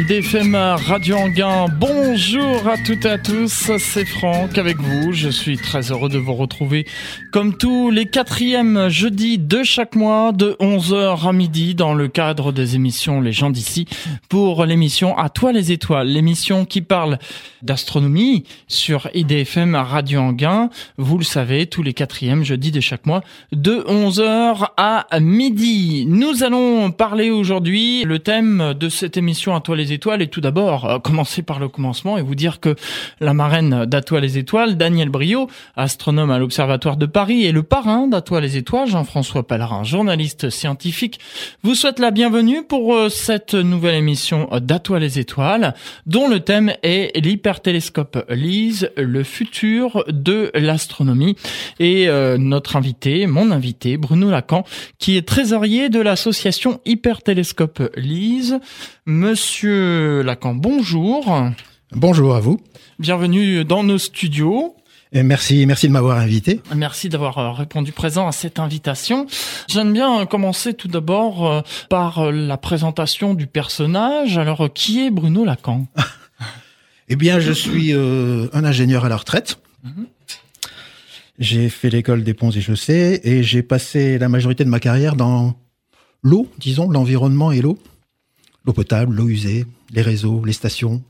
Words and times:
IDFM 0.00 0.54
Radio 0.54 1.16
Anguin, 1.16 1.66
bonjour 1.76 2.68
à 2.68 2.76
toutes 2.78 3.04
et 3.04 3.10
à 3.10 3.18
tous, 3.18 3.72
c'est 3.78 4.04
Franck 4.04 4.56
avec 4.56 4.76
vous. 4.76 5.12
Je 5.12 5.28
suis 5.28 5.58
très 5.58 5.90
heureux 5.90 6.08
de 6.08 6.18
vous 6.18 6.34
retrouver 6.34 6.86
comme 7.32 7.56
tous 7.56 7.90
les 7.90 8.06
quatrièmes 8.06 8.88
jeudis 8.88 9.38
de 9.38 9.64
chaque 9.64 9.96
mois 9.96 10.30
de 10.30 10.56
11h 10.60 11.28
à 11.28 11.32
midi 11.32 11.74
dans 11.74 11.94
le 11.94 12.06
cadre 12.06 12.52
des 12.52 12.76
émissions 12.76 13.20
Les 13.20 13.32
gens 13.32 13.50
d'ici 13.50 13.88
pour 14.28 14.64
l'émission 14.66 15.18
À 15.18 15.30
toi 15.30 15.50
les 15.50 15.72
étoiles, 15.72 16.06
l'émission 16.06 16.64
qui 16.64 16.80
parle 16.80 17.18
d'astronomie 17.62 18.44
sur 18.68 19.08
IDFM 19.14 19.74
Radio 19.74 20.20
Anguin. 20.20 20.70
Vous 20.96 21.18
le 21.18 21.24
savez, 21.24 21.66
tous 21.66 21.82
les 21.82 21.92
quatrièmes 21.92 22.44
jeudis 22.44 22.70
de 22.70 22.80
chaque 22.80 23.04
mois 23.04 23.24
de 23.50 23.84
11h 23.88 24.68
à 24.76 25.06
midi. 25.18 26.06
Nous 26.06 26.44
allons 26.44 26.92
parler 26.92 27.30
aujourd'hui, 27.30 28.04
le 28.04 28.20
thème 28.20 28.74
de 28.74 28.88
cette 28.88 29.16
émission 29.16 29.56
À 29.56 29.60
toi 29.60 29.74
les 29.74 29.87
étoiles 29.92 30.22
et 30.22 30.28
tout 30.28 30.40
d'abord 30.40 30.84
euh, 30.84 30.98
commencer 30.98 31.42
par 31.42 31.58
le 31.58 31.68
commencement 31.68 32.18
et 32.18 32.22
vous 32.22 32.34
dire 32.34 32.60
que 32.60 32.76
la 33.20 33.34
marraine 33.34 33.84
d'Atoile 33.84 34.22
les 34.22 34.38
étoiles, 34.38 34.76
Daniel 34.76 35.08
Brio, 35.08 35.48
astronome 35.76 36.30
à 36.30 36.38
l'Observatoire 36.38 36.96
de 36.96 37.06
Paris 37.06 37.44
et 37.44 37.52
le 37.52 37.62
parrain 37.62 38.06
d'Atoile 38.06 38.42
les 38.42 38.56
étoiles, 38.56 38.88
Jean-François 38.88 39.46
Pellerin, 39.46 39.84
journaliste 39.84 40.50
scientifique, 40.50 41.20
vous 41.62 41.74
souhaite 41.74 41.98
la 41.98 42.10
bienvenue 42.10 42.62
pour 42.62 42.94
euh, 42.94 43.08
cette 43.08 43.54
nouvelle 43.54 43.94
émission 43.94 44.48
d'Atoile 44.60 45.02
les 45.02 45.18
étoiles 45.18 45.74
dont 46.06 46.28
le 46.28 46.40
thème 46.40 46.72
est 46.82 47.16
l'hypertélescope 47.18 48.24
LISE, 48.28 48.90
le 48.96 49.22
futur 49.22 50.04
de 50.08 50.50
l'astronomie 50.54 51.36
et 51.78 52.08
euh, 52.08 52.38
notre 52.38 52.76
invité, 52.76 53.26
mon 53.26 53.50
invité 53.50 53.96
Bruno 53.96 54.30
Lacan 54.30 54.64
qui 54.98 55.16
est 55.16 55.26
trésorier 55.26 55.88
de 55.88 56.00
l'association 56.00 56.80
Hypertélescope 56.84 57.82
LISE. 57.96 58.58
Monsieur 59.10 60.20
Lacan, 60.20 60.54
bonjour. 60.54 61.50
Bonjour 61.92 62.36
à 62.36 62.40
vous. 62.40 62.60
Bienvenue 62.98 63.64
dans 63.64 63.82
nos 63.82 63.96
studios. 63.96 64.76
Et 65.12 65.22
merci, 65.22 65.64
merci 65.64 65.88
de 65.88 65.92
m'avoir 65.94 66.18
invité. 66.18 66.60
Merci 66.76 67.08
d'avoir 67.08 67.38
euh, 67.38 67.52
répondu 67.52 67.92
présent 67.92 68.28
à 68.28 68.32
cette 68.32 68.58
invitation. 68.58 69.26
J'aime 69.66 69.94
bien 69.94 70.26
commencer 70.26 70.74
tout 70.74 70.88
d'abord 70.88 71.50
euh, 71.50 71.60
par 71.88 72.18
euh, 72.18 72.32
la 72.32 72.58
présentation 72.58 73.32
du 73.32 73.46
personnage. 73.46 74.36
Alors, 74.36 74.68
qui 74.74 75.06
est 75.06 75.10
Bruno 75.10 75.42
Lacan? 75.46 75.86
Eh 77.08 77.16
bien, 77.16 77.40
je 77.40 77.52
suis 77.52 77.94
un 77.94 78.64
ingénieur 78.64 79.06
à 79.06 79.08
la 79.08 79.16
retraite. 79.16 79.58
Mhm. 79.82 80.06
J'ai 81.38 81.70
fait 81.70 81.88
l'école 81.88 82.22
des 82.22 82.34
ponts 82.34 82.50
et 82.50 82.60
chaussées 82.60 83.22
et 83.24 83.42
j'ai 83.42 83.62
passé 83.62 84.18
la 84.18 84.28
majorité 84.28 84.62
de 84.62 84.68
ma 84.68 84.78
carrière 84.78 85.16
dans 85.16 85.54
l'eau, 86.22 86.50
disons, 86.58 86.90
l'environnement 86.90 87.50
et 87.50 87.62
l'eau 87.62 87.78
l'eau 88.68 88.74
potable, 88.74 89.14
l'eau 89.14 89.28
usée, 89.28 89.64
les 89.92 90.02
réseaux, 90.02 90.44
les 90.44 90.52
stations, 90.52 91.02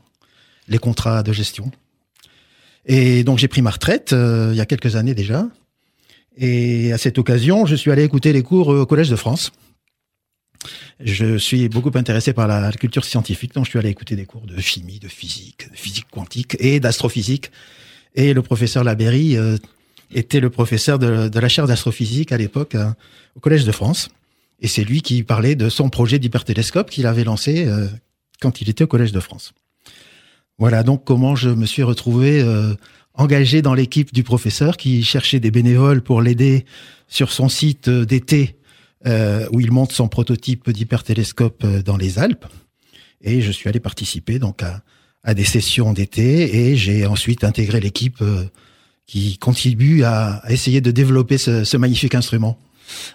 les 0.69 0.77
contrats 0.77 1.23
de 1.23 1.33
gestion. 1.33 1.71
Et 2.85 3.23
donc 3.25 3.37
j'ai 3.37 3.49
pris 3.49 3.61
ma 3.61 3.69
retraite 3.69 4.13
euh, 4.13 4.51
il 4.53 4.57
y 4.57 4.61
a 4.61 4.65
quelques 4.65 4.95
années 4.95 5.13
déjà. 5.13 5.45
Et 6.37 6.93
à 6.93 6.97
cette 6.97 7.17
occasion, 7.17 7.65
je 7.65 7.75
suis 7.75 7.91
allé 7.91 8.03
écouter 8.03 8.31
les 8.31 8.43
cours 8.43 8.69
au 8.69 8.85
Collège 8.85 9.09
de 9.09 9.17
France. 9.17 9.51
Je 11.01 11.37
suis 11.37 11.67
beaucoup 11.67 11.91
intéressé 11.95 12.31
par 12.31 12.47
la 12.47 12.71
culture 12.71 13.03
scientifique, 13.03 13.53
donc 13.53 13.65
je 13.65 13.71
suis 13.71 13.79
allé 13.79 13.89
écouter 13.89 14.15
des 14.15 14.25
cours 14.25 14.45
de 14.45 14.59
chimie, 14.61 14.99
de 14.99 15.09
physique, 15.09 15.69
de 15.69 15.75
physique 15.75 16.07
quantique 16.09 16.55
et 16.59 16.79
d'astrophysique. 16.79 17.51
Et 18.15 18.33
le 18.33 18.41
professeur 18.41 18.85
Laberry 18.85 19.35
euh, 19.35 19.57
était 20.11 20.39
le 20.39 20.49
professeur 20.49 20.97
de, 20.97 21.29
la 21.37 21.49
chaire 21.49 21.67
d'astrophysique 21.67 22.31
à 22.31 22.37
l'époque 22.37 22.75
euh, 22.75 22.89
au 23.35 23.41
Collège 23.41 23.65
de 23.65 23.73
France. 23.73 24.09
Et 24.61 24.67
c'est 24.67 24.83
lui 24.83 25.01
qui 25.01 25.23
parlait 25.23 25.55
de 25.55 25.69
son 25.69 25.89
projet 25.89 26.19
d'hypertélescope 26.19 26.89
qu'il 26.89 27.07
avait 27.07 27.23
lancé 27.23 27.65
euh, 27.65 27.87
quand 28.41 28.61
il 28.61 28.69
était 28.69 28.83
au 28.83 28.87
Collège 28.87 29.11
de 29.11 29.19
France. 29.19 29.53
Voilà 30.57 30.83
donc 30.83 31.05
comment 31.05 31.35
je 31.35 31.49
me 31.49 31.65
suis 31.65 31.83
retrouvé 31.83 32.41
euh, 32.41 32.73
engagé 33.13 33.61
dans 33.61 33.73
l'équipe 33.73 34.13
du 34.13 34.23
professeur 34.23 34.75
qui 34.75 35.03
cherchait 35.03 35.39
des 35.39 35.51
bénévoles 35.51 36.01
pour 36.01 36.21
l'aider 36.21 36.65
sur 37.07 37.31
son 37.31 37.47
site 37.47 37.89
d'été 37.89 38.57
euh, 39.07 39.47
où 39.53 39.61
il 39.61 39.71
monte 39.71 39.93
son 39.93 40.09
prototype 40.09 40.69
d'hypertélescope 40.69 41.65
dans 41.65 41.95
les 41.95 42.19
Alpes. 42.19 42.45
Et 43.21 43.41
je 43.41 43.51
suis 43.51 43.69
allé 43.69 43.79
participer 43.79 44.39
donc 44.39 44.61
à, 44.63 45.33
des 45.33 45.45
sessions 45.45 45.93
d'été 45.93 46.71
et 46.71 46.75
j'ai 46.75 47.05
ensuite 47.05 47.43
intégré 47.43 47.79
l'équipe 47.79 48.23
qui 49.05 49.37
contribue 49.37 50.03
à, 50.03 50.41
essayer 50.49 50.81
de 50.81 50.91
développer 50.91 51.37
ce 51.37 51.77
magnifique 51.77 52.15
instrument. 52.15 52.57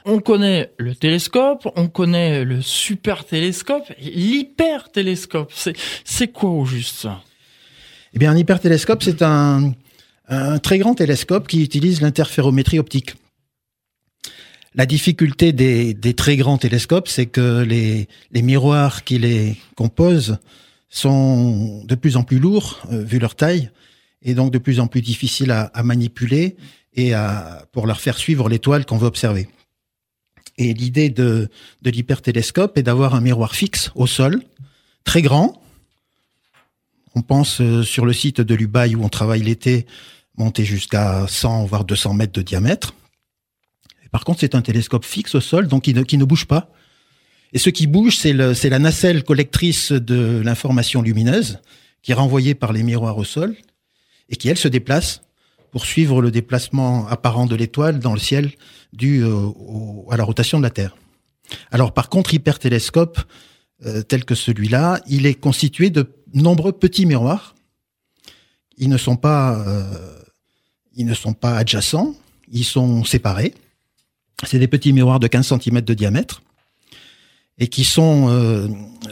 On 0.05 0.21
connaît 0.21 0.73
le 0.79 0.95
télescope, 0.95 1.69
on 1.77 1.89
connaît 1.89 2.45
le 2.45 2.63
super 2.63 3.25
télescope, 3.25 3.85
l'hyper 4.01 4.91
télescope. 4.91 5.53
C'est 6.05 6.29
quoi 6.29 6.51
au 6.51 6.65
juste? 6.65 7.07
Eh 8.15 8.19
bien, 8.19 8.31
un 8.31 8.37
hyper 8.37 8.61
télescope, 8.61 9.03
c'est 9.03 9.23
un, 9.23 9.73
très 10.63 10.79
grand 10.79 10.95
télescope 10.95 11.49
qui 11.49 11.63
utilise 11.63 12.01
l'interférométrie 12.01 12.79
optique. 12.79 13.15
La 14.77 14.87
difficulté 14.87 15.53
des, 15.53 16.15
très 16.15 16.37
grands 16.37 16.59
télescopes, 16.59 17.09
c'est 17.09 17.27
que 17.27 17.63
les, 17.63 18.09
miroirs 18.33 19.05
qui 19.05 19.19
les 19.19 19.57
composent 19.77 20.39
sont 20.89 21.85
de 21.85 21.95
plus 21.97 22.17
en 22.17 22.23
plus 22.23 22.39
lourds 22.39 22.81
euh, 22.93 23.03
vu 23.03 23.19
leur 23.19 23.35
taille 23.35 23.71
et 24.23 24.35
donc 24.35 24.53
de 24.53 24.59
plus 24.59 24.79
en 24.79 24.87
plus 24.87 25.03
difficiles 25.03 25.51
à, 25.51 25.83
manipuler 25.83 26.57
et 26.95 27.15
à, 27.15 27.67
pour 27.73 27.89
leur 27.89 28.01
faire 28.01 28.17
suivre 28.17 28.49
l'étoile 28.49 28.87
qu'on 28.87 28.97
veut 28.97 29.09
observer. 29.09 29.49
Et 30.59 30.73
l'idée 30.73 31.11
de, 31.11 31.49
l'hypertélescope 31.85 32.79
est 32.79 32.83
d'avoir 32.83 33.15
un 33.15 33.21
miroir 33.21 33.55
fixe 33.55 33.91
au 33.95 34.07
sol, 34.07 34.43
très 35.05 35.23
grand. 35.23 35.61
On 37.15 37.23
pense 37.23 37.61
euh, 37.61 37.83
sur 37.83 38.07
le 38.07 38.13
site 38.13 38.41
de 38.41 38.55
l'Ubaï 38.55 38.95
où 38.95 39.05
on 39.05 39.09
travaille 39.09 39.43
l'été, 39.43 39.87
monter 40.37 40.65
jusqu'à 40.65 41.27
100 41.29 41.67
voire 41.67 41.85
200 41.85 42.15
mètres 42.15 42.33
de 42.33 42.43
diamètre. 42.43 42.95
par 44.11 44.25
contre, 44.25 44.41
c'est 44.41 44.55
un 44.55 44.63
télescope 44.63 45.05
fixe 45.05 45.35
au 45.35 45.41
sol, 45.41 45.67
donc 45.67 45.85
qui 45.85 45.95
ne, 45.95 46.03
qui 46.03 46.19
ne 46.19 46.25
bouge 46.25 46.47
pas. 46.47 46.71
Et 47.53 47.59
ce 47.59 47.71
qui 47.71 47.87
bouge, 47.87 48.17
c'est 48.17 48.33
la 48.33 48.79
nacelle 48.79 49.23
collectrice 49.23 49.93
de 49.93 50.41
l'information 50.45 51.03
lumineuse 51.03 51.61
qui 52.03 52.11
est 52.13 52.15
renvoyée 52.15 52.55
par 52.55 52.73
les 52.73 52.83
miroirs 52.83 53.17
au 53.17 53.25
sol 53.25 53.57
et 54.29 54.37
qui, 54.37 54.49
elle, 54.49 54.59
se 54.59 54.69
déplace 54.69 55.24
pour 55.75 55.87
suivre 55.87 56.23
le 56.23 56.31
déplacement 56.31 57.09
apparent 57.09 57.47
de 57.47 57.57
l'étoile 57.57 57.99
dans 57.99 58.13
le 58.13 58.21
ciel 58.21 58.53
dû 58.93 59.25
euh, 59.25 59.49
à 60.09 60.17
la 60.17 60.23
rotation 60.23 60.59
de 60.59 60.63
la 60.63 60.71
Terre. 60.71 60.97
Alors 61.73 61.93
par 61.93 62.09
contre, 62.09 62.33
hypertélescope 62.33 63.19
euh, 63.85 64.03
tel 64.03 64.25
que 64.25 64.37
celui-là, 64.37 65.01
il 65.09 65.27
est 65.27 65.35
constitué 65.35 65.91
de 65.91 66.13
nombreux 66.33 66.71
petits 66.71 67.07
miroirs. 67.07 67.57
Ils 68.79 68.89
ne 68.89 68.97
sont 68.97 69.17
pas, 69.17 69.59
euh, 69.67 70.23
ils 70.95 71.07
ne 71.07 71.15
sont 71.15 71.35
pas 71.35 71.57
adjacents, 71.57 72.15
ils 72.53 72.63
sont 72.63 73.03
séparés. 73.03 73.53
C'est 74.45 74.61
des 74.61 74.69
petits 74.69 74.93
miroirs 74.93 75.19
de 75.19 75.27
15 75.27 75.59
cm 75.59 75.81
de 75.81 75.95
diamètre 75.95 76.43
et 77.59 77.67
qui 77.67 77.83
sont 77.83 78.29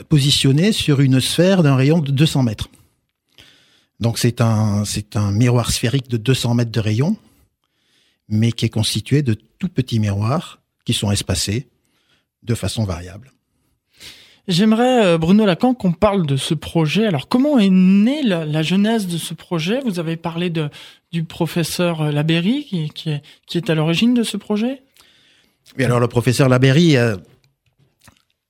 positionnés 0.09 0.71
sur 0.71 1.01
une 1.01 1.21
sphère 1.21 1.65
d'un 1.65 1.75
rayon 1.75 1.99
de 1.99 2.13
200 2.13 2.45
mètres. 2.45 2.69
Donc 4.03 4.19
c'est 4.19 4.41
un, 4.41 4.85
c'est 4.85 5.15
un 5.15 5.31
miroir 5.31 5.71
sphérique 5.71 6.09
de 6.09 6.17
200 6.17 6.55
mètres 6.55 6.73
de 6.73 6.81
rayon, 6.81 7.17
mais 8.29 8.51
qui 8.51 8.65
est 8.65 8.69
constitué 8.69 9.23
de 9.23 9.35
tout 9.61 9.69
petits 9.69 10.01
miroirs 10.01 10.61
qui 10.85 10.93
sont 10.93 11.13
espacés 11.13 11.69
de 12.43 12.57
façon 12.57 12.83
variable. 12.83 13.31
J'aimerais, 14.49 15.07
euh, 15.07 15.19
Bruno 15.19 15.47
Lacan, 15.47 15.75
qu'on 15.75 15.93
parle 15.93 16.27
de 16.27 16.37
ce 16.37 16.53
projet. 16.53 17.07
Alors, 17.07 17.29
comment 17.29 17.61
est 17.61 17.71
née 17.71 18.25
la, 18.25 18.63
genèse 18.65 19.07
de 19.07 19.19
ce 19.19 19.35
projet? 19.35 19.79
Vous 19.85 20.01
avez 20.01 20.17
parlé 20.17 20.51
de, 20.51 20.69
du 21.13 21.23
professeur 21.23 22.11
Laberry, 22.11 22.65
qui, 22.65 22.91
qui, 22.91 23.11
est, 23.11 23.23
qui 23.47 23.57
est 23.57 23.71
à 23.71 23.77
l'origine 23.77 24.15
de 24.15 24.25
ce 24.25 24.37
projet? 24.37 24.83
Oui, 25.79 25.85
alors 25.85 26.01
le 26.01 26.09
professeur 26.09 26.49
Laberry 26.49 26.97
euh, 26.97 27.17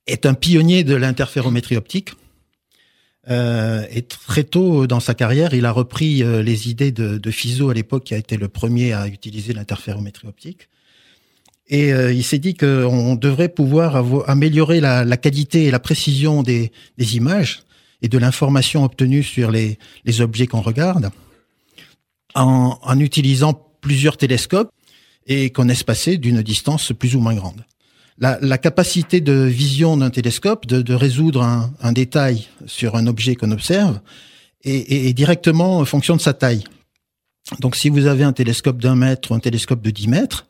est 0.07 0.25
un 0.25 0.33
pionnier 0.33 0.83
de 0.83 0.95
l'interférométrie 0.95 1.77
optique. 1.77 2.13
Euh, 3.29 3.85
et 3.89 4.01
très 4.01 4.43
tôt 4.43 4.85
dans 4.85 4.99
sa 4.99 5.13
carrière, 5.13 5.53
il 5.53 5.65
a 5.65 5.71
repris 5.71 6.23
euh, 6.23 6.41
les 6.41 6.69
idées 6.69 6.91
de, 6.91 7.17
de 7.17 7.31
Fizeau 7.31 7.69
à 7.69 7.73
l'époque, 7.73 8.03
qui 8.03 8.13
a 8.13 8.17
été 8.17 8.37
le 8.37 8.49
premier 8.49 8.93
à 8.93 9.07
utiliser 9.07 9.53
l'interférométrie 9.53 10.27
optique. 10.27 10.69
Et 11.67 11.93
euh, 11.93 12.11
il 12.11 12.23
s'est 12.23 12.39
dit 12.39 12.55
qu'on 12.55 13.15
devrait 13.15 13.49
pouvoir 13.49 13.95
améliorer 14.29 14.81
la, 14.81 15.17
qualité 15.17 15.65
et 15.65 15.71
la 15.71 15.79
précision 15.79 16.43
des, 16.43 16.71
images 16.97 17.63
et 18.01 18.09
de 18.09 18.17
l'information 18.17 18.83
obtenue 18.83 19.23
sur 19.23 19.49
les, 19.49 19.77
objets 20.19 20.47
qu'on 20.47 20.61
regarde 20.61 21.09
en, 22.35 22.77
en 22.81 22.99
utilisant 22.99 23.53
plusieurs 23.79 24.17
télescopes 24.17 24.69
et 25.25 25.51
qu'on 25.51 25.69
espacé 25.69 26.17
d'une 26.17 26.41
distance 26.41 26.91
plus 26.91 27.15
ou 27.15 27.21
moins 27.21 27.35
grande 27.35 27.63
la, 28.19 28.57
capacité 28.57 29.21
de 29.21 29.33
vision 29.33 29.97
d'un 29.97 30.09
télescope, 30.09 30.65
de, 30.65 30.93
résoudre 30.93 31.41
un, 31.43 31.91
détail 31.91 32.47
sur 32.65 32.95
un 32.95 33.07
objet 33.07 33.35
qu'on 33.35 33.51
observe, 33.51 33.99
est, 34.63 35.13
directement 35.13 35.79
en 35.79 35.85
fonction 35.85 36.15
de 36.15 36.21
sa 36.21 36.33
taille. 36.33 36.63
Donc 37.59 37.75
si 37.75 37.89
vous 37.89 38.05
avez 38.05 38.23
un 38.23 38.33
télescope 38.33 38.81
d'un 38.81 38.95
mètre 38.95 39.31
ou 39.31 39.33
un 39.33 39.39
télescope 39.39 39.81
de 39.81 39.89
10 39.89 40.07
mètres, 40.07 40.47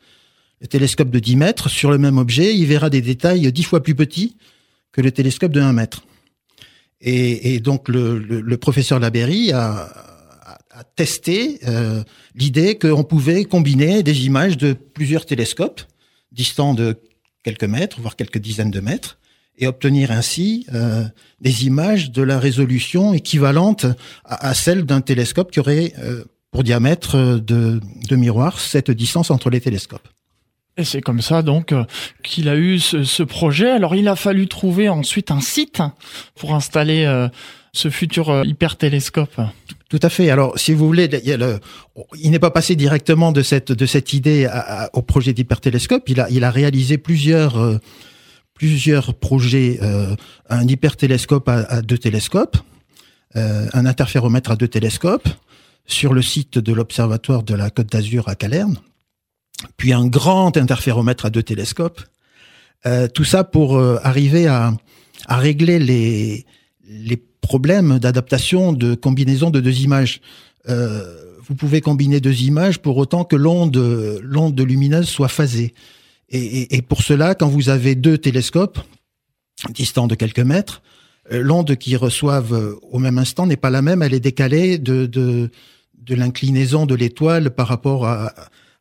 le 0.61 0.67
télescope 0.67 1.09
de 1.09 1.19
10 1.19 1.35
mètres, 1.35 1.69
sur 1.69 1.89
le 1.89 1.97
même 1.97 2.17
objet, 2.17 2.55
il 2.55 2.65
verra 2.65 2.89
des 2.89 3.01
détails 3.01 3.51
dix 3.51 3.63
fois 3.63 3.81
plus 3.81 3.95
petits 3.95 4.37
que 4.91 5.01
le 5.01 5.11
télescope 5.11 5.51
de 5.51 5.59
1 5.59 5.73
mètre. 5.73 6.05
Et, 7.01 7.59
donc 7.59 7.89
le, 7.89 8.55
professeur 8.55 8.99
Laberry 8.99 9.51
a, 9.51 9.91
a 10.71 10.83
testé 10.95 11.59
euh, 11.67 12.01
l'idée 12.35 12.77
qu'on 12.77 13.03
pouvait 13.03 13.43
combiner 13.45 14.03
des 14.03 14.25
images 14.25 14.57
de 14.57 14.73
plusieurs 14.73 15.25
télescopes 15.25 15.81
distants 16.31 16.73
de 16.73 16.97
quelques 17.43 17.63
mètres, 17.63 17.99
voire 18.01 18.15
quelques 18.15 18.39
dizaines 18.39 18.71
de 18.71 18.79
mètres, 18.79 19.19
et 19.57 19.67
obtenir 19.67 20.11
ainsi 20.11 20.65
euh, 20.73 21.03
des 21.39 21.65
images 21.65 22.11
de 22.11 22.23
la 22.23 22.39
résolution 22.39 23.13
équivalente 23.13 23.85
à, 24.25 24.53
celle 24.55 24.83
d'un 24.83 25.01
télescope 25.01 25.51
qui 25.51 25.59
aurait 25.59 25.93
euh, 25.99 26.23
pour 26.49 26.63
diamètre 26.63 27.39
de, 27.39 27.79
de 28.09 28.15
miroir 28.15 28.59
cette 28.59 28.89
distance 28.89 29.29
entre 29.29 29.49
les 29.51 29.61
télescopes. 29.61 30.07
Et 30.75 30.83
c'est 30.83 31.01
comme 31.01 31.21
ça 31.21 31.43
donc 31.43 31.71
euh, 31.71 31.83
qu'il 32.23 32.49
a 32.49 32.55
eu 32.55 32.79
ce, 32.79 33.23
projet. 33.23 33.69
Alors 33.69 33.95
il 33.95 34.07
a 34.07 34.15
fallu 34.15 34.47
trouver 34.47 34.89
ensuite 34.89 35.29
un 35.29 35.41
site 35.41 35.81
pour 36.35 36.55
installer 36.55 37.05
euh, 37.05 37.27
ce 37.73 37.89
futur 37.89 38.29
euh, 38.29 38.43
hypertélescope. 38.43 39.39
Tout 39.89 39.99
à 40.01 40.09
fait. 40.09 40.29
Alors 40.29 40.57
si 40.57 40.73
vous 40.73 40.87
voulez, 40.87 41.09
il, 42.15 42.31
n'est 42.31 42.39
pas 42.39 42.51
passé 42.51 42.75
directement 42.75 43.31
de 43.31 43.41
cette 43.41 44.13
idée 44.13 44.49
au 44.93 45.01
projet 45.01 45.33
d'hypertélescope. 45.33 46.09
Il 46.09 46.43
a 46.43 46.51
réalisé 46.51 46.97
plusieurs 46.97 47.57
euh, 47.59 47.79
projets, 49.19 49.79
euh, 49.81 50.15
un 50.49 50.67
hypertélescope 50.67 51.47
à, 51.47 51.81
deux 51.81 51.97
télescopes, 51.97 52.57
un 53.35 53.85
interféromètre 53.85 54.51
à 54.51 54.55
deux 54.55 54.67
télescopes 54.67 55.27
sur 55.85 56.13
le 56.13 56.21
site 56.21 56.59
de 56.59 56.71
l'observatoire 56.71 57.43
de 57.43 57.55
la 57.55 57.69
Côte 57.69 57.91
d'Azur 57.91 58.29
à 58.29 58.35
Calerne 58.35 58.77
puis 59.77 59.93
un 59.93 60.07
grand 60.07 60.55
interféromètre 60.57 61.25
à 61.25 61.29
deux 61.29 61.43
télescopes. 61.43 62.01
Euh, 62.85 63.07
tout 63.07 63.23
ça 63.23 63.43
pour 63.43 63.77
euh, 63.77 63.99
arriver 64.03 64.47
à, 64.47 64.73
régler 65.29 65.79
les 65.79 66.45
problèmes 67.43 67.99
d'adaptation 67.99 68.73
de 68.73 68.95
combinaison 68.95 69.51
de 69.51 69.59
deux 69.59 69.81
images. 69.81 70.21
Euh, 70.69 71.03
vous 71.45 71.53
pouvez 71.53 71.81
combiner 71.81 72.19
deux 72.19 72.41
images 72.41 72.79
pour 72.79 72.97
autant 72.97 73.23
que 73.25 73.35
l'onde 73.35 73.77
l'onde 74.23 74.59
lumineuse 74.59 75.07
soit 75.07 75.27
phasée. 75.27 75.73
Et, 76.29 76.39
et, 76.39 76.75
et, 76.77 76.81
pour 76.81 77.03
cela, 77.03 77.35
quand 77.35 77.47
vous 77.47 77.69
avez 77.69 77.93
deux 77.93 78.17
télescopes 78.17 78.79
distants 79.69 80.07
de 80.07 80.15
quelques 80.15 80.39
mètres, 80.39 80.81
euh, 81.31 81.41
l'onde 81.41 81.75
qu'ils 81.75 81.97
reçoivent 81.97 82.77
au 82.91 82.97
même 82.97 83.19
instant 83.19 83.45
n'est 83.45 83.57
pas 83.57 83.69
la 83.69 83.83
même, 83.83 84.01
elle 84.01 84.15
est 84.15 84.19
décalée 84.19 84.79
de, 84.79 85.05
de, 85.05 85.51
de 86.01 86.15
l'inclinaison 86.15 86.85
de 86.85 86.95
l'étoile 86.95 87.51
par 87.51 87.67
rapport 87.67 88.07
à, 88.07 88.33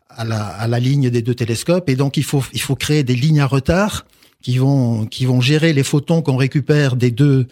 à 0.09 0.25
la, 0.25 0.47
à 0.47 0.67
la 0.67 0.79
ligne 0.79 1.11
des 1.11 1.23
deux 1.23 1.35
télescopes 1.35 1.89
et 1.89 1.97
donc 1.97 2.17
il 2.17 2.25
faut 2.25 2.43
il 2.53 2.61
faut 2.61 2.77
créer 2.77 3.03
des 3.03 3.15
lignes 3.15 3.41
à 3.41 3.47
retard 3.47 4.07
qui 4.43 4.59
vont 4.59 5.07
qui 5.07 5.25
vont 5.27 5.41
gérer 5.41 5.73
les 5.73 5.85
photons 5.85 6.23
qu'on 6.23 6.37
récupère 6.37 6.97
des 6.97 7.11
deux 7.11 7.47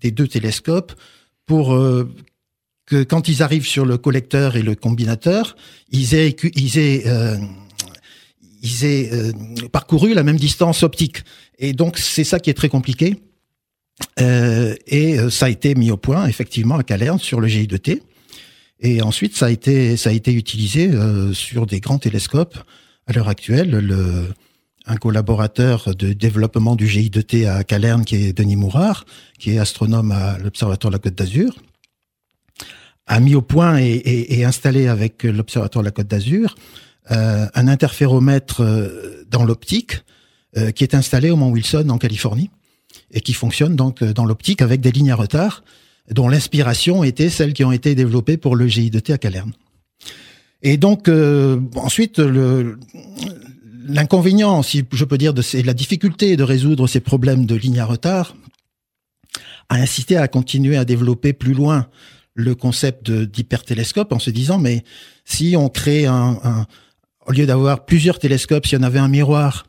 des 0.00 0.10
deux 0.10 0.28
télescopes 0.28 0.92
pour 1.46 1.74
euh, 1.74 2.12
que 2.86 3.02
quand 3.02 3.28
ils 3.28 3.42
arrivent 3.42 3.66
sur 3.66 3.84
le 3.84 3.98
collecteur 3.98 4.56
et 4.56 4.62
le 4.62 4.74
combinateur, 4.74 5.56
ils 5.90 6.14
aient 6.14 6.36
euh, 7.06 7.36
euh, 8.82 9.32
parcouru 9.72 10.14
la 10.14 10.22
même 10.22 10.36
distance 10.36 10.82
optique 10.82 11.22
et 11.58 11.72
donc 11.72 11.98
c'est 11.98 12.24
ça 12.24 12.38
qui 12.38 12.50
est 12.50 12.54
très 12.54 12.68
compliqué 12.68 13.16
et 14.18 15.16
ça 15.30 15.46
a 15.46 15.48
été 15.48 15.74
mis 15.74 15.90
au 15.90 15.96
point 15.96 16.26
effectivement 16.26 16.76
à 16.76 16.82
Calerne 16.82 17.18
sur 17.18 17.40
le 17.40 17.48
GI2T 17.48 18.02
et 18.80 19.00
ensuite, 19.00 19.34
ça 19.34 19.46
a 19.46 19.50
été, 19.50 19.96
ça 19.96 20.10
a 20.10 20.12
été 20.12 20.34
utilisé 20.34 20.90
sur 21.32 21.64
des 21.64 21.80
grands 21.80 21.98
télescopes. 21.98 22.58
À 23.06 23.14
l'heure 23.14 23.28
actuelle, 23.28 23.70
le, 23.70 24.26
un 24.86 24.96
collaborateur 24.96 25.94
de 25.94 26.12
développement 26.12 26.76
du 26.76 26.86
GI2T 26.86 27.48
à 27.48 27.64
Calerne, 27.64 28.04
qui 28.04 28.16
est 28.16 28.32
Denis 28.32 28.56
Mourard, 28.56 29.04
qui 29.38 29.52
est 29.52 29.58
astronome 29.58 30.12
à 30.12 30.38
l'Observatoire 30.38 30.90
de 30.90 30.96
la 30.96 31.00
Côte 31.00 31.14
d'Azur, 31.14 31.56
a 33.06 33.20
mis 33.20 33.34
au 33.34 33.42
point 33.42 33.78
et, 33.78 34.44
installé 34.44 34.88
avec 34.88 35.24
l'Observatoire 35.24 35.82
de 35.82 35.88
la 35.88 35.92
Côte 35.92 36.08
d'Azur 36.08 36.56
euh, 37.12 37.46
un 37.54 37.68
interféromètre 37.68 38.62
euh, 38.62 39.24
dans 39.30 39.44
l'optique 39.44 40.02
euh, 40.56 40.72
qui 40.72 40.82
est 40.82 40.92
installé 40.92 41.30
au 41.30 41.36
Mont 41.36 41.50
Wilson 41.50 41.88
en 41.88 41.98
Californie 41.98 42.50
et 43.12 43.20
qui 43.20 43.32
fonctionne 43.32 43.76
donc 43.76 44.02
dans 44.02 44.24
l'optique 44.24 44.60
avec 44.60 44.80
des 44.80 44.90
lignes 44.90 45.12
à 45.12 45.14
retard 45.14 45.62
dont 46.10 46.28
l'inspiration 46.28 47.04
était 47.04 47.30
celles 47.30 47.52
qui 47.52 47.62
ont 47.62 47.70
été 47.70 47.94
développées 47.94 48.36
pour 48.36 48.56
le 48.56 48.66
GI2T 48.66 49.12
à 49.12 49.18
Calerne. 49.18 49.52
Et 50.62 50.76
donc 50.76 51.08
ensuite 51.76 52.18
le 52.18 52.78
l'inconvénient, 53.88 54.62
si 54.62 54.84
je 54.92 55.04
peux 55.04 55.18
dire, 55.18 55.34
de 55.34 55.42
la 55.64 55.74
difficulté 55.74 56.36
de 56.36 56.42
résoudre 56.42 56.86
ces 56.86 57.00
problèmes 57.00 57.46
de 57.46 57.54
ligne 57.54 57.80
à 57.80 57.84
retard, 57.84 58.36
a 59.68 59.76
incité 59.76 60.16
à 60.16 60.28
continuer 60.28 60.76
à 60.76 60.84
développer 60.84 61.32
plus 61.32 61.54
loin 61.54 61.88
le 62.34 62.54
concept 62.54 63.10
d'hypertélescope 63.10 64.12
en 64.12 64.18
se 64.18 64.30
disant 64.30 64.58
mais 64.58 64.84
si 65.24 65.56
on 65.56 65.68
crée 65.68 66.06
un, 66.06 66.38
un 66.44 66.66
au 67.26 67.32
lieu 67.32 67.46
d'avoir 67.46 67.84
plusieurs 67.84 68.18
télescopes, 68.18 68.66
si 68.66 68.76
on 68.76 68.82
avait 68.82 68.98
un 68.98 69.08
miroir 69.08 69.66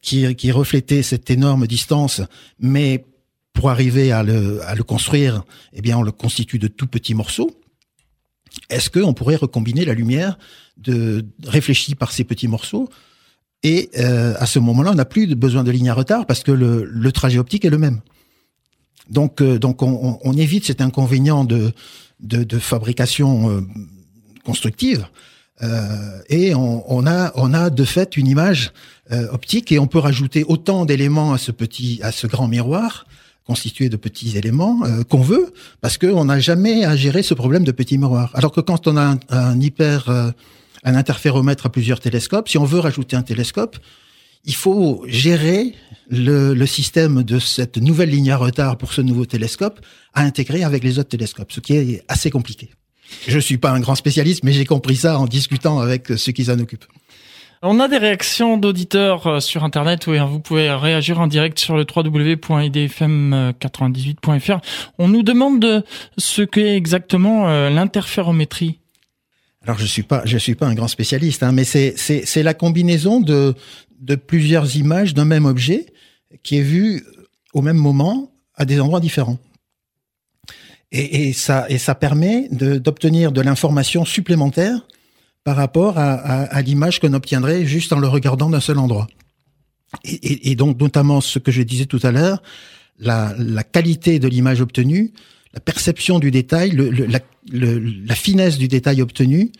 qui, 0.00 0.34
qui 0.34 0.50
reflétait 0.50 1.02
cette 1.02 1.30
énorme 1.30 1.66
distance, 1.66 2.22
mais 2.58 3.04
pour 3.52 3.70
arriver 3.70 4.12
à 4.12 4.22
le, 4.22 4.62
à 4.64 4.74
le 4.74 4.82
construire, 4.82 5.42
eh 5.72 5.82
bien, 5.82 5.98
on 5.98 6.02
le 6.02 6.12
constitue 6.12 6.58
de 6.58 6.68
tout 6.68 6.86
petits 6.86 7.14
morceaux. 7.14 7.50
Est-ce 8.70 8.90
qu'on 8.90 9.14
pourrait 9.14 9.36
recombiner 9.36 9.84
la 9.84 9.94
lumière 9.94 10.38
de, 10.76 11.24
réfléchie 11.44 11.94
par 11.94 12.12
ces 12.12 12.24
petits 12.24 12.48
morceaux 12.48 12.88
Et 13.62 13.90
euh, 13.98 14.34
à 14.38 14.46
ce 14.46 14.58
moment-là, 14.58 14.92
on 14.92 14.94
n'a 14.94 15.04
plus 15.04 15.34
besoin 15.34 15.64
de 15.64 15.70
ligne 15.70 15.88
à 15.88 15.94
retard 15.94 16.26
parce 16.26 16.42
que 16.42 16.52
le, 16.52 16.84
le 16.84 17.12
trajet 17.12 17.38
optique 17.38 17.64
est 17.64 17.70
le 17.70 17.78
même. 17.78 18.00
Donc, 19.10 19.40
euh, 19.40 19.58
donc 19.58 19.82
on, 19.82 20.18
on, 20.22 20.32
évite 20.32 20.64
cet 20.66 20.80
inconvénient 20.80 21.44
de, 21.44 21.72
de, 22.20 22.44
de 22.44 22.58
fabrication 22.58 23.50
euh, 23.50 23.60
constructive. 24.44 25.06
Euh, 25.62 26.18
et 26.28 26.54
on, 26.54 26.84
on, 26.92 27.06
a, 27.06 27.32
on 27.34 27.54
a 27.54 27.70
de 27.70 27.84
fait 27.84 28.16
une 28.16 28.26
image 28.26 28.72
euh, 29.10 29.28
optique 29.30 29.72
et 29.72 29.78
on 29.78 29.86
peut 29.86 29.98
rajouter 29.98 30.44
autant 30.44 30.84
d'éléments 30.84 31.32
à 31.32 31.38
ce 31.38 31.50
petit, 31.50 32.00
à 32.02 32.12
ce 32.12 32.26
grand 32.26 32.48
miroir 32.48 33.06
constitué 33.46 33.88
de 33.88 33.96
petits 33.96 34.36
éléments 34.36 34.80
euh, 34.84 35.04
qu'on 35.04 35.20
veut, 35.20 35.52
parce 35.80 35.98
qu'on 35.98 36.24
n'a 36.24 36.40
jamais 36.40 36.84
à 36.84 36.96
gérer 36.96 37.22
ce 37.22 37.32
problème 37.32 37.64
de 37.64 37.72
petits 37.72 37.96
miroirs. 37.96 38.30
Alors 38.34 38.50
que 38.50 38.60
quand 38.60 38.88
on 38.88 38.96
a 38.96 39.02
un, 39.02 39.18
un 39.30 39.60
hyper, 39.60 40.08
euh, 40.08 40.30
un 40.84 40.94
interféromètre 40.94 41.66
à 41.66 41.68
plusieurs 41.70 42.00
télescopes, 42.00 42.48
si 42.48 42.58
on 42.58 42.64
veut 42.64 42.80
rajouter 42.80 43.16
un 43.16 43.22
télescope, 43.22 43.76
il 44.44 44.54
faut 44.54 45.04
gérer 45.08 45.74
le, 46.08 46.54
le, 46.54 46.66
système 46.66 47.24
de 47.24 47.38
cette 47.38 47.78
nouvelle 47.78 48.10
ligne 48.10 48.30
à 48.30 48.36
retard 48.36 48.78
pour 48.78 48.92
ce 48.92 49.00
nouveau 49.00 49.26
télescope 49.26 49.80
à 50.14 50.22
intégrer 50.22 50.62
avec 50.62 50.84
les 50.84 50.98
autres 50.98 51.08
télescopes, 51.08 51.50
ce 51.50 51.60
qui 51.60 51.74
est 51.74 52.04
assez 52.06 52.30
compliqué. 52.30 52.70
Je 53.26 53.38
suis 53.38 53.58
pas 53.58 53.70
un 53.70 53.80
grand 53.80 53.96
spécialiste, 53.96 54.44
mais 54.44 54.52
j'ai 54.52 54.64
compris 54.64 54.96
ça 54.96 55.18
en 55.18 55.26
discutant 55.26 55.80
avec 55.80 56.08
ceux 56.16 56.32
qui 56.32 56.44
s'en 56.44 56.58
occupent. 56.58 56.86
On 57.62 57.80
a 57.80 57.88
des 57.88 57.96
réactions 57.96 58.58
d'auditeurs 58.58 59.26
euh, 59.26 59.40
sur 59.40 59.64
Internet. 59.64 60.06
Oui, 60.06 60.18
hein, 60.18 60.26
vous 60.26 60.40
pouvez 60.40 60.70
réagir 60.70 61.18
en 61.20 61.26
direct 61.26 61.58
sur 61.58 61.74
le 61.76 61.84
www.idfm98.fr. 61.84 64.60
On 64.98 65.08
nous 65.08 65.22
demande 65.22 65.60
de 65.60 65.82
ce 66.18 66.42
qu'est 66.42 66.76
exactement 66.76 67.48
euh, 67.48 67.70
l'interférométrie. 67.70 68.78
Alors 69.66 69.78
je 69.78 69.86
suis 69.86 70.04
pas 70.04 70.22
je 70.24 70.38
suis 70.38 70.54
pas 70.54 70.66
un 70.66 70.74
grand 70.74 70.88
spécialiste, 70.88 71.42
hein, 71.42 71.52
mais 71.52 71.64
c'est 71.64 71.96
c'est 71.96 72.42
la 72.42 72.54
combinaison 72.54 73.20
de 73.20 73.54
de 74.00 74.14
plusieurs 74.14 74.76
images 74.76 75.12
d'un 75.12 75.24
même 75.24 75.44
objet 75.44 75.86
qui 76.42 76.58
est 76.58 76.62
vu 76.62 77.04
au 77.52 77.62
même 77.62 77.76
moment 77.76 78.30
à 78.54 78.64
des 78.64 78.80
endroits 78.80 79.00
différents. 79.00 79.38
Et, 80.92 81.28
et 81.28 81.32
ça 81.32 81.66
et 81.68 81.78
ça 81.78 81.96
permet 81.96 82.48
d'obtenir 82.50 83.32
de, 83.32 83.40
l'information 83.40 84.04
supplémentaire 84.04 84.86
par 85.42 85.56
rapport 85.56 85.98
à 85.98 86.62
l'image 86.62 87.00
qu'on 87.00 87.12
obtiendrait 87.12 87.66
juste 87.66 87.92
en 87.92 87.98
le 87.98 88.08
regardant 88.08 88.50
d'un 88.50 88.60
seul 88.60 88.78
endroit. 88.78 89.08
Et, 90.04 90.14
et, 90.14 90.50
et, 90.50 90.56
donc 90.56 90.80
notamment 90.80 91.20
ce 91.20 91.38
que 91.38 91.52
je 91.52 91.62
disais 91.62 91.86
tout 91.86 92.00
à 92.02 92.10
l'heure, 92.10 92.42
la, 92.98 93.34
la, 93.38 93.62
qualité 93.62 94.18
de 94.18 94.26
l'image 94.26 94.60
obtenue, 94.60 95.12
la 95.56 95.60
perception 95.60 96.18
du 96.18 96.30
détail, 96.30 96.70
le, 96.72 96.90
le, 96.90 97.06
la, 97.06 97.18
le, 97.50 97.78
la, 97.78 98.14
finesse 98.14 98.58
du 98.58 98.68
détail 98.68 99.00
obtenu 99.00 99.52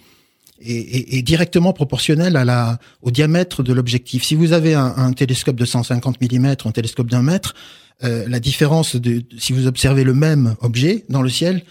est, 0.60 1.14
est, 1.16 1.22
directement 1.22 1.72
proportionnelle 1.72 2.36
à 2.36 2.44
la, 2.44 2.78
au 3.00 3.10
diamètre 3.10 3.62
de 3.62 3.72
l'objectif. 3.72 4.22
Si 4.22 4.34
vous 4.34 4.52
avez 4.52 4.74
un, 4.74 4.92
un, 4.94 5.14
télescope 5.14 5.56
de 5.56 5.64
150 5.64 6.20
mm, 6.20 6.54
un 6.66 6.70
télescope 6.70 7.10
d'un 7.10 7.22
mètre, 7.22 7.54
euh, 8.04 8.26
la 8.28 8.40
différence 8.40 8.94
de 8.94 9.24
si 9.38 9.54
vous 9.54 9.66
observez 9.66 10.04
le 10.04 10.12
même 10.12 10.54
objet 10.60 11.06
dans 11.08 11.22
le 11.22 11.30
ciel, 11.30 11.64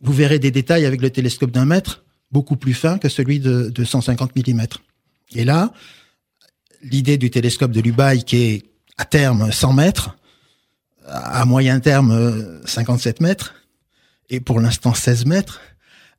vous 0.00 0.12
verrez 0.12 0.40
des 0.40 0.50
détails 0.50 0.84
avec 0.84 1.00
le 1.00 1.10
télescope 1.10 1.52
d'un 1.52 1.64
mètre 1.64 2.02
beaucoup 2.32 2.56
plus 2.56 2.74
fin 2.74 2.98
que 2.98 3.08
celui 3.08 3.38
de, 3.38 3.70
de 3.70 3.84
150 3.84 4.34
mm. 4.34 4.66
Et 5.36 5.44
là, 5.44 5.72
l'idée 6.82 7.16
du 7.16 7.30
télescope 7.30 7.70
de 7.70 7.80
Lubaï 7.80 8.24
qui 8.24 8.38
est 8.38 8.62
à 8.96 9.04
terme 9.04 9.52
100 9.52 9.72
mètres, 9.74 10.16
à 11.06 11.44
moyen 11.44 11.78
terme 11.78 12.60
57 12.66 13.20
mètres, 13.20 13.54
et 14.30 14.40
pour 14.40 14.60
l'instant 14.60 14.94
16 14.94 15.26
mètres, 15.26 15.60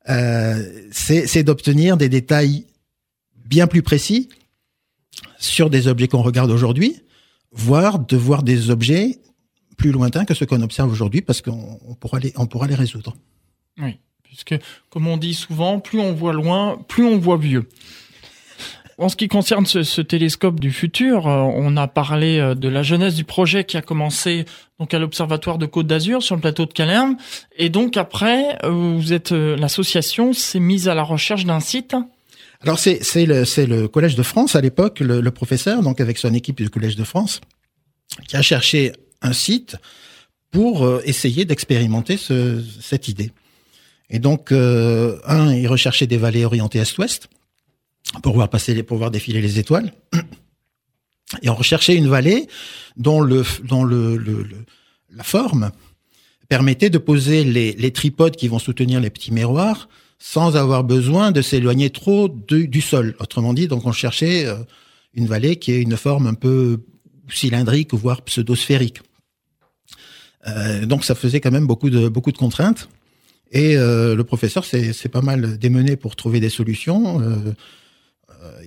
euh, 0.08 0.88
c'est 0.90 1.42
d'obtenir 1.42 1.96
des 1.96 2.08
détails 2.08 2.66
bien 3.44 3.66
plus 3.66 3.82
précis 3.82 4.28
sur 5.38 5.70
des 5.70 5.88
objets 5.88 6.08
qu'on 6.08 6.22
regarde 6.22 6.50
aujourd'hui, 6.50 7.02
voire 7.52 7.98
de 7.98 8.16
voir 8.16 8.42
des 8.42 8.70
objets 8.70 9.18
plus 9.76 9.92
lointains 9.92 10.24
que 10.24 10.34
ceux 10.34 10.46
qu'on 10.46 10.62
observe 10.62 10.90
aujourd'hui 10.90 11.22
parce 11.22 11.42
qu'on 11.42 11.78
pourra 11.98 12.18
les, 12.18 12.32
pourra 12.50 12.66
les 12.66 12.74
résoudre. 12.74 13.16
Oui, 13.78 13.98
puisque 14.22 14.54
comme 14.90 15.06
on 15.06 15.16
dit 15.16 15.34
souvent, 15.34 15.80
plus 15.80 16.00
on 16.00 16.12
voit 16.12 16.32
loin, 16.32 16.78
plus 16.88 17.04
on 17.04 17.18
voit 17.18 17.38
vieux. 17.38 17.68
En 19.00 19.08
ce 19.08 19.16
qui 19.16 19.28
concerne 19.28 19.64
ce, 19.64 20.00
télescope 20.02 20.60
du 20.60 20.70
futur, 20.70 21.26
euh, 21.26 21.40
on 21.40 21.78
a 21.78 21.88
parlé 21.88 22.38
euh, 22.38 22.54
de 22.54 22.68
la 22.68 22.82
jeunesse 22.82 23.14
du 23.14 23.24
projet 23.24 23.64
qui 23.64 23.78
a 23.78 23.82
commencé 23.82 24.44
donc 24.78 24.92
à 24.92 24.98
l'observatoire 24.98 25.56
de 25.56 25.64
Côte 25.64 25.86
d'Azur 25.86 26.22
sur 26.22 26.34
le 26.34 26.42
plateau 26.42 26.66
de 26.66 26.72
Calerme, 26.74 27.16
et 27.56 27.70
donc 27.70 27.96
après, 27.96 28.58
vous 28.62 29.14
êtes 29.14 29.32
l'association 29.32 30.34
s'est 30.34 30.60
mise 30.60 30.86
à 30.88 30.94
la 30.94 31.02
recherche 31.02 31.46
d'un 31.46 31.60
site. 31.60 31.96
Alors 32.62 32.78
c'est 32.78 33.26
le 33.26 33.86
Collège 33.86 34.16
de 34.16 34.22
France 34.22 34.54
à 34.54 34.60
l'époque, 34.60 35.00
le, 35.00 35.30
professeur 35.30 35.82
donc 35.82 36.00
avec 36.00 36.18
son 36.18 36.34
équipe 36.34 36.58
du 36.58 36.68
Collège 36.68 36.96
de 36.96 37.04
France, 37.04 37.40
qui 38.28 38.36
a 38.36 38.42
cherché 38.42 38.92
un 39.22 39.32
site 39.32 39.76
pour 40.50 40.84
euh, 40.84 41.00
essayer 41.06 41.46
d'expérimenter 41.46 42.18
ce, 42.18 42.62
cette 42.80 43.08
idée. 43.08 43.32
Et 44.10 44.18
donc 44.18 44.52
euh, 44.52 45.18
un, 45.24 45.54
il 45.54 45.68
recherchait 45.68 46.06
des 46.06 46.18
vallées 46.18 46.44
orientées 46.44 46.80
est-ouest 46.80 47.28
pour 48.22 48.34
voir 48.34 48.48
passer 48.48 48.82
pour 48.82 48.98
voir 48.98 49.10
défiler 49.10 49.40
les 49.40 49.58
étoiles. 49.58 49.92
Et 51.42 51.48
on 51.48 51.54
recherchait 51.54 51.94
une 51.94 52.08
vallée 52.08 52.48
dont 52.96 53.20
le 53.20 53.44
la 55.12 55.24
forme 55.24 55.70
permettait 56.48 56.90
de 56.90 56.98
poser 56.98 57.44
les, 57.44 57.72
les 57.72 57.92
tripodes 57.92 58.36
qui 58.36 58.48
vont 58.48 58.58
soutenir 58.58 59.00
les 59.00 59.10
petits 59.10 59.32
miroirs 59.32 59.88
sans 60.18 60.56
avoir 60.56 60.84
besoin 60.84 61.32
de 61.32 61.40
s'éloigner 61.40 61.90
trop 61.90 62.28
du 62.28 62.80
sol. 62.80 63.16
Autrement 63.20 63.54
dit, 63.54 63.68
donc 63.68 63.86
on 63.86 63.92
cherchait 63.92 64.46
euh, 64.46 64.56
une 65.14 65.26
vallée 65.26 65.56
qui 65.56 65.72
ait 65.72 65.80
une 65.80 65.96
forme 65.96 66.26
un 66.26 66.34
peu 66.34 66.80
cylindrique, 67.28 67.94
voire 67.94 68.22
pseudosphérique. 68.22 69.00
Euh, 70.46 70.84
donc 70.84 71.04
ça 71.04 71.14
faisait 71.14 71.40
quand 71.40 71.50
même 71.50 71.66
beaucoup 71.66 71.90
de 71.90 72.36
contraintes. 72.36 72.88
Et 73.52 73.76
euh, 73.76 74.14
le 74.14 74.22
professeur 74.24 74.64
s'est 74.64 75.08
pas 75.10 75.22
mal 75.22 75.58
démené 75.58 75.96
pour 75.96 76.14
trouver 76.16 76.38
des 76.38 76.50
solutions. 76.50 77.20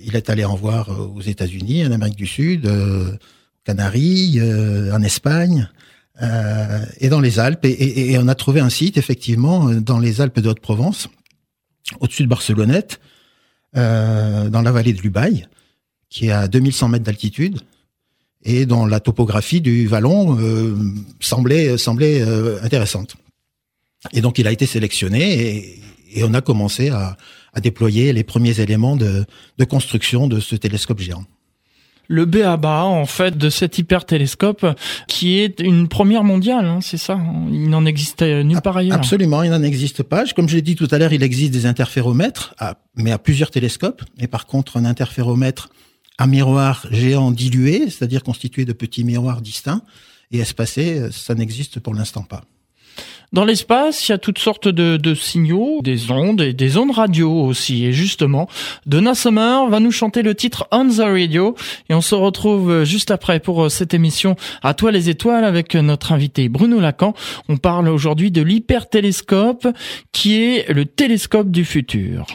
Il 0.04 0.16
est 0.16 0.30
allé 0.30 0.44
en 0.44 0.54
voir 0.54 0.88
aux 1.14 1.20
États-Unis, 1.20 1.86
en 1.86 1.92
Amérique 1.92 2.16
du 2.16 2.26
Sud, 2.26 2.66
aux 2.66 3.16
Canaries, 3.64 4.40
en 4.92 5.02
Espagne. 5.02 5.68
et 7.00 7.08
dans 7.08 7.20
les 7.20 7.38
Alpes, 7.38 7.64
et, 7.64 8.16
on 8.18 8.28
a 8.28 8.34
trouvé 8.34 8.60
un 8.60 8.70
site 8.70 8.96
effectivement 8.96 9.70
dans 9.70 9.98
les 9.98 10.20
Alpes 10.20 10.40
de 10.40 10.48
Haute-Provence, 10.48 11.08
au-dessus 12.00 12.22
de 12.22 12.28
Barcelonnette, 12.28 13.00
euh, 13.76 14.48
dans 14.50 14.62
la 14.62 14.70
vallée 14.70 14.92
de 14.92 15.02
l'Ubaye, 15.02 15.48
qui 16.08 16.26
est 16.26 16.30
à 16.30 16.46
2100 16.46 16.90
mètres 16.90 17.04
d'altitude, 17.04 17.60
et 18.44 18.66
dont 18.66 18.86
la 18.86 19.00
topographie 19.00 19.60
du 19.60 19.88
vallon 19.88 20.38
euh, 20.38 20.76
semblait, 21.18 21.70
euh, 21.70 22.62
intéressante. 22.62 23.16
Et 24.12 24.20
donc 24.20 24.38
il 24.38 24.46
a 24.46 24.52
été 24.52 24.66
sélectionné 24.66 25.80
et 26.12 26.22
on 26.22 26.34
a 26.34 26.40
commencé 26.40 26.90
à, 26.90 27.16
à, 27.54 27.60
déployer 27.60 28.12
les 28.12 28.24
premiers 28.24 28.60
éléments 28.60 28.96
de, 28.96 29.24
de 29.58 29.64
construction 29.64 30.26
de 30.28 30.40
ce 30.40 30.56
télescope 30.56 31.00
géant 31.00 31.24
le 32.08 32.26
BABA 32.26 32.84
en 32.84 33.06
fait 33.06 33.36
de 33.36 33.48
cet 33.48 33.78
hypertélescope 33.78 34.66
qui 35.08 35.38
est 35.38 35.60
une 35.60 35.88
première 35.88 36.24
mondiale, 36.24 36.66
hein, 36.66 36.80
c'est 36.82 36.98
ça 36.98 37.18
Il 37.50 37.70
n'en 37.70 37.86
existe 37.86 38.22
nulle 38.22 38.60
part 38.60 38.76
ailleurs. 38.76 38.96
Absolument, 38.96 39.42
il 39.42 39.50
n'en 39.50 39.62
existe 39.62 40.02
pas. 40.02 40.24
Comme 40.26 40.48
je 40.48 40.56
l'ai 40.56 40.62
dit 40.62 40.76
tout 40.76 40.88
à 40.90 40.98
l'heure, 40.98 41.12
il 41.12 41.22
existe 41.22 41.52
des 41.52 41.66
interféromètres, 41.66 42.54
mais 42.94 43.10
à 43.10 43.18
plusieurs 43.18 43.50
télescopes. 43.50 44.02
Et 44.18 44.26
par 44.26 44.46
contre, 44.46 44.76
un 44.76 44.84
interféromètre 44.84 45.70
à 46.18 46.26
miroir 46.26 46.86
géant 46.90 47.30
dilué, 47.30 47.88
c'est-à-dire 47.90 48.22
constitué 48.22 48.64
de 48.64 48.72
petits 48.72 49.04
miroirs 49.04 49.40
distincts 49.40 49.82
et 50.30 50.38
espacés, 50.38 51.10
ça 51.10 51.34
n'existe 51.34 51.80
pour 51.80 51.94
l'instant 51.94 52.22
pas. 52.22 52.42
Dans 53.32 53.44
l'espace, 53.44 54.08
il 54.08 54.12
y 54.12 54.14
a 54.14 54.18
toutes 54.18 54.38
sortes 54.38 54.68
de, 54.68 55.14
signaux, 55.14 55.80
des 55.82 56.12
ondes 56.12 56.40
et 56.40 56.52
des 56.52 56.76
ondes 56.76 56.92
radio 56.92 57.32
aussi. 57.32 57.84
Et 57.84 57.92
justement, 57.92 58.48
Donna 58.86 59.16
Summer 59.16 59.68
va 59.68 59.80
nous 59.80 59.90
chanter 59.90 60.22
le 60.22 60.36
titre 60.36 60.68
On 60.70 60.88
the 60.88 61.00
Radio. 61.00 61.56
Et 61.88 61.94
on 61.94 62.00
se 62.00 62.14
retrouve 62.14 62.84
juste 62.84 63.10
après 63.10 63.40
pour 63.40 63.72
cette 63.72 63.92
émission 63.92 64.36
À 64.62 64.72
toi 64.74 64.92
les 64.92 65.10
étoiles 65.10 65.44
avec 65.44 65.74
notre 65.74 66.12
invité 66.12 66.48
Bruno 66.48 66.78
Lacan. 66.78 67.14
On 67.48 67.56
parle 67.56 67.88
aujourd'hui 67.88 68.30
de 68.30 68.42
l'hypertélescope 68.42 69.66
qui 70.12 70.36
est 70.36 70.72
le 70.72 70.84
télescope 70.84 71.50
du 71.50 71.64
futur. 71.64 72.26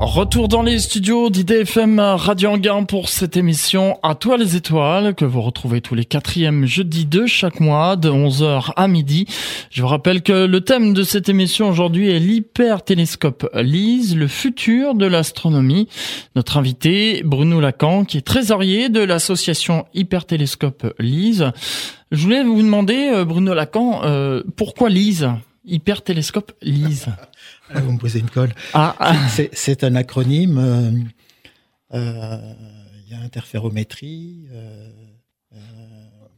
Retour 0.00 0.48
dans 0.48 0.62
les 0.62 0.80
studios 0.80 1.30
d'IDFM 1.30 2.00
Radio 2.00 2.50
Anguin 2.50 2.82
pour 2.82 3.08
cette 3.08 3.36
émission 3.36 3.96
À 4.02 4.16
toi 4.16 4.36
les 4.36 4.56
étoiles 4.56 5.14
que 5.14 5.24
vous 5.24 5.40
retrouvez 5.40 5.80
tous 5.80 5.94
les 5.94 6.04
quatrièmes 6.04 6.66
jeudis 6.66 7.06
de 7.06 7.26
chaque 7.26 7.60
mois 7.60 7.94
de 7.94 8.10
11h 8.10 8.72
à 8.74 8.88
midi. 8.88 9.26
Je 9.70 9.82
vous 9.82 9.88
rappelle 9.88 10.22
que 10.22 10.46
le 10.46 10.60
thème 10.62 10.94
de 10.94 11.04
cette 11.04 11.28
émission 11.28 11.68
aujourd'hui 11.68 12.10
est 12.10 12.18
l'hypertélescope 12.18 13.48
LISE, 13.54 14.16
le 14.16 14.26
futur 14.26 14.96
de 14.96 15.06
l'astronomie. 15.06 15.88
Notre 16.34 16.56
invité 16.56 17.22
Bruno 17.24 17.60
Lacan 17.60 18.04
qui 18.04 18.18
est 18.18 18.26
trésorier 18.26 18.88
de 18.88 19.00
l'association 19.00 19.86
Hypertélescope 19.94 20.92
LISE. 20.98 21.52
Je 22.10 22.20
voulais 22.20 22.42
vous 22.42 22.60
demander 22.60 23.10
euh, 23.14 23.24
Bruno 23.24 23.54
Lacan 23.54 24.00
euh, 24.04 24.42
pourquoi 24.56 24.90
LISE? 24.90 25.28
Hypertélescope 25.64 26.52
LISE? 26.62 27.06
Ah, 27.74 27.80
vous 27.80 27.92
me 27.92 27.98
posez 27.98 28.20
une 28.20 28.30
colle. 28.30 28.52
Ah, 28.72 28.94
ah. 28.98 29.16
C'est 29.52 29.84
un 29.84 29.94
acronyme. 29.94 30.58
Euh, 30.58 30.90
euh, 31.94 32.54
il 33.06 33.12
y 33.12 33.14
a 33.14 33.20
interférométrie. 33.20 34.46
Euh, 34.52 34.88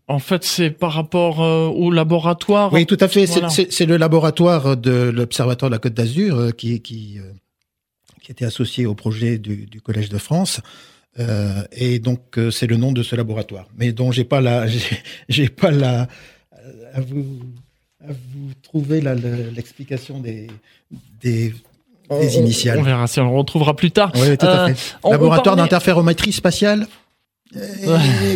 en 0.09 0.19
fait, 0.19 0.45
c'est 0.45 0.71
par 0.71 0.93
rapport 0.93 1.41
au 1.41 1.91
laboratoire. 1.91 2.73
Oui, 2.73 2.87
tout 2.87 2.99
à 3.01 3.09
fait. 3.09 3.27
C'est 3.27 3.87
le 3.87 3.97
laboratoire 3.97 4.77
de 4.77 5.11
l'Observatoire 5.11 5.71
de 5.71 5.75
la 5.75 5.81
Côte 5.81 5.95
d'Azur 5.95 6.55
qui, 6.57 6.81
qui, 6.81 7.19
qui 8.23 8.33
était 8.33 8.45
associé 8.45 8.87
au 8.87 8.95
projet 8.95 9.39
du, 9.39 9.67
du 9.67 9.81
Collège 9.81 10.09
de 10.09 10.19
France. 10.19 10.61
Euh, 11.19 11.63
et 11.73 11.99
donc 11.99 12.39
c'est 12.51 12.67
le 12.67 12.77
nom 12.77 12.93
de 12.93 13.03
ce 13.03 13.17
laboratoire, 13.17 13.69
mais 13.77 13.93
dont 13.93 14.13
j'ai 14.13 14.25
pas 14.25 14.41
la, 14.41 14.67
j'ai 15.29 15.49
pas 15.49 15.71
la 15.71 16.09
à 16.93 17.01
vous 17.01 17.41
vous 18.05 18.53
trouvez 18.63 19.01
l'explication 19.01 20.21
des, 20.21 20.49
des, 21.21 21.55
des 22.11 22.37
initiales. 22.37 22.79
On 22.79 22.83
verra 22.83 23.07
si 23.07 23.21
on 23.21 23.31
le 23.31 23.37
retrouvera 23.37 23.75
plus 23.75 23.91
tard. 23.91 24.13
Oui, 24.15 24.37
tout 24.37 24.47
à 24.47 24.69
fait. 24.69 24.97
Euh, 25.05 25.11
Laboratoire 25.11 25.57
d'interférométrie 25.57 26.33
spatiale 26.33 26.87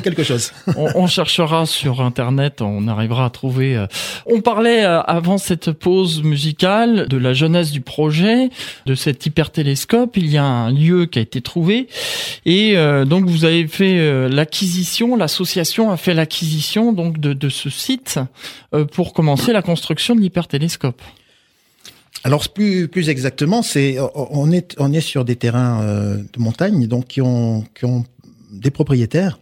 quelque 0.02 0.22
chose. 0.22 0.52
on, 0.76 1.06
cherchera 1.06 1.66
sur 1.66 2.00
internet, 2.00 2.62
on 2.62 2.88
arrivera 2.88 3.26
à 3.26 3.30
trouver. 3.30 3.76
Euh, 3.76 3.86
on 4.26 4.40
parlait 4.40 4.84
euh, 4.84 5.00
avant 5.02 5.38
cette 5.38 5.72
pause 5.72 6.22
musicale 6.22 7.08
de 7.08 7.16
la 7.16 7.32
jeunesse 7.32 7.70
du 7.70 7.80
projet, 7.80 8.50
de 8.86 8.94
cet 8.94 9.26
hypertélescope. 9.26 10.16
Il 10.16 10.28
y 10.28 10.38
a 10.38 10.44
un 10.44 10.70
lieu 10.70 11.06
qui 11.06 11.18
a 11.18 11.22
été 11.22 11.40
trouvé 11.40 11.88
et 12.44 12.76
euh, 12.76 13.04
donc 13.04 13.26
vous 13.26 13.44
avez 13.44 13.66
fait 13.66 14.28
l'acquisition, 14.28 15.16
l'association 15.16 15.90
a 15.90 15.96
fait 15.96 16.14
l'acquisition 16.14 16.92
donc 16.92 17.18
de, 17.18 17.32
de, 17.32 17.48
ce 17.48 17.70
site 17.70 18.18
pour 18.92 19.12
commencer 19.12 19.52
la 19.52 19.62
construction 19.62 20.14
de 20.14 20.20
l'hypertélescope. 20.20 21.00
Alors 22.22 22.48
plus 22.48 22.88
plus 22.88 23.08
exactement, 23.08 23.62
c'est 23.62 23.96
on 24.14 24.50
est 24.52 24.74
on 24.78 24.92
est 24.92 25.00
sur 25.00 25.24
des 25.24 25.36
terrains 25.36 25.82
de 25.84 26.38
montagne 26.38 26.86
donc 26.86 27.06
qui 27.06 27.20
ont 27.20 27.64
qui 27.74 27.86
ont 27.86 28.04
des 28.60 28.70
propriétaires. 28.70 29.38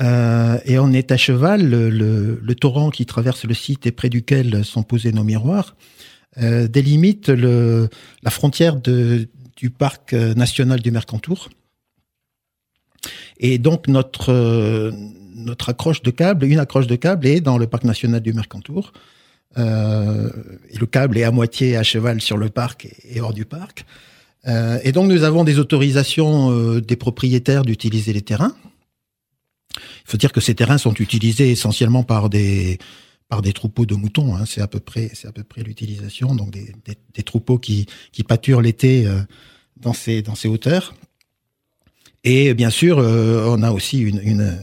Euh, 0.00 0.58
et 0.64 0.78
on 0.78 0.90
est 0.92 1.12
à 1.12 1.16
cheval, 1.16 1.68
le, 1.68 2.54
torrent 2.54 2.90
qui 2.90 3.06
traverse 3.06 3.44
le 3.44 3.54
site 3.54 3.86
et 3.86 3.92
près 3.92 4.08
duquel 4.08 4.64
sont 4.64 4.82
posés 4.82 5.12
nos 5.12 5.24
miroirs 5.24 5.76
euh, 6.40 6.66
délimite 6.66 7.28
la 7.28 8.30
frontière 8.30 8.76
du 8.76 9.70
parc 9.70 10.14
national 10.14 10.80
du 10.80 10.90
Mercantour. 10.90 11.50
Et 13.38 13.58
donc 13.58 13.86
notre 13.88 14.30
accroche 15.68 16.02
de 16.02 16.10
câble, 16.10 16.46
une 16.46 16.58
accroche 16.58 16.86
de 16.86 16.96
câble 16.96 17.26
est 17.26 17.40
dans 17.40 17.58
le 17.58 17.66
parc 17.66 17.84
national 17.84 18.20
du 18.20 18.32
Mercantour. 18.32 18.92
Euh, 19.58 20.30
et 20.70 20.78
le 20.78 20.86
câble 20.86 21.18
est 21.18 21.24
à 21.24 21.30
moitié 21.30 21.76
à 21.76 21.82
cheval 21.82 22.20
sur 22.20 22.38
le 22.38 22.48
parc 22.48 22.88
et 23.04 23.20
hors 23.20 23.34
du 23.34 23.44
parc. 23.44 23.84
Euh, 24.48 24.78
et 24.82 24.92
donc 24.92 25.10
nous 25.10 25.22
avons 25.22 25.44
des 25.44 25.58
autorisations 25.58 26.50
euh, 26.50 26.80
des 26.80 26.96
propriétaires 26.96 27.62
d'utiliser 27.62 28.12
les 28.12 28.22
terrains. 28.22 28.54
Il 29.76 30.10
faut 30.10 30.16
dire 30.16 30.32
que 30.32 30.40
ces 30.40 30.54
terrains 30.54 30.78
sont 30.78 30.94
utilisés 30.94 31.50
essentiellement 31.50 32.02
par 32.02 32.28
des 32.28 32.78
par 33.28 33.40
des 33.40 33.52
troupeaux 33.52 33.86
de 33.86 33.94
moutons. 33.94 34.36
Hein. 34.36 34.44
C'est 34.46 34.60
à 34.60 34.66
peu 34.66 34.80
près 34.80 35.10
c'est 35.14 35.28
à 35.28 35.32
peu 35.32 35.44
près 35.44 35.62
l'utilisation 35.62 36.34
donc 36.34 36.50
des, 36.50 36.72
des, 37.14 37.22
troupeaux 37.22 37.58
qui 37.58 37.86
qui 38.10 38.24
pâturent 38.24 38.60
l'été 38.60 39.06
euh, 39.06 39.20
dans 39.80 39.92
ces 39.92 40.22
dans 40.22 40.34
ces 40.34 40.48
hauteurs. 40.48 40.94
Et 42.24 42.54
bien 42.54 42.70
sûr, 42.70 42.98
on 42.98 43.64
a 43.64 43.72
aussi 43.72 43.98
une, 43.98 44.56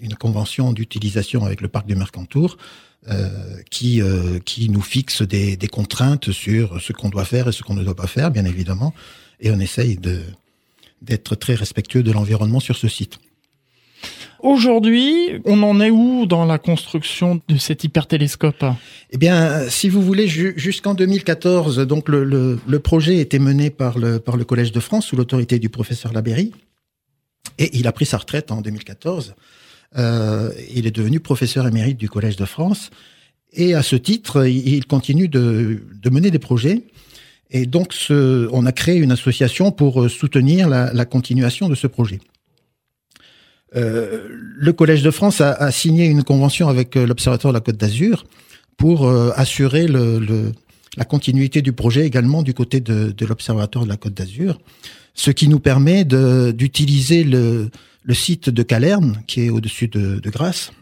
une 0.00 0.14
convention 0.14 0.72
d'utilisation 0.72 1.44
avec 1.44 1.60
le 1.60 1.68
parc 1.68 1.86
du 1.86 1.94
Mercantour 1.94 2.56
qui, 3.70 4.00
qui 4.46 4.70
nous 4.70 4.80
fixe 4.80 5.20
des, 5.20 5.58
des, 5.58 5.68
contraintes 5.68 6.32
sur 6.32 6.80
ce 6.80 6.94
qu'on 6.94 7.10
doit 7.10 7.26
faire 7.26 7.48
et 7.48 7.52
ce 7.52 7.62
qu'on 7.62 7.74
ne 7.74 7.84
doit 7.84 7.94
pas 7.94 8.06
faire, 8.06 8.30
bien 8.30 8.46
évidemment. 8.46 8.94
Et 9.42 9.50
on 9.50 9.60
essaye 9.60 9.96
de, 9.96 10.20
d'être 11.02 11.34
très 11.34 11.54
respectueux 11.54 12.02
de 12.02 12.12
l'environnement 12.12 12.60
sur 12.60 12.76
ce 12.76 12.88
site. 12.88 13.18
Aujourd'hui, 14.40 15.40
on 15.44 15.62
en 15.62 15.80
est 15.80 15.90
où 15.90 16.26
dans 16.26 16.44
la 16.44 16.58
construction 16.58 17.40
de 17.46 17.56
cet 17.56 17.84
hypertélescope? 17.84 18.64
Eh 19.10 19.16
bien, 19.16 19.68
si 19.68 19.88
vous 19.88 20.02
voulez, 20.02 20.26
jusqu'en 20.26 20.94
2014, 20.94 21.78
donc 21.86 22.08
le, 22.08 22.24
le, 22.24 22.58
le, 22.66 22.78
projet 22.80 23.18
était 23.18 23.38
mené 23.38 23.70
par 23.70 23.98
le, 23.98 24.18
par 24.18 24.36
le 24.36 24.44
Collège 24.44 24.72
de 24.72 24.80
France 24.80 25.06
sous 25.06 25.16
l'autorité 25.16 25.60
du 25.60 25.68
professeur 25.68 26.12
Labéry, 26.12 26.52
et 27.58 27.70
il 27.78 27.86
a 27.86 27.92
pris 27.92 28.06
sa 28.06 28.16
retraite 28.16 28.50
en 28.50 28.62
2014. 28.62 29.34
Euh, 29.96 30.50
il 30.74 30.88
est 30.88 30.94
devenu 30.94 31.20
professeur 31.20 31.68
émérite 31.68 31.98
du 31.98 32.08
Collège 32.08 32.36
de 32.36 32.44
France, 32.44 32.90
et 33.52 33.74
à 33.74 33.82
ce 33.82 33.94
titre, 33.94 34.46
il 34.46 34.86
continue 34.86 35.28
de, 35.28 35.82
de 36.02 36.10
mener 36.10 36.32
des 36.32 36.40
projets. 36.40 36.82
Et 37.52 37.66
donc, 37.66 37.92
ce, 37.92 38.48
on 38.52 38.66
a 38.66 38.72
créé 38.72 38.96
une 38.96 39.12
association 39.12 39.70
pour 39.70 40.10
soutenir 40.10 40.68
la, 40.68 40.92
la 40.92 41.04
continuation 41.04 41.68
de 41.68 41.74
ce 41.74 41.86
projet. 41.86 42.18
Euh, 43.74 44.28
le 44.30 44.72
Collège 44.72 45.02
de 45.02 45.10
France 45.10 45.40
a, 45.40 45.52
a, 45.52 45.70
signé 45.70 46.06
une 46.06 46.24
convention 46.24 46.68
avec 46.68 46.96
euh, 46.96 47.06
l'Observatoire 47.06 47.52
de 47.52 47.56
la 47.56 47.62
Côte 47.62 47.76
d'Azur 47.76 48.26
pour 48.76 49.06
euh, 49.06 49.30
assurer 49.36 49.86
le, 49.86 50.18
le, 50.18 50.52
la 50.96 51.04
continuité 51.04 51.62
du 51.62 51.72
projet 51.72 52.06
également 52.06 52.42
du 52.42 52.52
côté 52.52 52.80
de, 52.80 53.12
de 53.12 53.26
l'Observatoire 53.26 53.84
de 53.84 53.90
la 53.90 53.96
Côte 53.96 54.14
d'Azur, 54.14 54.60
ce 55.14 55.30
qui 55.30 55.48
nous 55.48 55.60
permet 55.60 56.04
d'utiliser 56.04 57.24
le, 57.24 57.70
le, 58.02 58.14
site 58.14 58.50
de 58.50 58.62
Calerne, 58.62 59.22
qui 59.26 59.42
est 59.42 59.50
au-dessus 59.50 59.88
de, 59.88 60.18
de, 60.20 60.30
Grasse, 60.30 60.72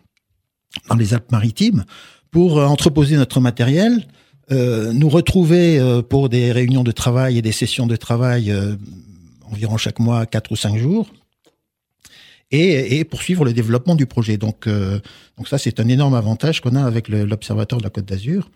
dans 0.89 0.97
les 0.97 1.15
Alpes-Maritimes, 1.15 1.85
pour 2.31 2.59
entreposer 2.59 3.17
notre 3.17 3.41
matériel, 3.41 4.07
euh, 4.53 4.93
nous 4.93 5.09
retrouver 5.09 5.81
pour 6.09 6.29
des 6.29 6.53
réunions 6.53 6.85
de 6.85 6.93
travail 6.93 7.39
et 7.39 7.43
des 7.43 7.53
sessions 7.53 7.87
de 7.87 7.97
travail 7.97 8.53
environ 9.51 9.77
chaque 9.77 9.99
mois, 9.99 10.27
quatre 10.27 10.53
ou 10.53 10.57
cinq 10.57 10.79
jours, 10.79 11.11
et, 12.51 12.99
et, 12.99 13.05
poursuivre 13.05 13.45
le 13.45 13.53
développement 13.53 13.95
du 13.95 14.07
projet. 14.07 14.37
Donc, 14.37 14.67
euh, 14.67 14.99
donc 15.37 15.49
ça, 15.49 15.59
c'est 15.59 15.79
un 15.79 15.89
énorme 15.89 16.15
avantage 16.15 16.61
qu'on 16.61 16.75
a 16.75 16.85
avec 16.85 17.09
l'Observatoire 17.09 17.81
de 17.81 17.85
la 17.85 17.91
Côte 17.91 18.07
d'Azur. 18.07 18.51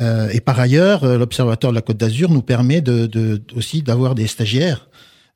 Euh, 0.00 0.28
et 0.30 0.40
par 0.40 0.58
ailleurs, 0.60 1.04
euh, 1.04 1.18
l'Observatoire 1.18 1.72
de 1.72 1.76
la 1.76 1.82
Côte 1.82 1.96
d'Azur 1.96 2.30
nous 2.30 2.42
permet 2.42 2.80
de, 2.80 3.06
de 3.06 3.42
aussi 3.54 3.82
d'avoir 3.82 4.14
des 4.14 4.26
stagiaires, 4.26 4.88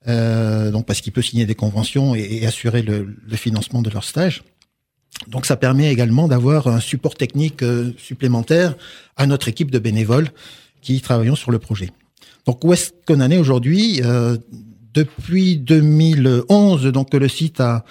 euh, 0.09 0.71
donc 0.71 0.87
parce 0.87 1.01
qu'il 1.01 1.13
peut 1.13 1.23
signer 1.23 1.47
des 1.47 1.55
conventions 1.55 2.15
et, 2.15 2.21
et 2.21 2.47
assurer 2.47 2.83
le, 2.83 3.17
le, 3.27 3.37
financement 3.37 3.83
de 3.83 3.91
leurs 3.91 4.05
stages. 4.05 4.45
Donc 5.29 5.47
ça 5.47 5.57
permet 5.57 5.91
également 5.93 6.29
d'avoir 6.29 6.69
un 6.69 6.81
support 6.81 7.15
technique 7.15 7.63
euh, 7.63 7.93
supplémentaire 7.99 8.77
à 9.17 9.27
notre 9.27 9.49
équipe 9.49 9.71
de 9.71 9.79
bénévoles 9.79 10.29
qui 10.83 11.01
travaillons 11.01 11.37
sur 11.37 11.51
le 11.51 11.59
projet. 11.59 11.91
Donc 12.47 12.65
où 12.65 12.73
est-ce 12.73 12.93
qu'on 13.07 13.21
en 13.21 13.31
est 13.31 13.39
aujourd'hui 13.39 14.01
euh, 14.05 14.37
depuis 14.95 15.57
2011, 15.57 16.87
donc 16.87 17.13
le 17.13 17.29
site 17.29 17.61
a, 17.61 17.85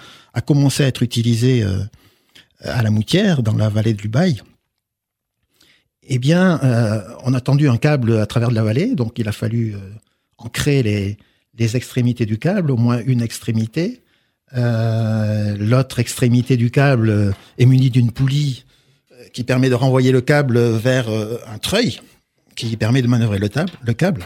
commencé 0.46 0.84
à 0.84 0.86
être 0.86 1.02
utilisé 1.02 1.62
euh, 1.62 1.78
à 2.60 2.82
la 2.82 2.90
Moutière, 2.90 3.42
dans 3.42 3.54
la 3.54 3.68
vallée 3.68 3.94
de 3.94 4.02
Lubaï? 4.02 4.40
Eh 6.08 6.18
bien, 6.18 6.60
on 7.24 7.34
a 7.34 7.40
tendu 7.40 7.68
un 7.68 7.78
câble 7.78 8.18
à 8.18 8.26
travers 8.26 8.52
la 8.52 8.62
vallée, 8.62 8.94
donc 8.94 9.18
il 9.18 9.26
a 9.26 9.32
fallu 9.32 9.74
ancrer 10.38 10.84
les, 10.84 11.76
extrémités 11.76 12.26
du 12.26 12.38
câble, 12.38 12.70
au 12.70 12.76
moins 12.76 13.02
une 13.04 13.22
extrémité. 13.22 14.02
Euh, 14.54 15.56
L'autre 15.58 15.98
extrémité 15.98 16.56
du 16.56 16.70
câble 16.70 17.34
est 17.58 17.66
munie 17.66 17.90
d'une 17.90 18.12
poulie 18.12 18.64
euh, 19.12 19.24
qui 19.32 19.42
permet 19.42 19.68
de 19.68 19.74
renvoyer 19.74 20.12
le 20.12 20.20
câble 20.20 20.58
vers 20.58 21.08
euh, 21.08 21.38
un 21.48 21.58
treuil 21.58 22.00
qui 22.54 22.76
permet 22.76 23.02
de 23.02 23.08
manœuvrer 23.08 23.38
le, 23.38 23.48
le 23.84 23.92
câble. 23.92 24.24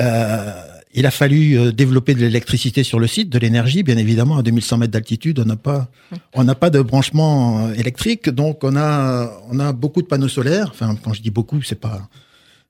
Euh, 0.00 0.52
il 0.94 1.06
a 1.06 1.10
fallu 1.10 1.58
euh, 1.58 1.72
développer 1.72 2.14
de 2.14 2.20
l'électricité 2.20 2.82
sur 2.82 2.98
le 2.98 3.06
site, 3.06 3.28
de 3.30 3.38
l'énergie, 3.38 3.82
bien 3.82 3.96
évidemment. 3.96 4.38
À 4.38 4.42
2100 4.42 4.78
mètres 4.78 4.92
d'altitude, 4.92 5.38
on 5.38 5.44
n'a 5.44 5.56
pas, 5.56 5.90
pas 6.54 6.70
de 6.70 6.80
branchement 6.80 7.66
euh, 7.66 7.74
électrique, 7.74 8.30
donc 8.30 8.64
on 8.64 8.76
a, 8.76 9.30
on 9.48 9.60
a 9.60 9.72
beaucoup 9.72 10.02
de 10.02 10.06
panneaux 10.06 10.28
solaires. 10.28 10.68
Enfin, 10.70 10.96
quand 11.02 11.12
je 11.12 11.22
dis 11.22 11.30
beaucoup, 11.30 11.62
c'est 11.62 11.78
pas, 11.80 12.08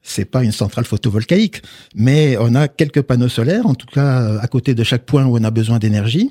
c'est 0.08 0.24
pas 0.24 0.42
une 0.42 0.52
centrale 0.52 0.84
photovoltaïque, 0.84 1.62
mais 1.94 2.36
on 2.38 2.54
a 2.54 2.68
quelques 2.68 3.02
panneaux 3.02 3.28
solaires, 3.28 3.66
en 3.66 3.74
tout 3.74 3.86
cas 3.86 4.22
euh, 4.22 4.38
à 4.40 4.46
côté 4.48 4.74
de 4.74 4.82
chaque 4.84 5.04
point 5.04 5.24
où 5.26 5.36
on 5.38 5.44
a 5.44 5.50
besoin 5.50 5.78
d'énergie, 5.78 6.30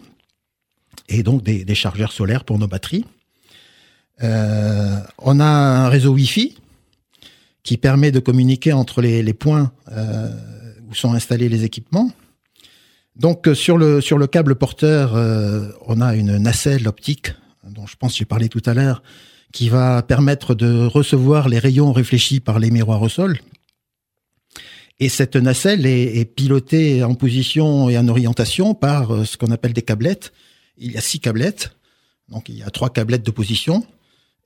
et 1.09 1.23
donc 1.23 1.43
des, 1.43 1.75
chargeurs 1.75 2.11
solaires 2.11 2.43
pour 2.43 2.59
nos 2.59 2.67
batteries. 2.67 3.05
Euh, 4.23 4.99
on 5.19 5.39
a 5.39 5.45
un 5.45 5.89
réseau 5.89 6.13
Wi-Fi 6.13 6.57
qui 7.63 7.77
permet 7.77 8.11
de 8.11 8.19
communiquer 8.19 8.73
entre 8.73 9.01
les, 9.01 9.33
points. 9.33 9.71
Euh, 9.91 10.29
où 10.89 10.95
sont 10.95 11.13
installés 11.13 11.49
les 11.49 11.65
équipements. 11.65 12.09
Donc 13.17 13.49
sur 13.53 13.77
le 13.77 13.99
sur 13.99 14.17
le 14.17 14.25
câble 14.25 14.55
porteur, 14.55 15.15
on 15.85 15.99
a 15.99 16.15
une 16.15 16.37
nacelle 16.37 16.87
optique 16.87 17.33
dont 17.69 17.85
je 17.85 17.97
pense 17.97 18.15
j'ai 18.15 18.23
parlé 18.23 18.47
tout 18.47 18.61
à 18.65 18.73
l'heure, 18.73 19.03
qui 19.51 19.67
va 19.67 20.01
permettre 20.01 20.55
de 20.55 20.85
recevoir 20.85 21.49
les 21.49 21.59
rayons 21.59 21.91
réfléchis 21.91 22.39
par 22.39 22.59
les 22.59 22.71
miroirs 22.71 23.01
au 23.01 23.09
sol. 23.09 23.37
Et 24.99 25.09
cette 25.09 25.35
nacelle 25.35 25.85
est, 25.85 26.17
est 26.17 26.25
pilotée 26.25 27.03
en 27.03 27.13
position 27.13 27.89
et 27.89 27.97
en 27.97 28.07
orientation 28.07 28.73
par 28.73 29.13
euh, 29.13 29.25
ce 29.25 29.37
qu'on 29.37 29.51
appelle 29.51 29.73
des 29.73 29.83
câblettes. 29.83 30.33
Il 30.77 30.91
y 30.91 30.97
a 30.97 31.01
six 31.01 31.19
câblettes, 31.19 31.71
donc 32.29 32.49
il 32.49 32.57
y 32.57 32.63
a 32.63 32.69
trois 32.69 32.89
câblettes 32.89 33.25
de 33.25 33.31
position 33.31 33.85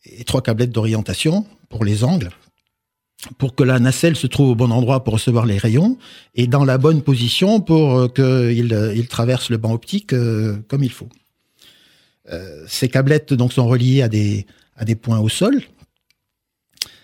et 0.05 0.23
trois 0.23 0.41
câblettes 0.41 0.71
d'orientation 0.71 1.45
pour 1.69 1.85
les 1.85 2.03
angles 2.03 2.29
pour 3.37 3.53
que 3.53 3.63
la 3.63 3.79
nacelle 3.79 4.15
se 4.15 4.25
trouve 4.25 4.49
au 4.49 4.55
bon 4.55 4.71
endroit 4.71 5.03
pour 5.03 5.13
recevoir 5.13 5.45
les 5.45 5.59
rayons 5.59 5.99
et 6.33 6.47
dans 6.47 6.65
la 6.65 6.79
bonne 6.79 7.03
position 7.03 7.61
pour 7.61 7.93
euh, 7.93 8.07
qu'il 8.07 8.73
euh, 8.73 8.95
il 8.95 9.07
traverse 9.07 9.49
le 9.49 9.57
banc 9.57 9.73
optique 9.73 10.09
comme 10.67 10.83
il 10.83 10.91
faut. 10.91 11.09
Ces 12.65 12.87
câblettes 12.87 13.33
donc 13.33 13.51
sont 13.51 13.67
reliées 13.67 14.01
à 14.01 14.07
des, 14.07 14.45
à 14.77 14.85
des 14.85 14.95
points 14.95 15.19
au 15.19 15.27
sol 15.27 15.61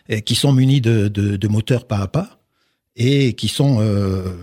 et 0.07 0.21
qui 0.21 0.35
sont 0.35 0.53
munis 0.53 0.79
de, 0.79 1.09
de, 1.09 1.35
de, 1.35 1.47
moteurs 1.49 1.85
pas 1.85 1.97
à 1.97 2.07
pas 2.07 2.36
et 2.97 3.33
qui 3.33 3.47
sont 3.47 3.77
euh, 3.79 4.33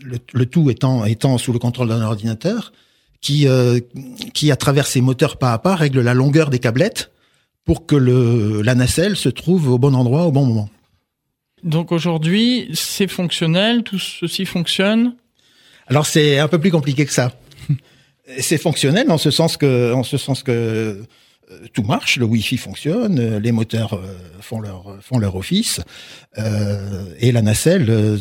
le, 0.00 0.18
le, 0.32 0.46
tout 0.46 0.70
étant, 0.70 1.04
étant 1.04 1.38
sous 1.38 1.52
le 1.52 1.58
contrôle 1.58 1.88
d'un 1.88 2.02
ordinateur 2.02 2.72
qui, 3.20 3.46
euh, 3.46 3.80
qui 4.34 4.50
à 4.50 4.56
travers 4.56 4.86
ces 4.86 5.00
moteurs 5.00 5.36
pas 5.36 5.52
à 5.52 5.58
pas 5.58 5.76
règle 5.76 6.00
la 6.00 6.14
longueur 6.14 6.50
des 6.50 6.58
câblettes 6.58 7.12
pour 7.64 7.86
que 7.86 7.94
le, 7.94 8.62
la 8.62 8.74
nacelle 8.74 9.16
se 9.16 9.28
trouve 9.28 9.68
au 9.68 9.78
bon 9.78 9.94
endroit 9.94 10.24
au 10.24 10.32
bon 10.32 10.46
moment. 10.46 10.70
Donc 11.62 11.92
aujourd'hui, 11.92 12.70
c'est 12.72 13.08
fonctionnel, 13.08 13.82
tout 13.82 13.98
ceci 13.98 14.46
fonctionne? 14.46 15.14
Alors 15.88 16.06
c'est 16.06 16.38
un 16.38 16.48
peu 16.48 16.58
plus 16.58 16.70
compliqué 16.70 17.04
que 17.04 17.12
ça. 17.12 17.32
c'est 18.38 18.58
fonctionnel 18.58 19.10
en 19.10 19.18
ce 19.18 19.30
sens 19.30 19.56
que, 19.56 19.92
en 19.92 20.04
ce 20.04 20.16
sens 20.16 20.42
que 20.42 21.04
tout 21.72 21.82
marche, 21.82 22.16
le 22.16 22.24
Wi-Fi 22.24 22.56
fonctionne, 22.56 23.18
euh, 23.18 23.40
les 23.40 23.52
moteurs 23.52 23.94
euh, 23.94 24.16
font 24.40 24.60
leur 24.60 24.98
font 25.00 25.18
leur 25.18 25.36
office 25.36 25.80
euh, 26.38 27.12
et 27.18 27.32
la 27.32 27.42
nacelle 27.42 28.20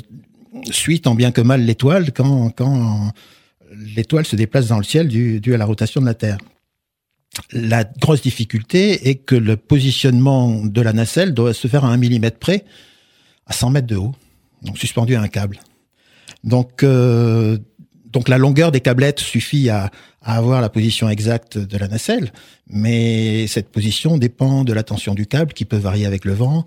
suit 0.72 1.02
tant 1.02 1.16
bien 1.16 1.32
que 1.32 1.42
mal 1.42 1.62
l'étoile 1.62 2.12
quand 2.14 2.50
quand 2.52 3.12
l'étoile 3.72 4.26
se 4.26 4.36
déplace 4.36 4.68
dans 4.68 4.78
le 4.78 4.84
ciel 4.84 5.08
dû, 5.08 5.40
dû 5.42 5.54
à 5.54 5.58
la 5.58 5.66
rotation 5.66 6.02
de 6.02 6.06
la 6.06 6.14
Terre. 6.14 6.38
La 7.52 7.84
grosse 7.84 8.22
difficulté 8.22 9.10
est 9.10 9.16
que 9.16 9.36
le 9.36 9.58
positionnement 9.58 10.64
de 10.64 10.82
la 10.82 10.94
nacelle 10.94 11.34
doit 11.34 11.54
se 11.54 11.68
faire 11.68 11.86
à 11.86 11.90
un 11.90 11.98
millimètre 11.98 12.40
près, 12.40 12.64
à 13.46 13.54
100 13.54 13.72
mètres 13.72 13.88
de 13.88 13.98
haut, 13.98 14.16
donc 14.64 14.78
suspendu 14.78 15.16
à 15.16 15.22
un 15.22 15.28
câble. 15.28 15.60
Donc, 16.44 16.84
euh, 16.84 17.58
donc 18.18 18.30
la 18.30 18.40
longueur 18.40 18.72
des 18.72 18.82
câblettes 18.82 19.20
suffit 19.20 19.70
à, 19.70 19.92
avoir 20.24 20.60
la 20.60 20.70
position 20.70 21.08
exacte 21.08 21.60
de 21.60 21.78
la 21.78 21.88
nacelle, 21.88 22.34
mais 22.68 23.46
cette 23.46 23.70
position 23.70 24.18
dépend 24.18 24.64
de 24.64 24.74
la 24.74 24.82
tension 24.82 25.14
du 25.14 25.28
câble 25.28 25.54
qui 25.54 25.66
peut 25.66 25.78
varier 25.78 26.08
avec 26.08 26.26
le 26.26 26.34
vent 26.34 26.66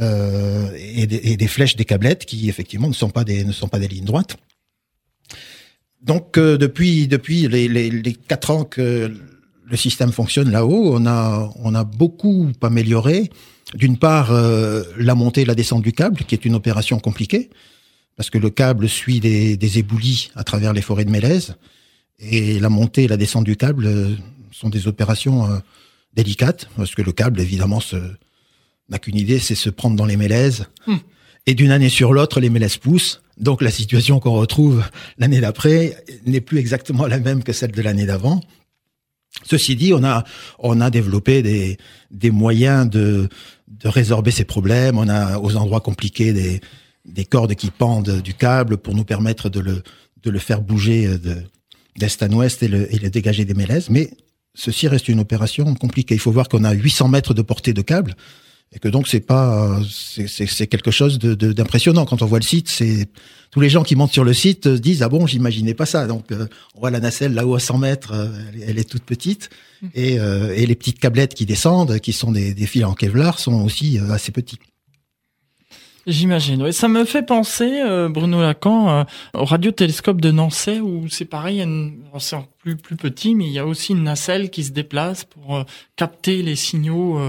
euh, 0.00 0.70
et, 0.76 1.08
des, 1.08 1.48
flèches 1.48 1.74
des 1.74 1.84
câblettes 1.84 2.24
qui 2.24 2.48
effectivement 2.48 2.86
ne 2.86 2.92
sont 2.92 3.10
pas 3.10 3.24
des 3.24 3.88
lignes 3.88 4.04
droites. 4.04 4.36
Donc 6.00 6.38
euh, 6.38 6.56
depuis 6.56 7.08
depuis 7.08 7.48
les 7.48 8.16
quatre 8.28 8.52
ans 8.52 8.62
que 8.62 9.12
le 9.72 9.76
système 9.76 10.12
fonctionne 10.12 10.52
là-haut. 10.52 10.94
On 10.94 11.04
a, 11.06 11.50
on 11.56 11.74
a 11.74 11.82
beaucoup 11.82 12.48
amélioré. 12.62 13.28
D'une 13.74 13.98
part, 13.98 14.30
euh, 14.30 14.84
la 14.98 15.16
montée 15.16 15.40
et 15.40 15.46
la 15.46 15.56
descente 15.56 15.82
du 15.82 15.92
câble, 15.92 16.18
qui 16.18 16.34
est 16.36 16.44
une 16.44 16.54
opération 16.54 17.00
compliquée, 17.00 17.50
parce 18.16 18.30
que 18.30 18.38
le 18.38 18.50
câble 18.50 18.88
suit 18.88 19.20
des, 19.20 19.56
des 19.56 19.78
éboulis 19.78 20.30
à 20.34 20.44
travers 20.44 20.72
les 20.72 20.82
forêts 20.82 21.04
de 21.04 21.10
mélèze. 21.10 21.56
Et 22.18 22.60
la 22.60 22.68
montée 22.68 23.04
et 23.04 23.08
la 23.08 23.16
descente 23.16 23.44
du 23.44 23.56
câble 23.56 23.86
euh, 23.86 24.14
sont 24.50 24.68
des 24.68 24.86
opérations 24.86 25.50
euh, 25.50 25.58
délicates, 26.14 26.68
parce 26.76 26.94
que 26.94 27.02
le 27.02 27.12
câble, 27.12 27.40
évidemment, 27.40 27.80
n'a 28.88 28.98
qu'une 28.98 29.16
idée, 29.16 29.38
c'est 29.38 29.54
se 29.54 29.70
prendre 29.70 29.96
dans 29.96 30.06
les 30.06 30.16
mélèzes. 30.16 30.66
Hum. 30.86 31.00
Et 31.46 31.54
d'une 31.54 31.72
année 31.72 31.88
sur 31.88 32.12
l'autre, 32.12 32.38
les 32.38 32.50
mélèzes 32.50 32.76
poussent. 32.76 33.22
Donc 33.38 33.62
la 33.62 33.70
situation 33.70 34.20
qu'on 34.20 34.32
retrouve 34.32 34.84
l'année 35.18 35.40
d'après 35.40 35.96
n'est 36.26 36.40
plus 36.40 36.58
exactement 36.58 37.06
la 37.06 37.18
même 37.18 37.42
que 37.42 37.52
celle 37.52 37.72
de 37.72 37.82
l'année 37.82 38.06
d'avant. 38.06 38.40
Ceci 39.44 39.74
dit, 39.74 39.92
on 39.94 40.04
a 40.04 40.24
on 40.58 40.80
a 40.80 40.90
développé 40.90 41.42
des 41.42 41.78
des 42.10 42.30
moyens 42.30 42.88
de 42.88 43.28
de 43.66 43.88
résorber 43.88 44.30
ces 44.30 44.44
problèmes. 44.44 44.98
On 44.98 45.08
a 45.08 45.38
aux 45.38 45.56
endroits 45.56 45.80
compliqués 45.80 46.32
des 46.32 46.60
des 47.04 47.24
cordes 47.24 47.54
qui 47.54 47.70
pendent 47.70 48.20
du 48.20 48.34
câble 48.34 48.76
pour 48.76 48.94
nous 48.94 49.04
permettre 49.04 49.48
de 49.48 49.60
le 49.60 49.82
de 50.22 50.30
le 50.30 50.38
faire 50.38 50.60
bouger 50.60 51.18
de 51.18 51.42
d'est 51.96 52.22
à 52.22 52.28
ouest 52.28 52.62
et 52.62 52.68
le, 52.68 52.92
et 52.94 52.98
le 52.98 53.10
dégager 53.10 53.44
des 53.44 53.54
mélèzes. 53.54 53.90
Mais 53.90 54.10
ceci 54.54 54.88
reste 54.88 55.08
une 55.08 55.20
opération 55.20 55.74
compliquée. 55.74 56.14
Il 56.14 56.20
faut 56.20 56.32
voir 56.32 56.48
qu'on 56.48 56.64
a 56.64 56.72
800 56.72 57.08
mètres 57.08 57.34
de 57.34 57.42
portée 57.42 57.72
de 57.72 57.82
câble 57.82 58.14
et 58.74 58.78
que 58.78 58.88
donc 58.88 59.06
c'est 59.06 59.20
pas 59.20 59.80
c'est 59.90 60.66
quelque 60.66 60.90
chose 60.90 61.18
d'impressionnant 61.18 62.04
quand 62.06 62.22
on 62.22 62.26
voit 62.26 62.38
le 62.38 62.44
site 62.44 62.68
c'est 62.70 63.06
tous 63.50 63.60
les 63.60 63.68
gens 63.68 63.82
qui 63.82 63.96
montent 63.96 64.12
sur 64.12 64.24
le 64.24 64.32
site 64.32 64.66
disent 64.66 65.02
ah 65.02 65.10
bon 65.10 65.26
j'imaginais 65.26 65.74
pas 65.74 65.84
ça 65.84 66.06
donc 66.06 66.32
euh, 66.32 66.46
on 66.74 66.80
voit 66.80 66.90
la 66.90 67.00
nacelle 67.00 67.34
là-haut 67.34 67.54
à 67.54 67.60
100 67.60 67.78
mètres 67.78 68.12
euh, 68.14 68.28
elle, 68.66 68.78
est 68.78 68.88
toute 68.88 69.02
petite 69.02 69.50
mmh. 69.82 69.86
et, 69.94 70.18
euh, 70.18 70.54
et 70.56 70.64
les 70.64 70.74
petites 70.74 70.98
câblettes 70.98 71.34
qui 71.34 71.44
descendent 71.44 71.98
qui 71.98 72.14
sont 72.14 72.32
des, 72.32 72.54
des 72.54 72.66
fils 72.66 72.84
en 72.84 72.94
Kevlar 72.94 73.38
sont 73.38 73.62
aussi 73.62 73.98
assez 74.10 74.32
petits 74.32 74.58
J'imagine. 76.06 76.62
Oui, 76.62 76.72
ça 76.72 76.88
me 76.88 77.04
fait 77.04 77.22
penser, 77.22 77.80
Bruno 78.10 78.40
Lacan, 78.40 79.06
au 79.34 79.44
radiotélescope 79.44 80.20
de 80.20 80.30
Nancy 80.30 80.80
où 80.80 81.08
c'est 81.08 81.24
pareil, 81.24 81.64
c'est 82.18 82.36
plus 82.58 82.76
plus 82.76 82.96
petit, 82.96 83.34
mais 83.34 83.46
il 83.46 83.52
y 83.52 83.58
a 83.58 83.66
aussi 83.66 83.92
une 83.92 84.02
nacelle 84.02 84.50
qui 84.50 84.64
se 84.64 84.72
déplace 84.72 85.24
pour 85.24 85.64
capter 85.96 86.42
les 86.42 86.56
signaux 86.56 87.20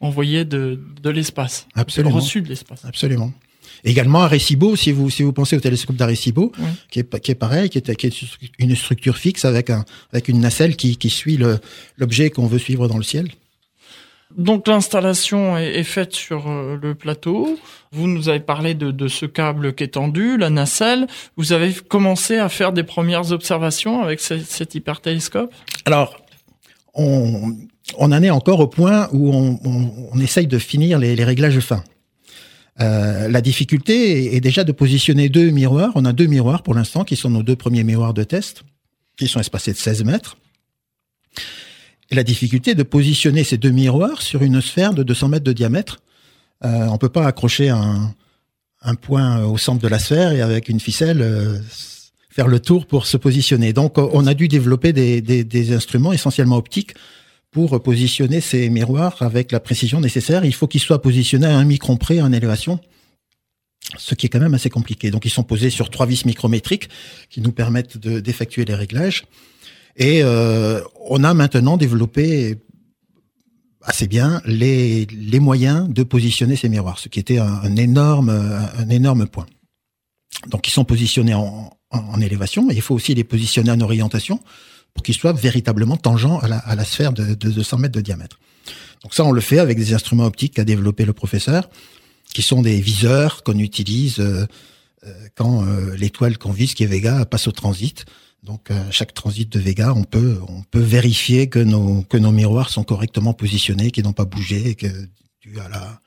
envoyé 0.00 0.44
de, 0.44 0.80
de 1.02 1.10
l'espace. 1.10 1.66
Absolument. 1.74 2.16
Reçu 2.16 2.42
de 2.42 2.48
l'espace. 2.48 2.84
Absolument. 2.84 3.32
Également 3.84 4.22
Arecibo, 4.22 4.76
si 4.76 4.92
vous 4.92 5.10
si 5.10 5.22
vous 5.22 5.32
pensez 5.32 5.56
au 5.56 5.60
télescope 5.60 5.96
d'Arecibo, 5.96 6.52
qui 6.90 7.00
est 7.00 7.20
qui 7.20 7.30
est 7.30 7.34
pareil, 7.34 7.68
qui 7.68 7.78
est, 7.78 7.94
qui 7.96 8.06
est 8.06 8.22
une 8.58 8.74
structure 8.76 9.18
fixe 9.18 9.44
avec 9.44 9.68
un 9.68 9.84
avec 10.12 10.28
une 10.28 10.40
nacelle 10.40 10.76
qui 10.76 10.96
qui 10.96 11.10
suit 11.10 11.38
l'objet 11.98 12.30
qu'on 12.30 12.46
veut 12.46 12.58
suivre 12.58 12.88
dans 12.88 12.96
le 12.96 13.02
ciel. 13.02 13.30
Donc 14.36 14.66
l'installation 14.66 15.56
est, 15.56 15.84
faite 15.84 16.12
sur 16.12 16.48
euh, 16.48 16.76
le 16.80 16.94
plateau. 16.94 17.58
Vous 17.92 18.08
nous 18.08 18.28
avez 18.28 18.40
parlé 18.40 18.74
de, 18.74 19.08
ce 19.08 19.26
câble 19.26 19.74
qui 19.74 19.84
est 19.84 19.94
tendu, 19.94 20.36
la 20.36 20.50
nacelle. 20.50 21.06
Vous 21.36 21.52
avez 21.52 21.72
commencé 21.72 22.38
à 22.38 22.48
faire 22.48 22.72
des 22.72 22.82
premières 22.82 23.30
observations 23.30 24.02
avec 24.02 24.20
cet 24.20 24.74
hypertélescope? 24.74 25.52
Alors, 25.84 26.20
on, 26.94 27.56
en 27.98 28.22
est 28.22 28.30
encore 28.30 28.58
au 28.60 28.66
point 28.66 29.08
où 29.12 29.32
on, 29.32 30.20
essaye 30.20 30.48
de 30.48 30.58
finir 30.58 30.98
les, 30.98 31.14
les 31.14 31.24
réglages 31.24 31.60
fins. 31.60 31.84
Euh, 32.80 33.28
la 33.28 33.40
difficulté 33.40 34.34
est 34.34 34.40
déjà 34.40 34.64
de 34.64 34.72
positionner 34.72 35.28
deux 35.28 35.50
miroirs. 35.50 35.92
On 35.94 36.04
a 36.04 36.12
deux 36.12 36.26
miroirs 36.26 36.62
pour 36.62 36.74
l'instant 36.74 37.04
qui 37.04 37.14
sont 37.14 37.30
nos 37.30 37.44
deux 37.44 37.56
premiers 37.56 37.84
miroirs 37.84 38.14
de 38.14 38.24
test, 38.24 38.64
qui 39.16 39.28
sont 39.28 39.38
espacés 39.38 39.72
de 39.72 39.78
16 39.78 40.04
mètres. 40.04 40.36
La 42.10 42.22
difficulté 42.22 42.74
de 42.74 42.82
positionner 42.82 43.44
ces 43.44 43.56
deux 43.56 43.70
miroirs 43.70 44.22
sur 44.22 44.42
une 44.42 44.60
sphère 44.60 44.94
de 44.94 45.02
200 45.02 45.28
mètres 45.28 45.44
de 45.44 45.52
diamètre. 45.52 46.00
Euh, 46.64 46.86
on 46.90 46.98
peut 46.98 47.08
pas 47.08 47.26
accrocher 47.26 47.70
un, 47.70 48.14
point 49.00 49.42
au 49.44 49.56
centre 49.56 49.80
de 49.80 49.88
la 49.88 49.98
sphère 49.98 50.32
et 50.32 50.42
avec 50.42 50.68
une 50.68 50.78
ficelle 50.78 51.22
euh, 51.22 51.58
faire 52.30 52.48
le 52.48 52.60
tour 52.60 52.86
pour 52.86 53.06
se 53.06 53.16
positionner. 53.16 53.72
Donc 53.72 53.96
on 53.96 54.26
a 54.26 54.34
dû 54.34 54.48
développer 54.48 54.92
des 54.92 55.72
instruments 55.72 56.12
essentiellement 56.12 56.56
optiques 56.56 56.94
pour 57.54 57.80
positionner 57.80 58.40
ces 58.40 58.68
miroirs 58.68 59.22
avec 59.22 59.52
la 59.52 59.60
précision 59.60 60.00
nécessaire. 60.00 60.44
Il 60.44 60.52
faut 60.52 60.66
qu'ils 60.66 60.80
soient 60.80 61.00
positionnés 61.00 61.46
à 61.46 61.56
un 61.56 61.64
micron 61.64 61.96
près 61.96 62.20
en 62.20 62.32
élévation, 62.32 62.80
ce 63.96 64.16
qui 64.16 64.26
est 64.26 64.28
quand 64.28 64.40
même 64.40 64.54
assez 64.54 64.70
compliqué. 64.70 65.12
Donc 65.12 65.24
ils 65.24 65.30
sont 65.30 65.44
posés 65.44 65.70
sur 65.70 65.88
trois 65.88 66.04
vis 66.04 66.24
micrométriques 66.24 66.88
qui 67.30 67.40
nous 67.40 67.52
permettent 67.52 67.96
d'effectuer 67.96 68.64
les 68.64 68.74
réglages. 68.74 69.24
Et 69.96 70.22
euh, 70.22 70.80
on 71.08 71.22
a 71.24 71.34
maintenant 71.34 71.76
développé 71.76 72.58
assez 73.82 74.06
bien 74.06 74.40
les, 74.44 75.06
les 75.06 75.40
moyens 75.40 75.88
de 75.88 76.02
positionner 76.02 76.56
ces 76.56 76.68
miroirs, 76.68 76.98
ce 76.98 77.08
qui 77.08 77.20
était 77.20 77.38
un, 77.38 77.76
énorme, 77.76 78.30
un 78.30 78.88
énorme 78.88 79.26
point. 79.26 79.46
Donc 80.48 80.66
ils 80.66 80.70
sont 80.70 80.84
positionnés 80.84 81.34
en, 81.34 81.70
en, 81.90 82.20
élévation, 82.20 82.64
mais 82.64 82.74
il 82.74 82.80
faut 82.80 82.94
aussi 82.94 83.14
les 83.14 83.24
positionner 83.24 83.70
en 83.70 83.80
orientation 83.80 84.40
pour 84.94 85.02
qu'il 85.02 85.14
soit 85.14 85.32
véritablement 85.32 85.96
tangent 85.96 86.38
à 86.42 86.48
la, 86.48 86.58
à 86.58 86.74
la 86.74 86.84
sphère 86.84 87.12
de, 87.12 87.34
de 87.34 87.50
200 87.50 87.78
mètres 87.78 87.94
de 87.94 88.00
diamètre. 88.00 88.38
Donc 89.02 89.14
ça, 89.14 89.24
on 89.24 89.32
le 89.32 89.40
fait 89.40 89.58
avec 89.58 89.76
des 89.76 89.92
instruments 89.92 90.24
optiques 90.24 90.54
qu'a 90.54 90.64
développé 90.64 91.04
le 91.04 91.12
professeur, 91.12 91.68
qui 92.32 92.42
sont 92.42 92.62
des 92.62 92.80
viseurs 92.80 93.42
qu'on 93.42 93.58
utilise 93.58 94.18
euh, 94.18 94.46
euh 95.06 95.12
quand 95.34 95.64
euh, 95.66 95.94
l'étoile 95.96 96.38
qu'on 96.38 96.52
vise, 96.52 96.74
qui 96.74 96.84
est 96.84 96.86
Vega, 96.86 97.24
passe 97.26 97.46
au 97.46 97.52
transit. 97.52 98.06
Donc 98.44 98.70
à 98.70 98.74
euh, 98.74 98.90
chaque 98.90 99.14
transit 99.14 99.50
de 99.50 99.58
Vega, 99.58 99.94
on 99.94 100.04
peut 100.04 100.38
on 100.48 100.62
peut 100.62 100.80
vérifier 100.80 101.48
que 101.48 101.58
nos 101.58 102.02
que 102.02 102.18
nos 102.18 102.30
miroirs 102.30 102.68
sont 102.68 102.84
correctement 102.84 103.32
positionnés, 103.32 103.90
qu'ils 103.90 104.04
n'ont 104.04 104.12
pas 104.12 104.26
bougé, 104.26 104.74
que 104.74 104.86
dû 105.40 105.58
à 105.60 105.68
la 105.68 106.00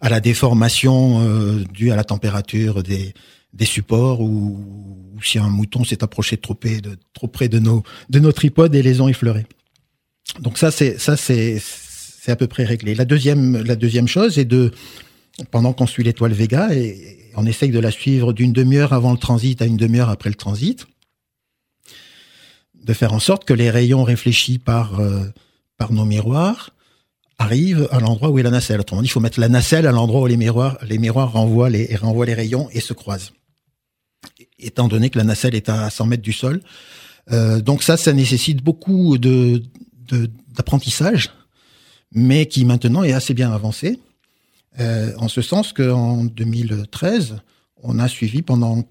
à 0.00 0.08
la 0.08 0.20
déformation 0.20 1.22
euh, 1.22 1.64
due 1.72 1.90
à 1.90 1.96
la 1.96 2.04
température 2.04 2.82
des 2.82 3.14
des 3.52 3.64
supports 3.64 4.20
ou, 4.20 4.64
ou 5.14 5.22
si 5.22 5.38
un 5.38 5.48
mouton 5.48 5.84
s'est 5.84 6.02
approché 6.02 6.36
trop 6.36 6.54
près 6.54 6.80
de, 6.80 6.96
trop 7.12 7.28
près 7.28 7.48
de 7.48 7.58
nos, 7.58 7.82
de 8.08 8.18
nos 8.18 8.32
tripodes 8.32 8.74
et 8.74 8.82
les 8.82 9.00
ont 9.00 9.08
effleurés. 9.08 9.46
Donc 10.40 10.56
ça, 10.56 10.70
c'est, 10.70 10.98
ça, 10.98 11.16
c'est, 11.16 11.60
c'est 11.60 12.32
à 12.32 12.36
peu 12.36 12.46
près 12.46 12.64
réglé. 12.64 12.94
La 12.94 13.04
deuxième, 13.04 13.62
la 13.62 13.76
deuxième 13.76 14.08
chose 14.08 14.38
est 14.38 14.46
de, 14.46 14.72
pendant 15.50 15.72
qu'on 15.72 15.86
suit 15.86 16.02
l'étoile 16.02 16.32
Vega, 16.32 16.74
et 16.74 17.30
on 17.36 17.44
essaye 17.44 17.70
de 17.70 17.78
la 17.78 17.90
suivre 17.90 18.32
d'une 18.32 18.52
demi-heure 18.52 18.92
avant 18.92 19.12
le 19.12 19.18
transit 19.18 19.60
à 19.60 19.66
une 19.66 19.76
demi-heure 19.76 20.08
après 20.08 20.30
le 20.30 20.34
transit, 20.34 20.86
de 22.82 22.92
faire 22.92 23.12
en 23.12 23.20
sorte 23.20 23.44
que 23.44 23.54
les 23.54 23.70
rayons 23.70 24.04
réfléchis 24.04 24.58
par, 24.58 25.00
euh, 25.00 25.24
par 25.76 25.92
nos 25.92 26.04
miroirs 26.04 26.70
arrivent 27.38 27.88
à 27.90 28.00
l'endroit 28.00 28.30
où 28.30 28.38
est 28.38 28.42
la 28.42 28.50
nacelle. 28.50 28.80
Autrement 28.80 29.02
dit, 29.02 29.08
il 29.08 29.10
faut 29.10 29.20
mettre 29.20 29.40
la 29.40 29.48
nacelle 29.48 29.86
à 29.86 29.92
l'endroit 29.92 30.22
où 30.22 30.26
les 30.26 30.36
miroirs, 30.36 30.78
les 30.82 30.98
miroirs 30.98 31.32
renvoient 31.32 31.70
les, 31.70 31.94
renvoient 31.96 32.26
les 32.26 32.34
rayons 32.34 32.68
et 32.72 32.80
se 32.80 32.92
croisent 32.92 33.32
étant 34.58 34.88
donné 34.88 35.10
que 35.10 35.18
la 35.18 35.24
nacelle 35.24 35.54
est 35.54 35.68
à 35.68 35.90
100 35.90 36.06
mètres 36.06 36.22
du 36.22 36.32
sol. 36.32 36.62
Euh, 37.30 37.60
donc 37.60 37.82
ça, 37.82 37.96
ça 37.96 38.12
nécessite 38.12 38.62
beaucoup 38.62 39.18
de 39.18 39.62
d'apprentissage, 40.48 41.30
mais 42.10 42.44
qui 42.44 42.66
maintenant 42.66 43.02
est 43.02 43.14
assez 43.14 43.32
bien 43.32 43.50
avancé, 43.50 43.98
euh, 44.78 45.14
en 45.16 45.28
ce 45.28 45.40
sens 45.40 45.72
qu'en 45.72 46.24
2013, 46.24 47.36
on 47.82 47.98
a 47.98 48.06
suivi 48.08 48.42
pendant, 48.42 48.84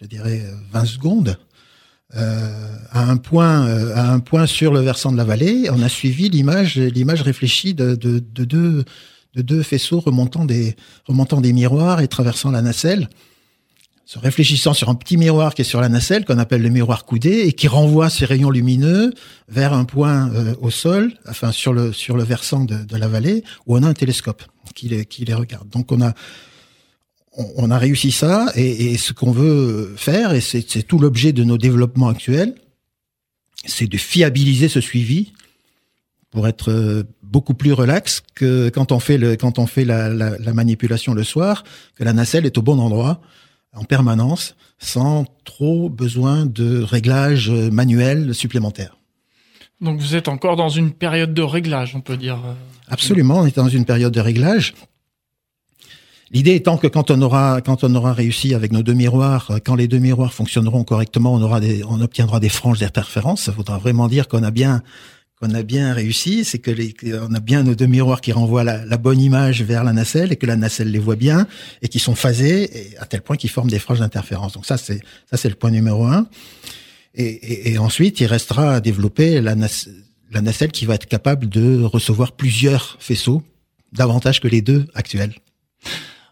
je 0.00 0.04
dirais, 0.04 0.44
20 0.70 0.84
secondes, 0.84 1.38
euh, 2.16 2.76
à 2.90 3.04
un 3.04 3.16
point, 3.16 3.66
euh, 3.66 3.94
à 3.94 4.12
un 4.12 4.20
point 4.20 4.46
sur 4.46 4.72
le 4.72 4.80
versant 4.80 5.12
de 5.12 5.16
la 5.16 5.24
vallée, 5.24 5.68
on 5.70 5.80
a 5.82 5.88
suivi 5.88 6.28
l'image, 6.28 6.76
l'image 6.76 7.22
réfléchie 7.22 7.74
de, 7.74 7.94
de, 7.94 8.18
de, 8.18 8.44
deux, 8.44 8.84
de 9.34 9.42
deux 9.42 9.62
faisceaux 9.62 10.00
remontant 10.00 10.44
des, 10.44 10.74
remontant 11.06 11.40
des 11.40 11.52
miroirs 11.52 12.00
et 12.00 12.08
traversant 12.08 12.50
la 12.50 12.62
nacelle 12.62 13.08
se 14.10 14.18
réfléchissant 14.18 14.74
sur 14.74 14.88
un 14.88 14.96
petit 14.96 15.16
miroir 15.16 15.54
qui 15.54 15.62
est 15.62 15.64
sur 15.64 15.80
la 15.80 15.88
nacelle, 15.88 16.24
qu'on 16.24 16.38
appelle 16.38 16.62
le 16.62 16.68
miroir 16.68 17.04
coudé, 17.04 17.42
et 17.46 17.52
qui 17.52 17.68
renvoie 17.68 18.10
ses 18.10 18.24
rayons 18.24 18.50
lumineux 18.50 19.14
vers 19.48 19.72
un 19.72 19.84
point 19.84 20.32
euh, 20.34 20.56
au 20.60 20.70
sol, 20.70 21.12
enfin 21.28 21.52
sur 21.52 21.72
le 21.72 21.92
sur 21.92 22.16
le 22.16 22.24
versant 22.24 22.64
de, 22.64 22.74
de, 22.74 22.96
la 22.96 23.06
vallée, 23.06 23.44
où 23.66 23.76
on 23.76 23.84
a 23.84 23.86
un 23.86 23.94
télescope 23.94 24.42
qui 24.74 24.88
les, 24.88 25.06
qui 25.06 25.24
les 25.24 25.34
regarde. 25.34 25.68
Donc 25.68 25.92
on 25.92 26.02
a 26.02 26.12
on, 27.36 27.70
a 27.70 27.78
réussi 27.78 28.10
ça, 28.10 28.50
et, 28.54 28.92
et 28.92 28.96
ce 28.98 29.12
qu'on 29.12 29.30
veut 29.30 29.94
faire, 29.96 30.34
et 30.34 30.40
c'est 30.40 30.82
tout 30.82 30.98
l'objet 30.98 31.32
de 31.32 31.44
nos 31.44 31.58
développements 31.58 32.08
actuels, 32.08 32.54
c'est 33.64 33.86
de 33.86 33.96
fiabiliser 33.96 34.68
ce 34.68 34.80
suivi 34.80 35.32
pour 36.30 36.48
être 36.48 36.70
euh, 36.70 37.04
beaucoup 37.22 37.54
plus 37.54 37.72
relax 37.72 38.22
que 38.34 38.68
quand 38.68 38.92
on 38.92 39.00
fait 39.00 39.18
le 39.18 39.36
quand 39.36 39.58
on 39.58 39.66
fait 39.66 39.84
la, 39.84 40.08
la, 40.08 40.38
la 40.38 40.54
manipulation 40.54 41.12
le 41.12 41.24
soir, 41.24 41.64
que 41.96 42.04
la 42.04 42.12
nacelle 42.12 42.46
est 42.46 42.56
au 42.58 42.62
bon 42.62 42.78
endroit 42.78 43.20
en 43.74 43.84
permanence 43.84 44.56
sans 44.78 45.26
trop 45.44 45.88
besoin 45.88 46.46
de 46.46 46.82
réglages 46.82 47.50
manuels 47.50 48.34
supplémentaires. 48.34 48.96
Donc 49.80 50.00
vous 50.00 50.14
êtes 50.14 50.28
encore 50.28 50.56
dans 50.56 50.68
une 50.68 50.92
période 50.92 51.32
de 51.32 51.42
réglage, 51.42 51.94
on 51.94 52.00
peut 52.00 52.16
dire. 52.16 52.36
Euh, 52.44 52.52
Absolument, 52.88 53.38
on 53.38 53.46
est 53.46 53.56
dans 53.56 53.68
une 53.68 53.84
période 53.84 54.12
de 54.12 54.20
réglage. 54.20 54.74
L'idée 56.32 56.54
étant 56.54 56.76
que 56.76 56.86
quand 56.86 57.10
on 57.10 57.20
aura 57.22 57.60
quand 57.60 57.82
on 57.82 57.92
aura 57.94 58.12
réussi 58.12 58.54
avec 58.54 58.70
nos 58.70 58.82
deux 58.82 58.94
miroirs, 58.94 59.50
quand 59.64 59.74
les 59.74 59.88
deux 59.88 59.98
miroirs 59.98 60.32
fonctionneront 60.32 60.84
correctement, 60.84 61.34
on 61.34 61.42
aura 61.42 61.58
des, 61.58 61.82
on 61.84 62.00
obtiendra 62.00 62.38
des 62.38 62.48
franges 62.48 62.78
d'interférence. 62.78 63.42
Ça 63.42 63.52
voudra 63.52 63.78
vraiment 63.78 64.06
dire 64.06 64.28
qu'on 64.28 64.44
a 64.44 64.52
bien 64.52 64.82
qu'on 65.40 65.54
a 65.54 65.62
bien 65.62 65.94
réussi, 65.94 66.44
c'est 66.44 66.58
que 66.58 66.70
les, 66.70 66.94
on 67.14 67.34
a 67.34 67.40
bien 67.40 67.62
nos 67.62 67.74
deux 67.74 67.86
miroirs 67.86 68.20
qui 68.20 68.30
renvoient 68.30 68.62
la, 68.62 68.96
bonne 68.98 69.18
image 69.18 69.62
vers 69.62 69.84
la 69.84 69.94
nacelle 69.94 70.32
et 70.32 70.36
que 70.36 70.44
la 70.44 70.56
nacelle 70.56 70.90
les 70.90 70.98
voit 70.98 71.16
bien 71.16 71.46
et 71.80 71.88
qui 71.88 71.98
sont 71.98 72.14
phasés 72.14 72.70
et 72.78 72.98
à 72.98 73.06
tel 73.06 73.22
point 73.22 73.36
qu'ils 73.36 73.48
forment 73.48 73.70
des 73.70 73.78
franges 73.78 74.00
d'interférence. 74.00 74.52
Donc 74.52 74.66
ça 74.66 74.76
c'est 74.76 75.00
ça 75.30 75.36
c'est 75.36 75.48
le 75.48 75.56
point 75.56 75.70
numéro 75.70 76.04
un. 76.04 76.28
Et, 77.14 77.24
et, 77.24 77.72
et, 77.72 77.78
ensuite 77.78 78.20
il 78.20 78.26
restera 78.26 78.74
à 78.74 78.80
développer 78.80 79.40
la, 79.40 79.56
la 80.30 80.40
nacelle 80.42 80.70
qui 80.70 80.86
va 80.86 80.94
être 80.94 81.06
capable 81.06 81.48
de 81.48 81.82
recevoir 81.82 82.30
plusieurs 82.32 82.96
faisceaux, 83.00 83.42
davantage 83.92 84.40
que 84.40 84.46
les 84.46 84.62
deux 84.62 84.86
actuels. 84.94 85.34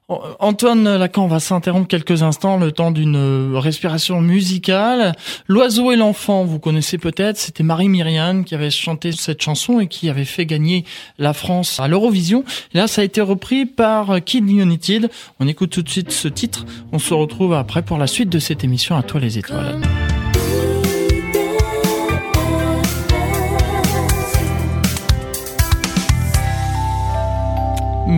Antoine 0.09 0.97
Lacan, 0.97 1.27
va 1.27 1.39
s'interrompre 1.39 1.87
quelques 1.87 2.23
instants, 2.23 2.57
le 2.57 2.73
temps 2.73 2.91
d'une 2.91 3.17
euh, 3.17 3.59
respiration 3.59 4.23
musicale. 4.23 5.15
L'oiseau 5.49 5.93
et 5.93 5.97
l'enfant, 5.97 6.45
vous 6.45 6.59
connaissez 6.59 6.97
peut-être, 6.97 7.37
c'était 7.37 7.63
Marie 7.63 7.91
Myriam 7.91 8.45
qui 8.45 8.55
avait 8.55 8.71
chanté 8.71 9.13
cette 9.13 9.43
chanson 9.43 9.81
et 9.81 9.87
qui 9.87 10.09
avait 10.09 10.25
fait 10.25 10.47
gagner 10.47 10.87
la 11.19 11.35
France 11.35 11.79
à 11.79 11.89
l'Eurovision. 11.89 12.43
Là, 12.73 12.87
ça 12.87 13.03
a 13.03 13.05
été 13.05 13.21
repris 13.21 13.67
par 13.67 14.25
Kid 14.25 14.49
United. 14.49 15.11
On 15.41 15.47
écoute 15.47 15.71
tout 15.71 15.83
de 15.83 15.91
suite 15.91 16.11
ce 16.11 16.29
titre. 16.29 16.65
On 16.91 16.99
se 16.99 17.13
retrouve 17.13 17.53
après 17.53 17.83
pour 17.83 17.99
la 17.99 18.07
suite 18.07 18.31
de 18.31 18.39
cette 18.39 18.65
émission 18.65 18.97
à 18.97 19.03
toi 19.03 19.21
les 19.21 19.37
étoiles. 19.37 19.79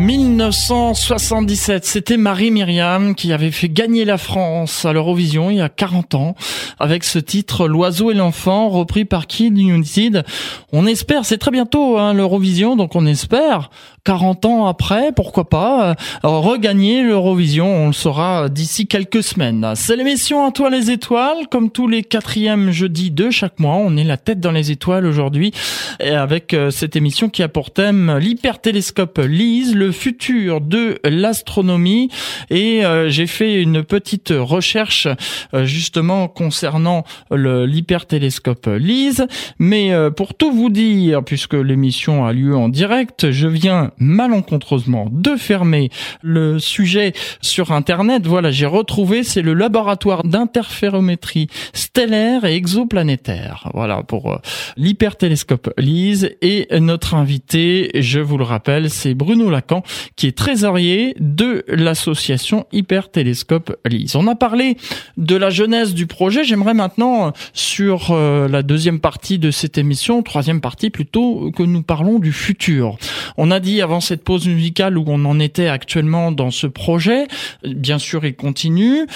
1977, 0.00 1.84
c'était 1.84 2.16
Marie 2.16 2.50
Myriam 2.50 3.14
qui 3.14 3.34
avait 3.34 3.50
fait 3.50 3.68
gagner 3.68 4.06
la 4.06 4.16
France 4.16 4.86
à 4.86 4.94
l'Eurovision 4.94 5.50
il 5.50 5.58
y 5.58 5.60
a 5.60 5.68
40 5.68 6.14
ans 6.14 6.34
avec 6.78 7.04
ce 7.04 7.18
titre 7.18 7.68
L'oiseau 7.68 8.10
et 8.10 8.14
l'enfant 8.14 8.70
repris 8.70 9.04
par 9.04 9.26
Kid 9.26 9.58
United. 9.58 10.24
On 10.72 10.86
espère, 10.86 11.26
c'est 11.26 11.36
très 11.36 11.50
bientôt 11.50 11.98
hein, 11.98 12.14
l'Eurovision, 12.14 12.76
donc 12.76 12.96
on 12.96 13.04
espère 13.04 13.68
40 14.04 14.44
ans 14.46 14.66
après, 14.66 15.12
pourquoi 15.12 15.48
pas, 15.48 15.90
euh, 15.90 15.94
regagner 16.22 17.02
l'Eurovision. 17.02 17.66
On 17.66 17.86
le 17.88 17.92
saura 17.92 18.48
d'ici 18.48 18.86
quelques 18.86 19.22
semaines. 19.22 19.72
C'est 19.74 19.96
l'émission 19.96 20.46
à 20.46 20.50
toi 20.52 20.70
les 20.70 20.90
étoiles, 20.90 21.48
comme 21.50 21.70
tous 21.70 21.88
les 21.88 22.02
quatrièmes 22.02 22.70
jeudis 22.70 23.10
de 23.10 23.30
chaque 23.30 23.58
mois. 23.58 23.76
On 23.76 23.96
est 23.96 24.04
la 24.04 24.16
tête 24.16 24.40
dans 24.40 24.52
les 24.52 24.70
étoiles 24.70 25.06
aujourd'hui, 25.06 25.52
avec 26.00 26.54
euh, 26.54 26.70
cette 26.70 26.96
émission 26.96 27.28
qui 27.28 27.42
a 27.42 27.48
pour 27.48 27.70
thème 27.70 28.16
l'hypertélescope 28.18 29.18
LISE, 29.18 29.74
le 29.74 29.92
futur 29.92 30.60
de 30.60 30.98
l'astronomie. 31.04 32.08
Et 32.48 32.84
euh, 32.84 33.10
j'ai 33.10 33.26
fait 33.26 33.60
une 33.60 33.82
petite 33.82 34.32
recherche 34.36 35.08
justement 35.52 36.28
concernant 36.28 37.04
l'hypertélescope 37.30 38.66
LISE. 38.66 39.26
Mais 39.58 39.92
pour 40.16 40.34
tout 40.34 40.52
vous 40.52 40.70
dire, 40.70 41.22
puisque 41.24 41.54
l'émission 41.54 42.24
a 42.24 42.32
lieu 42.32 42.56
en 42.56 42.68
direct, 42.68 43.30
je 43.30 43.48
viens 43.48 43.89
malencontreusement 43.98 45.08
de 45.10 45.36
fermer 45.36 45.90
le 46.22 46.58
sujet 46.58 47.12
sur 47.40 47.72
Internet. 47.72 48.26
Voilà, 48.26 48.50
j'ai 48.50 48.66
retrouvé, 48.66 49.22
c'est 49.22 49.42
le 49.42 49.54
laboratoire 49.54 50.24
d'interférométrie 50.24 51.48
stellaire 51.72 52.44
et 52.44 52.54
exoplanétaire. 52.54 53.70
Voilà, 53.74 54.02
pour 54.02 54.32
euh, 54.32 54.38
l'hypertélescope 54.76 55.72
LISE. 55.78 56.30
Et 56.42 56.68
notre 56.78 57.14
invité, 57.14 57.90
je 57.94 58.20
vous 58.20 58.38
le 58.38 58.44
rappelle, 58.44 58.90
c'est 58.90 59.14
Bruno 59.14 59.50
Lacan, 59.50 59.82
qui 60.16 60.26
est 60.26 60.36
trésorier 60.36 61.14
de 61.18 61.64
l'association 61.68 62.66
Hypertélescope 62.72 63.76
LISE. 63.86 64.16
On 64.16 64.26
a 64.26 64.34
parlé 64.34 64.76
de 65.16 65.36
la 65.36 65.50
jeunesse 65.50 65.94
du 65.94 66.06
projet. 66.06 66.44
J'aimerais 66.44 66.74
maintenant, 66.74 67.32
sur 67.52 68.10
euh, 68.10 68.48
la 68.48 68.62
deuxième 68.62 69.00
partie 69.00 69.38
de 69.38 69.50
cette 69.50 69.78
émission, 69.78 70.22
troisième 70.22 70.60
partie 70.60 70.90
plutôt, 70.90 71.50
que 71.50 71.62
nous 71.62 71.82
parlons 71.82 72.18
du 72.18 72.32
futur. 72.32 72.96
On 73.36 73.50
a 73.50 73.60
dit 73.60 73.79
avant 73.80 74.00
cette 74.00 74.24
pause 74.24 74.46
musicale 74.46 74.98
où 74.98 75.04
on 75.06 75.24
en 75.24 75.38
était 75.40 75.68
actuellement 75.68 76.32
dans 76.32 76.50
ce 76.50 76.66
projet. 76.66 77.26
Bien 77.64 77.98
sûr, 77.98 78.24
il 78.24 78.34
continue. 78.34 79.06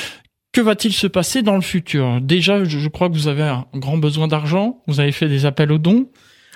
Que 0.52 0.60
va-t-il 0.60 0.92
se 0.92 1.08
passer 1.08 1.42
dans 1.42 1.56
le 1.56 1.62
futur? 1.62 2.20
Déjà, 2.20 2.62
je 2.62 2.88
crois 2.88 3.08
que 3.08 3.14
vous 3.14 3.26
avez 3.26 3.42
un 3.42 3.66
grand 3.74 3.98
besoin 3.98 4.28
d'argent. 4.28 4.80
Vous 4.86 5.00
avez 5.00 5.10
fait 5.10 5.28
des 5.28 5.46
appels 5.46 5.72
aux 5.72 5.78
dons. 5.78 6.08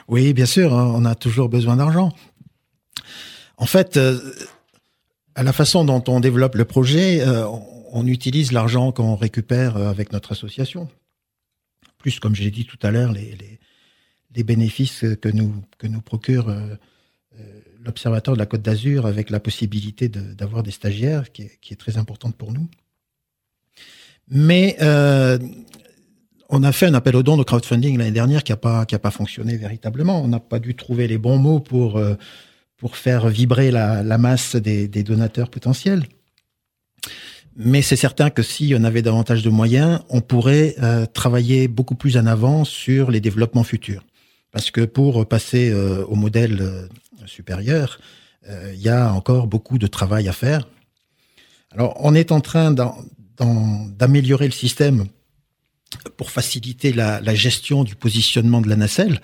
Oui, 0.06 0.32
bien 0.32 0.46
sûr, 0.46 0.72
hein, 0.72 0.92
on 0.94 1.04
a 1.04 1.14
toujours 1.14 1.48
besoin 1.48 1.76
d'argent. 1.76 2.12
En 3.56 3.66
fait, 3.66 3.96
euh, 3.96 4.18
à 5.34 5.42
la 5.42 5.52
façon 5.52 5.84
dont 5.84 6.02
on 6.06 6.20
développe 6.20 6.54
le 6.54 6.64
projet, 6.64 7.20
euh, 7.20 7.44
on 7.92 8.06
utilise 8.06 8.52
l'argent 8.52 8.92
qu'on 8.92 9.16
récupère 9.16 9.76
euh, 9.76 9.90
avec 9.90 10.12
notre 10.12 10.32
association. 10.32 10.88
Plus, 11.98 12.20
comme 12.20 12.36
j'ai 12.36 12.50
dit 12.50 12.64
tout 12.64 12.78
à 12.82 12.90
l'heure, 12.90 13.12
les, 13.12 13.48
bénéfices 14.44 15.04
que 15.20 15.28
nous, 15.28 15.52
que 15.78 15.88
nous 15.88 16.00
procure 16.00 16.54
l'Observatoire 17.88 18.36
de 18.36 18.38
la 18.38 18.46
Côte 18.46 18.60
d'Azur 18.60 19.06
avec 19.06 19.30
la 19.30 19.40
possibilité 19.40 20.10
d'avoir 20.10 20.62
des 20.62 20.70
stagiaires, 20.70 21.32
qui 21.32 21.42
est, 21.70 21.76
très 21.76 21.96
importante 21.96 22.36
pour 22.36 22.52
nous. 22.52 22.68
Mais 24.30 24.76
euh, 24.82 25.38
on 26.50 26.62
a 26.62 26.72
fait 26.72 26.84
un 26.84 26.92
appel 26.92 27.16
aux 27.16 27.22
dons 27.22 27.38
de 27.38 27.44
crowdfunding 27.44 27.96
l'année 27.96 28.10
dernière 28.10 28.44
qui 28.44 28.52
n'a 28.52 28.58
pas, 28.58 28.84
pas 28.84 29.10
fonctionné 29.10 29.56
véritablement. 29.56 30.22
On 30.22 30.28
n'a 30.28 30.38
pas 30.38 30.58
dû 30.58 30.74
trouver 30.74 31.08
les 31.08 31.16
bons 31.16 31.38
mots 31.38 31.60
pour, 31.60 31.96
euh, 31.96 32.14
pour 32.76 32.98
faire 32.98 33.28
vibrer 33.28 33.70
la, 33.70 34.18
masse 34.18 34.54
des, 34.54 34.86
donateurs 35.02 35.48
potentiels. 35.48 36.04
Mais 37.56 37.80
c'est 37.80 37.96
certain 37.96 38.28
que 38.28 38.42
si 38.42 38.74
on 38.76 38.84
avait 38.84 39.02
davantage 39.02 39.42
de 39.42 39.48
moyens, 39.48 40.00
on 40.10 40.20
pourrait 40.20 40.74
euh, 40.82 41.06
travailler 41.06 41.68
beaucoup 41.68 41.94
plus 41.94 42.18
en 42.18 42.26
avant 42.26 42.64
sur 42.64 43.10
les 43.10 43.22
développements 43.22 43.64
futurs. 43.64 44.04
Parce 44.52 44.70
que 44.70 44.82
pour 44.82 45.26
passer 45.26 45.72
au 45.74 46.14
modèle 46.14 46.88
supérieur, 47.26 47.98
euh, 48.48 48.72
il 48.74 48.80
y 48.80 48.88
a 48.88 49.12
encore 49.12 49.46
beaucoup 49.46 49.78
de 49.78 49.86
travail 49.86 50.28
à 50.28 50.32
faire. 50.32 50.68
Alors, 51.72 51.94
on 52.00 52.14
est 52.14 52.32
en 52.32 52.40
train 52.40 52.74
d'améliorer 53.38 54.46
le 54.46 54.52
système 54.52 55.06
pour 56.16 56.30
faciliter 56.30 56.92
la, 56.92 57.34
gestion 57.34 57.84
du 57.84 57.94
positionnement 57.94 58.60
de 58.60 58.68
la 58.68 58.76
nacelle. 58.76 59.20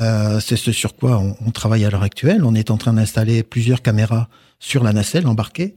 Euh, 0.00 0.40
c'est 0.40 0.56
ce 0.56 0.72
sur 0.72 0.96
quoi 0.96 1.22
on, 1.40 1.50
travaille 1.50 1.84
à 1.84 1.90
l'heure 1.90 2.02
actuelle. 2.02 2.44
On 2.44 2.54
est 2.54 2.70
en 2.70 2.76
train 2.76 2.94
d'installer 2.94 3.42
plusieurs 3.42 3.82
caméras 3.82 4.28
sur 4.58 4.82
la 4.82 4.92
nacelle 4.92 5.26
embarquée, 5.26 5.76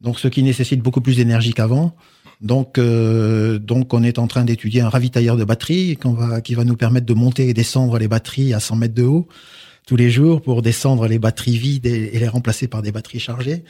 donc 0.00 0.18
ce 0.18 0.28
qui 0.28 0.42
nécessite 0.42 0.80
beaucoup 0.80 1.00
plus 1.00 1.16
d'énergie 1.16 1.52
qu'avant. 1.52 1.94
Donc, 2.40 2.78
euh, 2.78 3.58
donc, 3.58 3.92
on 3.94 4.04
est 4.04 4.18
en 4.20 4.28
train 4.28 4.44
d'étudier 4.44 4.80
un 4.80 4.88
ravitailleur 4.88 5.36
de 5.36 5.44
batteries 5.44 5.98
va, 6.04 6.40
qui 6.40 6.54
va 6.54 6.64
nous 6.64 6.76
permettre 6.76 7.06
de 7.06 7.14
monter 7.14 7.48
et 7.48 7.54
descendre 7.54 7.98
les 7.98 8.06
batteries 8.06 8.54
à 8.54 8.60
100 8.60 8.76
mètres 8.76 8.94
de 8.94 9.02
haut 9.02 9.28
tous 9.88 9.96
les 9.96 10.10
jours 10.10 10.42
pour 10.42 10.60
descendre 10.60 11.08
les 11.08 11.18
batteries 11.18 11.56
vides 11.56 11.86
et, 11.86 12.10
les 12.10 12.28
remplacer 12.28 12.68
par 12.68 12.82
des 12.82 12.92
batteries 12.92 13.20
chargées. 13.20 13.64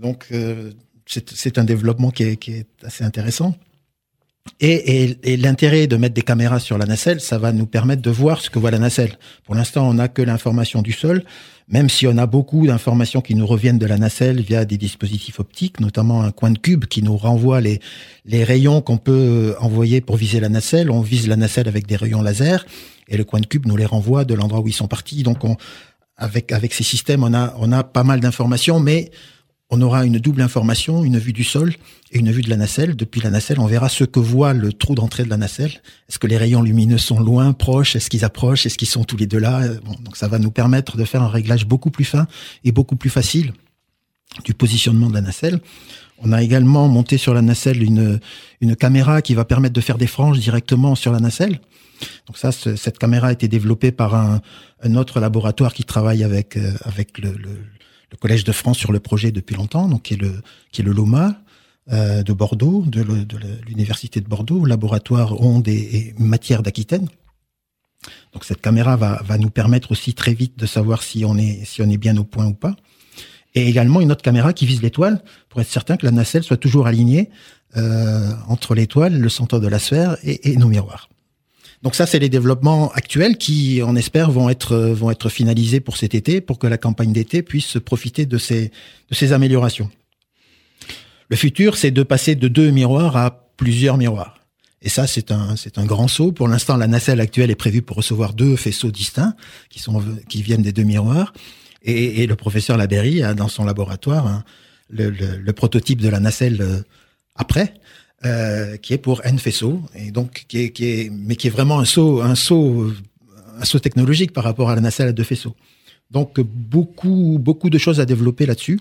Donc, 0.00 0.28
euh, 0.32 0.72
c'est 1.04 1.58
un 1.58 1.64
développement 1.64 2.10
qui 2.10 2.22
est, 2.22 2.36
qui 2.38 2.52
est, 2.52 2.66
assez 2.82 3.04
intéressant. 3.04 3.54
Et, 4.60 5.02
et, 5.04 5.32
et 5.32 5.36
l'intérêt 5.36 5.86
de 5.86 5.96
mettre 5.96 6.14
des 6.14 6.22
caméras 6.22 6.60
sur 6.60 6.78
la 6.78 6.86
nacelle, 6.86 7.20
ça 7.20 7.38
va 7.38 7.52
nous 7.52 7.66
permettre 7.66 8.02
de 8.02 8.10
voir 8.10 8.40
ce 8.40 8.50
que 8.50 8.58
voit 8.58 8.70
la 8.70 8.78
nacelle. 8.78 9.18
Pour 9.44 9.54
l'instant, 9.54 9.88
on 9.88 9.94
n'a 9.94 10.08
que 10.08 10.22
l'information 10.22 10.82
du 10.82 10.92
sol, 10.92 11.24
même 11.68 11.88
si 11.88 12.06
on 12.06 12.16
a 12.16 12.26
beaucoup 12.26 12.66
d'informations 12.66 13.20
qui 13.20 13.34
nous 13.34 13.46
reviennent 13.46 13.78
de 13.78 13.86
la 13.86 13.98
nacelle 13.98 14.40
via 14.40 14.64
des 14.64 14.78
dispositifs 14.78 15.38
optiques, 15.38 15.80
notamment 15.80 16.22
un 16.22 16.32
coin 16.32 16.50
de 16.50 16.58
cube 16.58 16.86
qui 16.86 17.02
nous 17.02 17.16
renvoie 17.16 17.60
les, 17.60 17.80
les 18.24 18.42
rayons 18.42 18.80
qu'on 18.80 18.96
peut 18.96 19.54
envoyer 19.60 20.00
pour 20.00 20.16
viser 20.16 20.40
la 20.40 20.48
nacelle. 20.48 20.90
On 20.90 21.02
vise 21.02 21.28
la 21.28 21.36
nacelle 21.36 21.68
avec 21.68 21.86
des 21.86 21.96
rayons 21.96 22.22
laser 22.22 22.64
et 23.06 23.16
le 23.16 23.24
coin 23.24 23.40
de 23.40 23.46
cube 23.46 23.66
nous 23.66 23.76
les 23.76 23.84
renvoie 23.84 24.24
de 24.24 24.34
l'endroit 24.34 24.60
où 24.60 24.68
ils 24.68 24.72
sont 24.72 24.88
partis. 24.88 25.22
Donc, 25.22 25.44
on, 25.44 25.56
avec 26.16 26.52
avec 26.52 26.74
ces 26.74 26.84
systèmes, 26.84 27.22
on 27.22 27.34
a 27.34 27.54
on 27.58 27.70
a 27.70 27.84
pas 27.84 28.02
mal 28.02 28.20
d'informations, 28.20 28.80
mais 28.80 29.10
on 29.70 29.82
aura 29.82 30.06
une 30.06 30.18
double 30.18 30.40
information, 30.40 31.04
une 31.04 31.18
vue 31.18 31.32
du 31.32 31.44
sol 31.44 31.74
et 32.10 32.18
une 32.18 32.30
vue 32.30 32.42
de 32.42 32.48
la 32.48 32.56
nacelle. 32.56 32.96
Depuis 32.96 33.20
la 33.20 33.30
nacelle, 33.30 33.60
on 33.60 33.66
verra 33.66 33.88
ce 33.88 34.04
que 34.04 34.18
voit 34.18 34.54
le 34.54 34.72
trou 34.72 34.94
d'entrée 34.94 35.24
de 35.24 35.28
la 35.28 35.36
nacelle. 35.36 35.72
Est-ce 36.08 36.18
que 36.18 36.26
les 36.26 36.38
rayons 36.38 36.62
lumineux 36.62 36.98
sont 36.98 37.20
loin, 37.20 37.52
proches? 37.52 37.94
Est-ce 37.94 38.08
qu'ils 38.08 38.24
approchent? 38.24 38.64
Est-ce 38.64 38.78
qu'ils 38.78 38.88
sont 38.88 39.04
tous 39.04 39.18
les 39.18 39.26
deux 39.26 39.38
là? 39.38 39.68
Donc 40.04 40.16
ça 40.16 40.26
va 40.26 40.38
nous 40.38 40.50
permettre 40.50 40.96
de 40.96 41.04
faire 41.04 41.22
un 41.22 41.28
réglage 41.28 41.66
beaucoup 41.66 41.90
plus 41.90 42.06
fin 42.06 42.26
et 42.64 42.72
beaucoup 42.72 42.96
plus 42.96 43.10
facile 43.10 43.52
du 44.44 44.54
positionnement 44.54 45.08
de 45.08 45.14
la 45.14 45.20
nacelle. 45.20 45.60
On 46.20 46.32
a 46.32 46.42
également 46.42 46.88
monté 46.88 47.18
sur 47.18 47.34
la 47.34 47.42
nacelle 47.42 47.82
une, 47.82 48.20
une 48.60 48.74
caméra 48.74 49.22
qui 49.22 49.34
va 49.34 49.44
permettre 49.44 49.74
de 49.74 49.80
faire 49.80 49.98
des 49.98 50.06
franges 50.06 50.38
directement 50.38 50.94
sur 50.94 51.12
la 51.12 51.20
nacelle. 51.20 51.60
Donc 52.26 52.38
ça, 52.38 52.52
cette 52.52 52.98
caméra 52.98 53.28
a 53.28 53.32
été 53.32 53.48
développée 53.48 53.92
par 53.92 54.14
un, 54.14 54.40
un 54.82 54.94
autre 54.96 55.20
laboratoire 55.20 55.74
qui 55.74 55.84
travaille 55.84 56.24
avec, 56.24 56.56
euh, 56.56 56.72
avec 56.82 57.18
le, 57.18 57.32
le 57.32 57.50
le 58.10 58.16
Collège 58.16 58.44
de 58.44 58.52
France 58.52 58.78
sur 58.78 58.92
le 58.92 59.00
projet 59.00 59.32
depuis 59.32 59.56
longtemps, 59.56 59.88
donc 59.88 60.02
qui 60.02 60.14
est 60.14 60.18
le, 60.18 60.42
qui 60.72 60.80
est 60.80 60.84
le 60.84 60.92
LOMA 60.92 61.40
euh, 61.92 62.22
de 62.22 62.32
Bordeaux, 62.32 62.84
de, 62.86 63.04
l'Université 63.66 64.20
de 64.20 64.28
Bordeaux, 64.28 64.64
laboratoire 64.64 65.40
ondes 65.40 65.68
et, 65.68 66.14
matières 66.18 66.62
d'Aquitaine. 66.62 67.08
Donc 68.32 68.44
cette 68.44 68.60
caméra 68.60 68.96
va, 68.96 69.22
va 69.24 69.38
nous 69.38 69.50
permettre 69.50 69.92
aussi 69.92 70.14
très 70.14 70.34
vite 70.34 70.58
de 70.58 70.66
savoir 70.66 71.02
si 71.02 71.24
on 71.24 71.36
est, 71.36 71.64
si 71.64 71.82
on 71.82 71.88
est 71.88 71.98
bien 71.98 72.16
au 72.16 72.24
point 72.24 72.46
ou 72.46 72.54
pas. 72.54 72.76
Et 73.54 73.68
également 73.68 74.00
une 74.00 74.12
autre 74.12 74.22
caméra 74.22 74.52
qui 74.52 74.66
vise 74.66 74.82
l'étoile 74.82 75.22
pour 75.48 75.60
être 75.60 75.70
certain 75.70 75.96
que 75.96 76.06
la 76.06 76.12
nacelle 76.12 76.44
soit 76.44 76.58
toujours 76.58 76.86
alignée 76.86 77.30
euh, 77.76 78.32
entre 78.46 78.74
l'étoile, 78.74 79.18
le 79.18 79.28
centre 79.28 79.58
de 79.58 79.66
la 79.66 79.78
sphère 79.78 80.16
et, 80.22 80.52
et 80.52 80.56
nos 80.56 80.68
miroirs. 80.68 81.08
Donc 81.82 81.94
ça, 81.94 82.06
c'est 82.06 82.18
les 82.18 82.28
développements 82.28 82.90
actuels 82.92 83.38
qui, 83.38 83.80
on 83.84 83.94
espère, 83.94 84.30
vont 84.30 84.48
être 84.48 84.76
vont 84.76 85.10
être 85.10 85.28
finalisés 85.28 85.80
pour 85.80 85.96
cet 85.96 86.14
été, 86.14 86.40
pour 86.40 86.58
que 86.58 86.66
la 86.66 86.78
campagne 86.78 87.12
d'été 87.12 87.42
puisse 87.42 87.78
profiter 87.84 88.26
de 88.26 88.38
ces 88.38 88.72
de 89.10 89.14
ces 89.14 89.32
améliorations. 89.32 89.90
Le 91.28 91.36
futur, 91.36 91.76
c'est 91.76 91.90
de 91.90 92.02
passer 92.02 92.34
de 92.34 92.48
deux 92.48 92.70
miroirs 92.70 93.16
à 93.16 93.48
plusieurs 93.56 93.96
miroirs. 93.96 94.40
Et 94.80 94.88
ça, 94.88 95.06
c'est 95.06 95.32
un, 95.32 95.56
c'est 95.56 95.78
un 95.78 95.84
grand 95.84 96.08
saut. 96.08 96.32
Pour 96.32 96.48
l'instant, 96.48 96.76
la 96.76 96.86
nacelle 96.86 97.20
actuelle 97.20 97.50
est 97.50 97.56
prévue 97.56 97.82
pour 97.82 97.96
recevoir 97.96 98.32
deux 98.32 98.56
faisceaux 98.56 98.90
distincts 98.90 99.34
qui 99.70 99.80
sont, 99.80 100.02
qui 100.28 100.42
viennent 100.42 100.62
des 100.62 100.72
deux 100.72 100.84
miroirs. 100.84 101.32
Et, 101.82 102.26
le 102.26 102.36
professeur 102.36 102.76
Laberry 102.76 103.22
a 103.22 103.34
dans 103.34 103.48
son 103.48 103.64
laboratoire 103.64 104.26
un, 104.26 104.44
le, 104.90 105.10
le, 105.10 105.52
prototype 105.52 106.00
de 106.00 106.08
la 106.08 106.20
nacelle 106.20 106.84
après, 107.38 107.74
qui 108.22 108.92
est 108.94 108.98
pour 108.98 109.24
N 109.24 109.38
faisceaux 109.38 109.80
et 109.94 110.10
donc 110.10 110.44
qui 110.48 110.58
est, 110.58 110.70
qui 110.70 110.84
est, 110.86 111.10
mais 111.10 111.36
qui 111.36 111.46
est 111.46 111.50
vraiment 111.50 111.78
un 111.78 111.84
saut, 111.84 112.20
un 112.20 112.34
saut, 112.34 112.92
un 113.60 113.64
saut 113.64 113.78
technologique 113.78 114.32
par 114.32 114.44
rapport 114.44 114.70
à 114.70 114.74
la 114.74 114.80
nacelle 114.80 115.08
à 115.08 115.12
deux 115.12 115.24
faisceaux. 115.24 115.54
Donc 116.10 116.40
beaucoup, 116.40 117.38
beaucoup 117.40 117.70
de 117.70 117.78
choses 117.78 118.00
à 118.00 118.06
développer 118.06 118.46
là-dessus, 118.46 118.80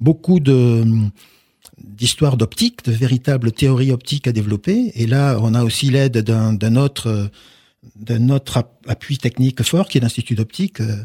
beaucoup 0.00 0.40
de 0.40 0.84
d'histoire 1.82 2.36
d'optique, 2.36 2.84
de 2.84 2.92
véritables 2.92 3.52
théories 3.52 3.92
optiques 3.92 4.26
à 4.26 4.32
développer. 4.32 4.92
Et 4.94 5.06
là, 5.06 5.38
on 5.40 5.54
a 5.54 5.62
aussi 5.62 5.90
l'aide 5.90 6.18
d'un 6.18 6.76
autre, 6.76 7.30
d'un 7.96 8.30
autre 8.30 8.64
appui 8.86 9.18
technique 9.18 9.62
fort, 9.62 9.88
qui 9.88 9.98
est 9.98 10.00
l'Institut 10.00 10.34
d'optique 10.34 10.80
euh, 10.80 11.04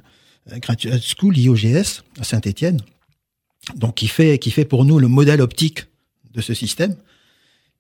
Graduate 0.60 1.02
School, 1.02 1.38
IOGS, 1.38 2.04
à 2.20 2.24
Saint-Étienne. 2.24 2.82
Donc, 3.76 3.96
qui 3.96 4.08
fait, 4.08 4.40
qui 4.40 4.52
fait 4.52 4.66
pour 4.66 4.84
nous 4.84 5.00
le 5.00 5.08
modèle 5.08 5.42
optique 5.42 5.86
de 6.34 6.42
ce 6.42 6.54
système. 6.54 6.96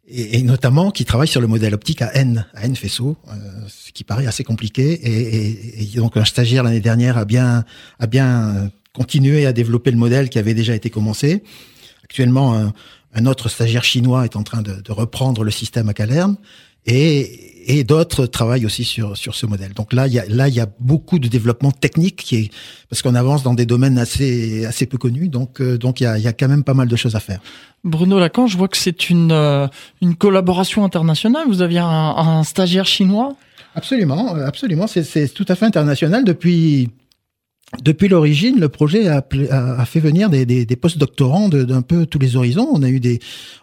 Et, 0.07 0.39
et, 0.39 0.43
notamment 0.43 0.91
qui 0.91 1.05
travaille 1.05 1.29
sur 1.29 1.39
le 1.39 1.47
modèle 1.47 1.73
optique 1.73 2.01
à 2.01 2.13
N, 2.13 2.45
à 2.53 2.65
N 2.65 2.75
faisceaux, 2.75 3.15
euh, 3.29 3.33
ce 3.69 3.91
qui 3.93 4.03
paraît 4.03 4.27
assez 4.27 4.43
compliqué. 4.43 4.91
Et, 4.91 5.81
et, 5.81 5.97
donc 5.97 6.17
un 6.17 6.25
stagiaire 6.25 6.63
l'année 6.63 6.81
dernière 6.81 7.17
a 7.17 7.23
bien, 7.23 7.63
a 7.99 8.07
bien 8.07 8.69
continué 8.93 9.45
à 9.45 9.53
développer 9.53 9.91
le 9.91 9.97
modèle 9.97 10.29
qui 10.29 10.39
avait 10.39 10.53
déjà 10.53 10.75
été 10.75 10.89
commencé. 10.89 11.43
Actuellement, 12.03 12.53
un, 12.53 12.73
un, 13.13 13.25
autre 13.25 13.47
stagiaire 13.47 13.85
chinois 13.85 14.25
est 14.25 14.35
en 14.35 14.43
train 14.43 14.61
de, 14.61 14.81
de 14.81 14.91
reprendre 14.91 15.43
le 15.43 15.51
système 15.51 15.87
à 15.87 15.93
Calerne 15.93 16.35
et, 16.85 17.77
et 17.77 17.83
d'autres 17.83 18.25
travaillent 18.25 18.65
aussi 18.65 18.83
sur, 18.83 19.15
sur 19.17 19.35
ce 19.35 19.45
modèle. 19.45 19.73
Donc 19.73 19.93
là, 19.93 20.07
il 20.07 20.13
y 20.13 20.19
a, 20.19 20.25
là, 20.27 20.47
il 20.47 20.53
y 20.53 20.59
a 20.59 20.67
beaucoup 20.79 21.19
de 21.19 21.27
développement 21.27 21.71
technique 21.71 22.17
qui 22.17 22.35
est, 22.35 22.51
parce 22.89 23.01
qu'on 23.01 23.15
avance 23.15 23.43
dans 23.43 23.53
des 23.53 23.65
domaines 23.65 23.97
assez, 23.97 24.65
assez 24.65 24.85
peu 24.85 24.97
connus. 24.97 25.29
Donc, 25.29 25.61
euh, 25.61 25.77
donc 25.77 26.01
il 26.01 26.03
y, 26.03 26.07
a, 26.07 26.17
il 26.17 26.23
y 26.23 26.27
a 26.27 26.33
quand 26.33 26.47
même 26.47 26.63
pas 26.63 26.73
mal 26.73 26.87
de 26.87 26.95
choses 26.95 27.15
à 27.15 27.19
faire. 27.19 27.39
Bruno 27.83 28.19
Lacan, 28.19 28.47
je 28.47 28.57
vois 28.57 28.67
que 28.67 28.77
c'est 28.77 29.09
une, 29.09 29.31
euh, 29.31 29.67
une 30.01 30.15
collaboration 30.15 30.83
internationale. 30.83 31.45
Vous 31.47 31.61
aviez 31.61 31.79
un, 31.79 31.85
un 31.87 32.43
stagiaire 32.43 32.85
chinois? 32.85 33.35
Absolument, 33.75 34.35
absolument. 34.35 34.85
C'est 34.87 35.33
tout 35.33 35.45
à 35.47 35.55
fait 35.55 35.65
international 35.65 36.23
depuis 36.23 36.89
depuis 37.81 38.07
l'origine, 38.07 38.59
le 38.59 38.69
projet 38.69 39.07
a, 39.07 39.25
a, 39.49 39.85
fait 39.85 39.99
venir 39.99 40.29
des, 40.29 40.45
des, 40.45 40.63
des 40.63 40.75
post-doctorants 40.75 41.49
d'un 41.49 41.81
peu 41.81 42.05
tous 42.05 42.19
les 42.19 42.35
horizons. 42.35 42.69
On 42.71 42.83
a 42.83 42.89
eu 42.89 42.99
des, 42.99 43.19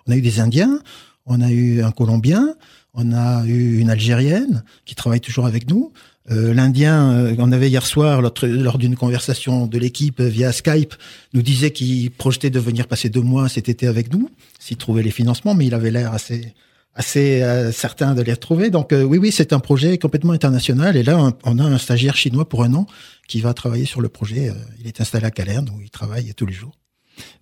on 0.08 0.12
a 0.12 0.16
eu 0.16 0.20
des 0.20 0.40
Indiens, 0.40 0.80
on 1.26 1.40
a 1.40 1.50
eu 1.52 1.82
un 1.82 1.92
Colombien, 1.92 2.54
on 2.94 3.12
a 3.12 3.44
eu 3.46 3.78
une 3.78 3.90
Algérienne 3.90 4.64
qui 4.84 4.94
travaille 4.94 5.20
toujours 5.20 5.46
avec 5.46 5.68
nous. 5.68 5.92
Euh, 6.30 6.52
L'Indien, 6.54 7.12
euh, 7.12 7.34
on 7.38 7.50
avait 7.52 7.68
hier 7.68 7.86
soir, 7.86 8.20
lors, 8.22 8.78
d'une 8.78 8.96
conversation 8.96 9.66
de 9.66 9.78
l'équipe 9.78 10.20
via 10.20 10.52
Skype, 10.52 10.94
nous 11.32 11.42
disait 11.42 11.70
qu'il 11.70 12.10
projetait 12.10 12.50
de 12.50 12.60
venir 12.60 12.86
passer 12.86 13.08
deux 13.08 13.22
mois 13.22 13.48
cet 13.48 13.68
été 13.68 13.86
avec 13.86 14.12
nous, 14.12 14.30
s'il 14.58 14.76
trouvait 14.76 15.02
les 15.02 15.10
financements, 15.10 15.54
mais 15.54 15.66
il 15.66 15.74
avait 15.74 15.90
l'air 15.90 16.12
assez 16.12 16.54
assez 16.94 17.42
euh, 17.42 17.72
certain 17.72 18.14
de 18.14 18.22
les 18.22 18.32
retrouver. 18.32 18.70
Donc 18.70 18.92
euh, 18.92 19.02
oui, 19.02 19.18
oui, 19.18 19.32
c'est 19.32 19.52
un 19.52 19.60
projet 19.60 19.98
complètement 19.98 20.32
international. 20.32 20.96
Et 20.96 21.02
là, 21.02 21.32
on, 21.44 21.58
a 21.58 21.64
un 21.64 21.78
stagiaire 21.78 22.16
chinois 22.16 22.48
pour 22.48 22.62
un 22.64 22.74
an 22.74 22.86
qui 23.28 23.40
va 23.40 23.54
travailler 23.54 23.86
sur 23.86 24.00
le 24.00 24.08
projet. 24.08 24.50
Euh, 24.50 24.54
il 24.80 24.86
est 24.86 25.00
installé 25.00 25.26
à 25.26 25.30
Calerne 25.30 25.70
où 25.74 25.80
il 25.80 25.90
travaille 25.90 26.32
tous 26.34 26.46
les 26.46 26.52
jours. 26.52 26.72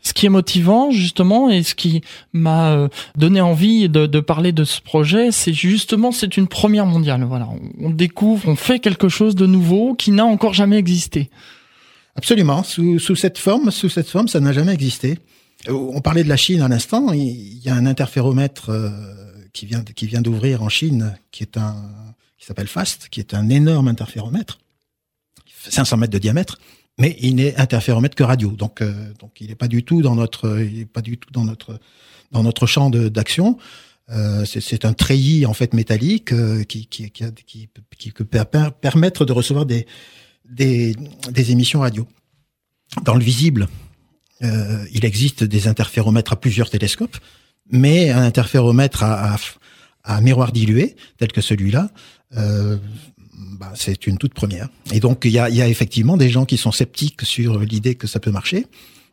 Ce 0.03 0.13
qui 0.13 0.27
est 0.27 0.31
motivant 0.31 0.91
justement 0.91 1.51
et 1.51 1.63
ce 1.63 1.75
qui 1.75 2.03
m'a 2.33 2.89
donné 3.17 3.41
envie 3.41 3.89
de, 3.89 4.21
parler 4.21 4.53
de 4.53 4.65
ce 4.65 4.81
projet, 4.81 5.33
c'est 5.33 5.53
justement 5.53 6.13
c'est 6.13 6.37
une 6.37 6.49
première 6.49 6.87
mondiale. 6.87 7.25
Voilà, 7.25 7.49
on 7.81 7.91
découvre, 7.91 8.49
on 8.49 8.57
fait 8.57 8.79
quelque 8.79 9.09
chose 9.09 9.35
de 9.35 9.47
nouveau 9.47 9.95
qui 9.95 10.11
n'a 10.11 10.25
encore 10.25 10.55
jamais 10.55 10.77
existé. 10.77 11.31
Absolument, 12.17 12.63
sous, 12.63 12.99
sous 12.99 13.15
cette 13.15 13.39
forme, 13.39 13.71
sous 13.71 13.89
cette 13.89 14.09
forme, 14.09 14.29
ça 14.29 14.41
n'a 14.41 14.53
jamais 14.53 14.73
existé. 14.73 15.19
On 15.69 16.01
parlait 16.01 16.25
de 16.25 16.29
la 16.29 16.37
Chine 16.37 16.63
à 16.63 16.69
l'instant. 16.69 17.13
Il 17.13 17.63
y 17.63 17.69
a 17.69 17.75
un 17.75 17.87
interféromètre 17.87 18.71
qui 19.53 19.67
vient 19.67 19.83
qui 19.83 20.07
vient 20.07 20.23
d'ouvrir 20.23 20.63
en 20.63 20.69
Chine, 20.69 21.17
qui 21.31 21.43
est 21.43 21.57
un 21.57 21.75
qui 22.39 22.47
s'appelle 22.47 22.69
FAST, 22.69 23.09
qui 23.11 23.21
est 23.21 23.35
un 23.35 23.49
énorme 23.49 23.89
interféromètre, 23.89 24.59
500 25.69 25.97
mètres 25.97 26.13
de 26.13 26.19
diamètre, 26.19 26.59
mais 26.99 27.17
il 27.21 27.37
n'est 27.37 27.57
interféromètre 27.57 28.15
que 28.15 28.25
radio, 28.25 28.51
donc 28.51 28.83
euh, 28.83 29.13
donc 29.19 29.41
il 29.41 29.49
n'est 29.49 29.55
pas 29.55 29.69
du 29.69 29.85
tout 29.85 30.03
dans 30.03 30.15
notre 30.15 30.61
il 30.61 30.87
pas 30.87 31.03
du 31.03 31.19
tout 31.19 31.31
dans 31.33 31.45
notre 31.45 31.81
dans 32.33 32.43
notre 32.43 32.67
champ 32.67 32.91
d'action. 32.91 33.59
Euh, 34.11 34.45
c'est 34.47 34.87
un 34.87 34.95
treillis 34.95 35.45
en 35.45 35.53
fait 35.53 35.75
métallique 35.75 36.33
euh, 36.33 36.65
qui 36.65 36.87
qui 36.87 37.11
qui, 37.11 37.25
qui, 37.47 37.69
qui, 37.99 38.11
peut 38.11 38.25
permettre 38.81 39.27
de 39.27 39.33
recevoir 39.33 39.67
des, 39.67 39.87
des 40.49 40.97
des 41.31 41.53
émissions 41.53 41.81
radio. 41.81 42.07
Dans 43.05 43.15
le 43.15 43.23
visible, 43.23 43.69
euh, 44.43 44.85
il 44.93 45.05
existe 45.05 45.45
des 45.45 45.69
interféromètres 45.69 46.33
à 46.33 46.37
plusieurs 46.37 46.71
télescopes 46.71 47.19
mais 47.71 48.11
un 48.11 48.23
interféromètre 48.23 49.03
à, 49.03 49.35
à, 49.35 49.37
à 50.05 50.21
miroir 50.21 50.53
dilué, 50.53 50.97
tel 51.19 51.33
que 51.33 51.41
celui-là, 51.41 51.91
euh, 52.37 52.79
bah, 53.59 53.73
c'est 53.75 54.07
une 54.07 54.19
toute 54.19 54.35
première. 54.35 54.69
Et 54.93 55.01
donc, 55.01 55.25
il 55.25 55.33
y 55.33 55.39
a, 55.39 55.49
y 55.49 55.63
a, 55.63 55.69
effectivement 55.69 56.17
des 56.17 56.29
gens 56.29 56.45
qui 56.45 56.57
sont 56.57 56.73
sceptiques 56.73 57.23
sur 57.23 57.61
l'idée 57.61 57.95
que 57.95 58.07
ça 58.07 58.21
peut 58.21 58.31
marcher. 58.31 58.67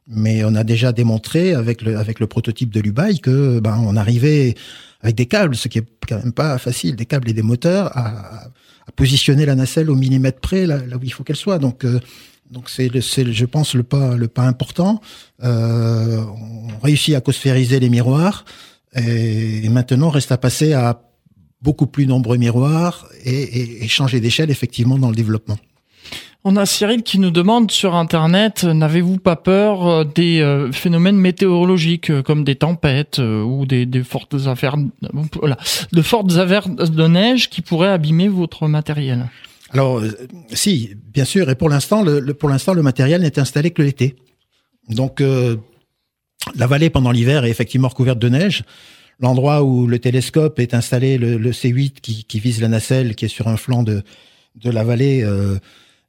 Mais 0.07 0.43
on 0.43 0.53
a 0.55 0.63
déjà 0.63 0.91
démontré 0.91 1.53
avec 1.53 1.81
le, 1.81 1.97
avec 1.97 2.19
le 2.19 2.27
prototype 2.27 2.69
de 2.69 2.79
l'Ubaï 2.79 3.19
que 3.19 3.59
ben, 3.59 3.77
on 3.79 3.95
arrivait 3.95 4.53
avec 5.01 5.15
des 5.15 5.25
câbles, 5.25 5.55
ce 5.55 5.67
qui 5.67 5.79
est 5.79 5.85
quand 6.07 6.17
même 6.17 6.33
pas 6.33 6.57
facile, 6.57 6.95
des 6.95 7.05
câbles 7.05 7.29
et 7.29 7.33
des 7.33 7.41
moteurs, 7.41 7.95
à, 7.97 8.45
à 8.87 8.91
positionner 8.95 9.45
la 9.45 9.55
nacelle 9.55 9.89
au 9.89 9.95
millimètre 9.95 10.39
près, 10.39 10.65
là, 10.65 10.77
là 10.77 10.97
où 10.97 10.99
il 11.03 11.11
faut 11.11 11.23
qu'elle 11.23 11.35
soit. 11.35 11.59
Donc, 11.59 11.85
euh, 11.85 11.99
donc 12.51 12.69
c'est, 12.69 12.89
je 12.93 13.45
pense, 13.45 13.73
le 13.73 13.83
pas, 13.83 14.15
le 14.15 14.27
pas 14.27 14.43
important. 14.43 15.01
Euh, 15.43 16.21
on 16.21 16.79
réussit 16.83 17.15
à 17.15 17.21
cosphériser 17.21 17.79
les 17.79 17.89
miroirs 17.89 18.45
et, 18.95 19.67
maintenant 19.69 20.09
reste 20.09 20.31
à 20.31 20.37
passer 20.37 20.73
à 20.73 21.01
beaucoup 21.67 21.87
plus 21.95 22.05
nombreux 22.13 22.37
miroirs 22.37 22.97
et, 23.23 23.41
et, 23.59 23.83
et 23.83 23.87
changer 23.87 24.19
d'échelle 24.19 24.49
effectivement 24.57 24.99
dans 25.03 25.11
le 25.13 25.15
développement. 25.23 25.57
On 26.47 26.57
a 26.57 26.65
Cyril 26.67 27.01
qui 27.01 27.17
nous 27.17 27.31
demande 27.31 27.71
sur 27.71 27.95
Internet, 27.95 28.63
n'avez-vous 28.63 29.17
pas 29.17 29.35
peur 29.35 29.73
euh, 29.87 30.03
des 30.19 30.41
euh, 30.41 30.71
phénomènes 30.71 31.17
météorologiques 31.17 32.11
euh, 32.11 32.21
comme 32.21 32.43
des 32.43 32.55
tempêtes 32.55 33.17
ou 33.19 33.65
des, 33.65 33.87
des 33.87 34.03
fortes 34.03 34.35
affaires, 34.45 34.77
voilà, 35.41 35.57
de 35.91 36.01
fortes 36.03 36.33
averses 36.37 36.91
de 37.01 37.07
neige 37.07 37.49
qui 37.49 37.61
pourraient 37.63 37.95
abîmer 37.99 38.27
votre 38.29 38.67
matériel? 38.67 39.19
Alors, 39.71 40.03
si, 40.53 40.91
bien 41.13 41.25
sûr, 41.25 41.49
et 41.49 41.55
pour 41.55 41.69
l'instant, 41.69 42.03
le, 42.03 42.19
le, 42.19 42.33
pour 42.35 42.49
l'instant, 42.49 42.75
le 42.75 42.83
matériel 42.83 43.21
n'est 43.21 43.39
installé 43.39 43.71
que 43.71 43.81
l'été. 43.81 44.15
Donc, 44.87 45.21
euh, 45.21 45.57
la 46.55 46.67
vallée 46.67 46.91
pendant 46.91 47.11
l'hiver 47.11 47.43
est 47.43 47.49
effectivement 47.49 47.89
recouverte 47.89 48.19
de 48.19 48.29
neige. 48.29 48.63
L'endroit 49.19 49.63
où 49.63 49.87
le 49.87 49.99
télescope 49.99 50.59
est 50.59 50.73
installé, 50.73 51.17
le, 51.17 51.37
le 51.37 51.51
C8 51.51 51.93
qui, 52.01 52.23
qui, 52.25 52.39
vise 52.39 52.61
la 52.61 52.67
nacelle, 52.67 53.15
qui 53.15 53.25
est 53.25 53.29
sur 53.29 53.47
un 53.47 53.57
flanc 53.57 53.83
de, 53.83 54.03
de 54.55 54.69
la 54.69 54.83
vallée, 54.83 55.23
euh, 55.23 55.57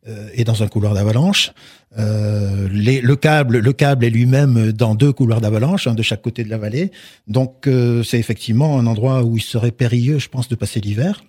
euh, 0.08 0.28
est 0.34 0.44
dans 0.44 0.62
un 0.62 0.68
couloir 0.68 0.94
d'avalanche. 0.94 1.52
Euh, 1.98 2.68
le 2.70 3.14
câble, 3.14 3.58
le 3.58 3.72
câble 3.72 4.04
est 4.04 4.10
lui-même 4.10 4.72
dans 4.72 4.94
deux 4.94 5.12
couloirs 5.12 5.40
d'avalanche, 5.40 5.86
un 5.86 5.94
de 5.94 6.02
chaque 6.02 6.22
côté 6.22 6.44
de 6.44 6.50
la 6.50 6.58
vallée. 6.58 6.90
Donc, 7.26 7.66
euh, 7.66 8.02
c'est 8.02 8.18
effectivement 8.18 8.78
un 8.78 8.86
endroit 8.86 9.22
où 9.24 9.36
il 9.36 9.42
serait 9.42 9.70
périlleux, 9.70 10.18
je 10.18 10.28
pense, 10.28 10.48
de 10.48 10.54
passer 10.54 10.80
l'hiver. 10.80 11.24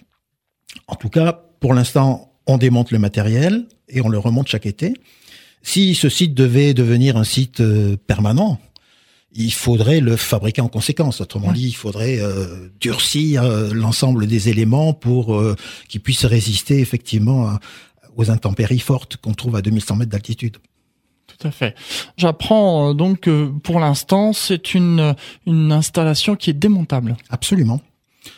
En 0.87 0.95
tout 0.95 1.09
cas, 1.09 1.41
pour 1.59 1.73
l'instant, 1.73 2.33
on 2.45 2.57
démonte 2.57 2.91
le 2.91 2.99
matériel 2.99 3.65
et 3.89 4.01
on 4.01 4.09
le 4.09 4.17
remonte 4.17 4.47
chaque 4.47 4.65
été. 4.65 4.93
Si 5.63 5.95
ce 5.95 6.09
site 6.09 6.33
devait 6.33 6.73
devenir 6.73 7.17
un 7.17 7.23
site 7.23 7.61
euh, 7.61 7.97
permanent, 7.97 8.59
il 9.33 9.51
faudrait 9.51 9.99
le 9.99 10.15
fabriquer 10.15 10.61
en 10.61 10.67
conséquence. 10.67 11.21
Autrement 11.21 11.51
dit, 11.51 11.67
il 11.67 11.75
faudrait 11.75 12.19
euh, 12.19 12.69
durcir 12.79 13.43
euh, 13.43 13.73
l'ensemble 13.73 14.27
des 14.27 14.49
éléments 14.49 14.93
pour 14.93 15.35
euh, 15.35 15.55
qu'ils 15.89 16.01
puissent 16.01 16.25
résister 16.25 16.79
effectivement 16.79 17.47
à, 17.47 17.59
aux 18.15 18.31
intempéries 18.31 18.79
fortes 18.79 19.17
qu'on 19.17 19.33
trouve 19.33 19.55
à 19.55 19.61
2100 19.61 19.97
mètres 19.97 20.11
d'altitude. 20.11 20.57
Tout 21.27 21.47
à 21.47 21.51
fait. 21.51 21.75
J'apprends 22.15 22.93
donc 22.93 23.21
que 23.21 23.51
pour 23.63 23.79
l'instant, 23.79 24.33
c'est 24.33 24.73
une, 24.73 25.13
une 25.45 25.71
installation 25.71 26.35
qui 26.35 26.49
est 26.49 26.53
démontable. 26.53 27.17
Absolument. 27.29 27.81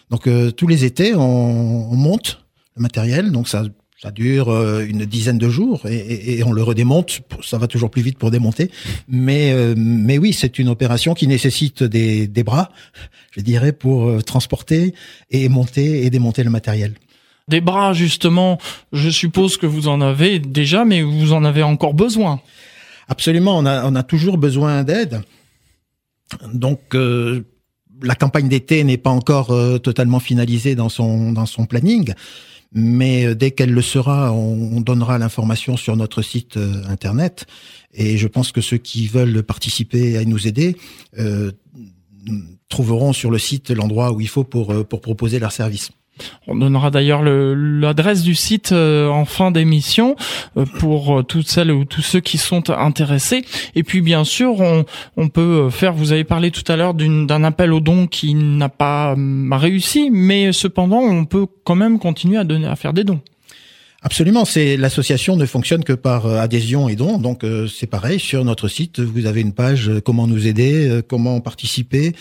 Donc 0.09 0.27
tous 0.57 0.67
les 0.67 0.85
étés, 0.85 1.15
on, 1.15 1.91
on 1.91 1.95
monte 1.95 2.43
le 2.75 2.81
matériel, 2.81 3.31
donc 3.31 3.47
ça 3.47 3.63
ça 4.01 4.11
dure 4.11 4.49
euh, 4.49 4.85
une 4.87 5.05
dizaine 5.05 5.37
de 5.37 5.49
jours 5.49 5.85
et, 5.85 5.97
et, 5.97 6.37
et, 6.37 6.43
on 6.43 6.51
le 6.51 6.63
redémonte. 6.63 7.21
Ça 7.43 7.57
va 7.57 7.67
toujours 7.67 7.91
plus 7.91 8.01
vite 8.01 8.17
pour 8.17 8.31
démonter, 8.31 8.71
mais 9.07 9.51
euh, 9.51 9.73
mais 9.77 10.17
oui, 10.17 10.31
c'est 10.31 10.57
une 10.57 10.69
opération 10.69 11.13
qui 11.13 11.27
nécessite 11.27 11.83
des, 11.83 12.27
des 12.27 12.43
bras, 12.43 12.71
je 13.31 13.41
dirais, 13.41 13.73
pour 13.73 14.07
euh, 14.07 14.21
transporter 14.21 14.93
et 15.31 15.49
monter 15.49 16.05
et 16.05 16.09
démonter 16.09 16.43
le 16.43 16.49
matériel. 16.49 16.93
Des 17.49 17.61
bras, 17.61 17.93
justement, 17.93 18.57
je 18.93 19.09
suppose 19.09 19.57
que 19.57 19.65
vous 19.65 19.87
en 19.87 20.01
avez 20.01 20.39
déjà, 20.39 20.85
mais 20.85 21.01
vous 21.01 21.33
en 21.33 21.43
avez 21.43 21.63
encore 21.63 21.93
besoin. 21.93 22.41
Absolument, 23.09 23.57
on 23.57 23.65
a 23.65 23.85
on 23.85 23.95
a 23.95 24.03
toujours 24.03 24.37
besoin 24.37 24.83
d'aide. 24.83 25.21
Donc 26.53 26.95
euh, 26.95 27.43
la 28.01 28.15
campagne 28.15 28.47
d'été 28.47 28.83
n'est 28.83 28.97
pas 28.97 29.09
encore 29.09 29.51
euh, 29.51 29.77
totalement 29.77 30.19
finalisée 30.19 30.75
dans 30.75 30.89
son 30.89 31.31
dans 31.31 31.45
son 31.45 31.65
planning 31.65 32.13
mais 32.71 33.33
dès 33.35 33.51
qu'elle 33.51 33.71
le 33.71 33.81
sera, 33.81 34.31
on, 34.31 34.81
donnera 34.81 35.17
l'information 35.17 35.75
sur 35.77 35.95
notre 35.95 36.21
site 36.21 36.57
internet. 36.87 37.45
Et 37.93 38.17
je 38.17 38.27
pense 38.27 38.51
que 38.51 38.61
ceux 38.61 38.77
qui 38.77 39.07
veulent 39.07 39.41
participer 39.43 40.13
et 40.13 40.25
nous 40.25 40.47
aider 40.47 40.75
trouveront 42.69 43.13
sur 43.13 43.31
le 43.31 43.39
site 43.39 43.71
l'endroit 43.71 44.11
où 44.11 44.21
il 44.21 44.27
faut 44.27 44.43
pour, 44.43 44.85
pour 44.87 45.01
proposer 45.01 45.39
leur 45.39 45.51
service. 45.51 45.89
On 46.47 46.55
donnera 46.55 46.91
d'ailleurs 46.91 47.21
l'adresse 47.23 48.23
du 48.23 48.35
site 48.35 48.71
euh, 48.71 49.07
en 49.07 49.25
fin 49.25 49.51
d'émission 49.51 50.15
euh, 50.57 50.65
pour 50.79 51.19
euh, 51.19 51.23
toutes 51.23 51.47
celles 51.47 51.71
ou 51.71 51.85
tous 51.85 52.01
ceux 52.01 52.19
qui 52.19 52.37
sont 52.37 52.69
intéressés. 52.69 53.43
Et 53.75 53.83
puis 53.83 54.01
bien 54.01 54.23
sûr, 54.23 54.59
on, 54.59 54.85
on 55.17 55.29
peut 55.29 55.69
faire. 55.69 55.93
Vous 55.93 56.11
avez 56.11 56.23
parlé 56.23 56.51
tout 56.51 56.69
à 56.71 56.75
l'heure 56.75 56.93
d'un 56.93 57.43
appel 57.43 57.73
aux 57.73 57.79
dons 57.79 58.07
qui 58.07 58.33
n'a 58.33 58.69
pas 58.69 59.15
réussi, 59.51 60.09
mais 60.11 60.51
cependant, 60.51 60.99
on 60.99 61.25
peut 61.25 61.47
quand 61.63 61.75
même 61.75 61.99
continuer 61.99 62.37
à 62.37 62.43
donner, 62.43 62.67
à 62.67 62.75
faire 62.75 62.93
des 62.93 63.03
dons. 63.03 63.21
Absolument, 64.01 64.45
c'est 64.45 64.77
l'association 64.77 65.35
ne 65.35 65.45
fonctionne 65.45 65.83
que 65.83 65.91
par 65.91 66.25
adhésion 66.25 66.87
et 66.87 66.95
dons, 66.95 67.17
donc 67.17 67.45
c'est 67.69 67.87
pareil 67.87 68.17
sur 68.17 68.45
notre 68.45 68.69
site. 68.69 69.01
Vous 69.01 69.25
avez 69.25 69.41
une 69.41 69.51
page 69.51 69.91
comment 70.05 70.25
nous 70.25 70.47
aider, 70.47 71.01
comment 71.09 71.41
participer, 71.41 72.15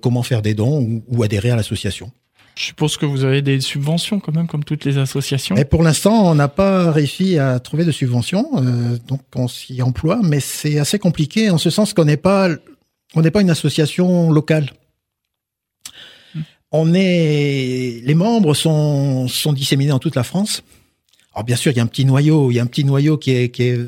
comment 0.00 0.22
faire 0.22 0.40
des 0.40 0.54
dons 0.54 1.02
ou 1.08 1.22
adhérer 1.22 1.50
à 1.50 1.56
l'association. 1.56 2.10
Je 2.56 2.66
suppose 2.66 2.96
que 2.96 3.04
vous 3.04 3.24
avez 3.24 3.42
des 3.42 3.60
subventions 3.60 4.20
quand 4.20 4.32
même, 4.32 4.46
comme 4.46 4.62
toutes 4.62 4.84
les 4.84 4.98
associations. 4.98 5.56
Et 5.56 5.64
pour 5.64 5.82
l'instant, 5.82 6.30
on 6.30 6.36
n'a 6.36 6.46
pas 6.46 6.92
réussi 6.92 7.36
à 7.38 7.58
trouver 7.58 7.84
de 7.84 7.90
subventions, 7.90 8.48
euh, 8.56 8.96
donc 9.08 9.22
on 9.34 9.48
s'y 9.48 9.82
emploie, 9.82 10.20
mais 10.22 10.38
c'est 10.38 10.78
assez 10.78 11.00
compliqué 11.00 11.50
en 11.50 11.58
ce 11.58 11.70
sens 11.70 11.94
qu'on 11.94 12.04
n'est 12.04 12.16
pas, 12.16 12.48
on 13.14 13.22
n'est 13.22 13.32
pas 13.32 13.40
une 13.40 13.50
association 13.50 14.30
locale. 14.30 14.70
Hmm. 16.34 16.40
On 16.70 16.94
est, 16.94 18.02
les 18.04 18.14
membres 18.14 18.54
sont 18.54 19.26
sont 19.26 19.52
disséminés 19.52 19.90
dans 19.90 19.98
toute 19.98 20.14
la 20.14 20.24
France. 20.24 20.62
Alors 21.34 21.44
bien 21.44 21.56
sûr, 21.56 21.72
il 21.72 21.76
y 21.76 21.80
a 21.80 21.82
un 21.82 21.88
petit 21.88 22.04
noyau, 22.04 22.52
il 22.52 22.54
y 22.54 22.60
a 22.60 22.62
un 22.62 22.66
petit 22.66 22.84
noyau 22.84 23.18
qui 23.18 23.32
est 23.32 23.48
qui 23.48 23.64
est 23.64 23.80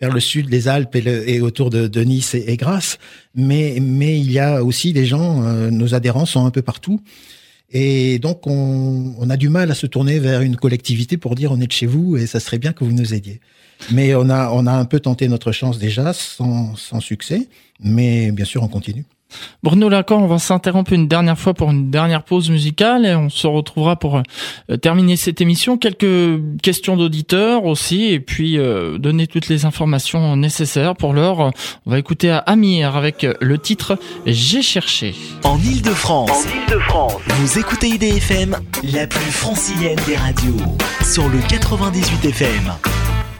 vers 0.00 0.12
le 0.12 0.20
sud, 0.20 0.48
les 0.48 0.68
Alpes 0.68 0.96
et, 0.96 1.40
autour 1.40 1.70
de, 1.70 1.86
de 1.86 2.02
Nice 2.02 2.34
et, 2.34 2.44
et, 2.52 2.56
Grasse, 2.56 2.98
mais 3.34 3.78
mais 3.80 4.18
il 4.18 4.30
y 4.30 4.38
a 4.38 4.62
aussi 4.62 4.92
des 4.92 5.06
gens, 5.06 5.42
euh, 5.44 5.70
nos 5.70 5.94
adhérents 5.94 6.26
sont 6.26 6.46
un 6.46 6.50
peu 6.50 6.62
partout. 6.62 7.00
Et 7.72 8.18
donc, 8.18 8.46
on, 8.46 9.30
a 9.30 9.36
du 9.36 9.48
mal 9.48 9.70
à 9.70 9.74
se 9.74 9.86
tourner 9.86 10.18
vers 10.18 10.42
une 10.42 10.56
collectivité 10.56 11.16
pour 11.16 11.34
dire 11.34 11.52
on 11.52 11.60
est 11.60 11.66
de 11.66 11.72
chez 11.72 11.86
vous 11.86 12.16
et 12.16 12.26
ça 12.26 12.38
serait 12.38 12.58
bien 12.58 12.72
que 12.72 12.84
vous 12.84 12.92
nous 12.92 13.14
aidiez. 13.14 13.40
Mais 13.90 14.14
on 14.14 14.28
a, 14.28 14.50
on 14.50 14.66
a 14.66 14.72
un 14.72 14.84
peu 14.84 15.00
tenté 15.00 15.26
notre 15.26 15.52
chance 15.52 15.78
déjà, 15.78 16.12
sans, 16.12 16.76
sans 16.76 17.00
succès. 17.00 17.48
Mais 17.80 18.30
bien 18.30 18.44
sûr, 18.44 18.62
on 18.62 18.68
continue. 18.68 19.04
Bruno 19.62 19.88
Lacan, 19.88 20.22
on 20.22 20.26
va 20.26 20.38
s'interrompre 20.38 20.92
une 20.92 21.08
dernière 21.08 21.38
fois 21.38 21.54
pour 21.54 21.70
une 21.70 21.90
dernière 21.90 22.22
pause 22.22 22.50
musicale 22.50 23.06
et 23.06 23.14
on 23.14 23.28
se 23.28 23.46
retrouvera 23.46 23.96
pour 23.96 24.16
euh, 24.16 24.76
terminer 24.76 25.16
cette 25.16 25.40
émission. 25.40 25.78
Quelques 25.78 26.40
questions 26.62 26.96
d'auditeurs 26.96 27.64
aussi 27.64 28.06
et 28.06 28.20
puis 28.20 28.58
euh, 28.58 28.98
donner 28.98 29.26
toutes 29.26 29.48
les 29.48 29.64
informations 29.64 30.36
nécessaires. 30.36 30.96
Pour 30.96 31.12
l'heure, 31.12 31.52
on 31.86 31.90
va 31.90 31.98
écouter 31.98 32.30
à 32.30 32.38
Amir 32.38 32.96
avec 32.96 33.26
le 33.40 33.58
titre 33.58 33.98
J'ai 34.26 34.62
cherché. 34.62 35.14
En 35.44 35.58
Ile-de-France, 35.58 36.46
vous 37.28 37.58
écoutez 37.58 37.88
IDFM, 37.88 38.56
la 38.82 39.06
plus 39.06 39.32
francilienne 39.32 39.98
des 40.06 40.16
radios, 40.16 40.56
sur 41.02 41.28
le 41.28 41.38
98 41.48 42.24
FM. 42.26 42.72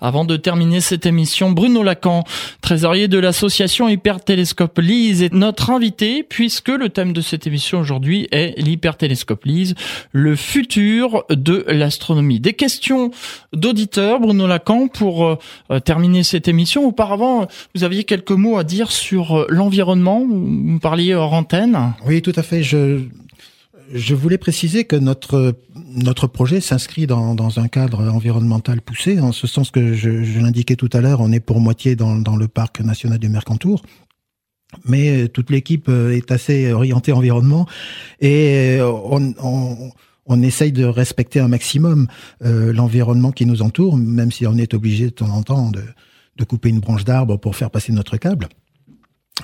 Avant 0.00 0.24
de 0.24 0.36
terminer 0.36 0.80
cette 0.80 1.04
émission, 1.04 1.50
Bruno 1.50 1.82
Lacan, 1.82 2.22
trésorier 2.60 3.08
de 3.08 3.18
l'association 3.18 3.88
Hypertélescope 3.88 4.78
Lise, 4.78 5.24
est 5.24 5.34
notre 5.34 5.70
invité, 5.70 6.22
puisque 6.22 6.68
le 6.68 6.90
thème 6.90 7.12
de 7.12 7.20
cette 7.20 7.48
émission 7.48 7.80
aujourd'hui 7.80 8.28
est 8.30 8.56
l'hypertélescope 8.56 9.46
Lise, 9.46 9.74
le 10.12 10.36
futur 10.36 11.24
de 11.28 11.64
l'astronomie. 11.66 12.38
Des 12.38 12.54
questions 12.54 13.10
d'auditeurs, 13.52 14.20
Bruno 14.20 14.46
Lacan, 14.46 14.86
pour 14.86 15.26
euh, 15.26 15.36
terminer 15.80 16.22
cette 16.22 16.46
émission. 16.46 16.86
Auparavant, 16.86 17.31
vous 17.74 17.84
aviez 17.84 18.04
quelques 18.04 18.32
mots 18.32 18.56
à 18.56 18.64
dire 18.64 18.90
sur 18.90 19.36
euh, 19.36 19.46
l'environnement. 19.48 20.26
Vous 20.26 20.78
parliez 20.78 21.14
hors 21.14 21.32
antenne. 21.32 21.94
Oui, 22.06 22.22
tout 22.22 22.32
à 22.36 22.42
fait. 22.42 22.62
Je, 22.62 24.14
voulais 24.14 24.38
préciser 24.38 24.84
que 24.84 24.96
notre 24.96 26.26
projet 26.26 26.60
s'inscrit 26.60 27.06
dans, 27.06 27.58
un 27.58 27.68
cadre 27.68 28.08
environnemental 28.08 28.80
poussé, 28.80 29.20
en 29.20 29.32
ce 29.32 29.46
sens 29.46 29.70
que 29.70 29.94
je, 29.94 30.40
l'indiquais 30.40 30.76
tout 30.76 30.90
à 30.92 31.00
l'heure, 31.00 31.20
on 31.20 31.32
est 31.32 31.40
pour 31.40 31.60
moitié 31.60 31.96
dans, 31.96 32.36
le 32.36 32.48
parc 32.48 32.80
national 32.80 33.18
du 33.18 33.28
Mercantour. 33.28 33.82
Mais 34.86 35.24
euh, 35.24 35.28
toute 35.28 35.50
l'équipe 35.50 35.88
euh, 35.90 36.16
est 36.16 36.30
assez 36.32 36.72
orientée 36.72 37.12
environnement 37.12 37.66
et 38.22 38.78
on 38.80 40.42
essaye 40.42 40.72
de 40.72 40.84
respecter 40.84 41.40
un 41.40 41.48
maximum 41.48 42.06
l'environnement 42.40 43.32
qui 43.32 43.44
nous 43.44 43.60
entoure, 43.60 43.98
même 43.98 44.32
si 44.32 44.46
on 44.46 44.56
est 44.56 44.72
obligé 44.72 45.06
de 45.06 45.10
temps 45.10 45.28
en 45.28 45.42
temps 45.42 45.70
de, 45.70 45.82
de 46.36 46.44
couper 46.44 46.68
une 46.68 46.80
branche 46.80 47.04
d'arbre 47.04 47.36
pour 47.36 47.56
faire 47.56 47.70
passer 47.70 47.92
notre 47.92 48.16
câble. 48.16 48.48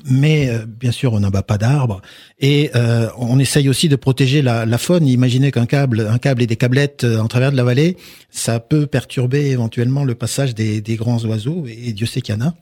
Mais 0.04 0.48
euh, 0.50 0.66
bien 0.66 0.92
sûr, 0.92 1.12
on 1.12 1.20
n'abat 1.20 1.42
pas 1.42 1.58
d'arbres 1.58 2.02
et 2.38 2.70
euh, 2.74 3.08
on 3.16 3.38
essaye 3.38 3.68
aussi 3.68 3.88
de 3.88 3.96
protéger 3.96 4.42
la, 4.42 4.78
faune. 4.78 5.06
Imaginez 5.06 5.50
qu'un 5.50 5.66
câble, 5.66 6.06
un 6.08 6.18
câble 6.18 6.42
et 6.42 6.46
des 6.46 6.56
câblettes 6.56 7.04
euh, 7.04 7.18
en 7.18 7.26
travers 7.26 7.50
de 7.52 7.56
la 7.56 7.64
vallée, 7.64 7.96
ça 8.30 8.60
peut 8.60 8.86
perturber 8.86 9.46
éventuellement 9.46 10.04
le 10.04 10.14
passage 10.14 10.54
des, 10.54 10.80
des 10.80 10.96
grands 10.96 11.24
oiseaux 11.24 11.64
et 11.66 11.92
Dieu 11.92 12.06
sait 12.06 12.20
qu'il 12.20 12.34
y 12.34 12.38
en 12.38 12.42
a. 12.42 12.54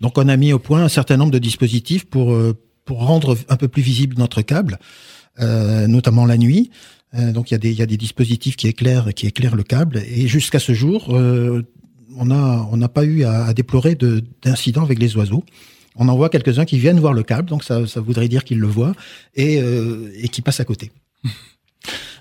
Donc, 0.00 0.18
on 0.18 0.28
a 0.28 0.36
mis 0.36 0.52
au 0.52 0.58
point 0.58 0.84
un 0.84 0.88
certain 0.88 1.16
nombre 1.16 1.32
de 1.32 1.38
dispositifs 1.38 2.04
pour 2.04 2.36
pour 2.84 3.06
rendre 3.06 3.34
un 3.48 3.56
peu 3.56 3.66
plus 3.66 3.80
visible 3.80 4.16
notre 4.18 4.42
câble, 4.42 4.78
notamment 5.38 6.26
la 6.26 6.36
nuit. 6.36 6.70
donc, 7.14 7.50
il 7.50 7.54
y 7.54 7.56
a 7.56 7.58
des 7.58 7.70
il 7.70 7.78
y 7.78 7.82
a 7.82 7.86
des 7.86 7.96
dispositifs 7.96 8.56
qui 8.56 8.68
éclairent 8.68 9.14
qui 9.14 9.26
éclairent 9.26 9.56
le 9.56 9.62
câble 9.62 10.02
et 10.06 10.28
jusqu'à 10.28 10.58
ce 10.58 10.74
jour, 10.74 11.18
on 12.18 12.76
n'a 12.76 12.88
pas 12.88 13.04
eu 13.04 13.24
à, 13.24 13.52
déplorer 13.52 13.96
d'incidents 14.42 14.82
avec 14.82 14.98
les 14.98 15.16
oiseaux. 15.16 15.44
On 15.96 16.08
en 16.08 16.16
voit 16.16 16.28
quelques-uns 16.28 16.64
qui 16.64 16.78
viennent 16.78 16.98
voir 16.98 17.12
le 17.12 17.22
câble, 17.22 17.48
donc 17.48 17.62
ça, 17.62 17.86
ça 17.86 18.00
voudrait 18.00 18.28
dire 18.28 18.42
qu'ils 18.44 18.58
le 18.58 18.66
voient 18.66 18.94
et, 19.34 19.60
euh, 19.60 20.10
et 20.16 20.28
qui 20.28 20.42
passent 20.42 20.60
à 20.60 20.64
côté. 20.64 20.90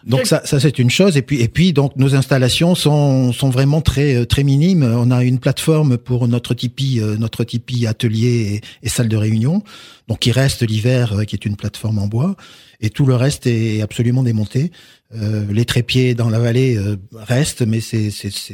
Donc 0.06 0.26
ça, 0.26 0.42
ça 0.46 0.60
c'est 0.60 0.80
une 0.80 0.90
chose. 0.90 1.18
Et 1.18 1.22
puis, 1.22 1.42
et 1.42 1.48
puis 1.48 1.74
donc 1.74 1.96
nos 1.96 2.16
installations 2.16 2.76
sont, 2.76 3.32
sont 3.32 3.50
vraiment 3.50 3.82
très 3.82 4.26
très 4.26 4.44
minimes. 4.44 4.84
On 4.84 5.12
a 5.12 5.24
une 5.24 5.40
plateforme 5.40 5.98
pour 5.98 6.28
notre 6.28 6.54
Tipeee, 6.54 7.00
euh, 7.00 7.16
notre 7.18 7.44
Tipeee 7.44 7.88
atelier 7.88 8.62
et, 8.82 8.90
salle 8.90 9.08
de 9.08 9.18
réunion, 9.18 9.64
donc 10.08 10.20
qui 10.20 10.32
reste 10.32 10.68
l'hiver, 10.68 11.14
euh, 11.14 11.24
qui 11.24 11.36
est 11.36 11.46
une 11.46 11.56
plateforme 11.56 12.00
en 12.00 12.08
bois. 12.08 12.36
Et 12.82 12.90
tout 12.90 13.06
le 13.06 13.16
reste 13.16 13.48
est 13.48 13.82
absolument 13.82 14.24
démonté. 14.24 14.72
Euh, 15.16 15.46
les 15.52 15.66
trépieds 15.66 16.16
dans 16.16 16.30
la 16.30 16.40
vallée 16.40 16.76
euh, 16.76 16.98
restent, 17.14 17.62
mais 17.62 17.82
c'est 17.82 18.10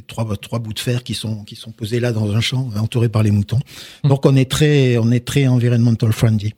trois, 0.07 0.25
trois 0.35 0.59
bouts 0.59 0.73
de 0.73 0.79
fer 0.79 1.03
qui 1.03 1.13
sont, 1.13 1.43
qui 1.43 1.55
sont 1.55 1.71
posés 1.71 1.99
là 1.99 2.11
dans 2.11 2.33
un 2.33 2.41
champ, 2.41 2.69
entourés 2.77 3.09
par 3.09 3.23
les 3.23 3.31
moutons. 3.31 3.59
Mmh. 4.03 4.09
Donc 4.09 4.25
on 4.25 4.35
est 4.35 4.49
très, 4.49 4.97
on 4.97 5.11
est 5.11 5.25
très 5.25 5.47
environmental 5.47 6.11
friendly. 6.11 6.53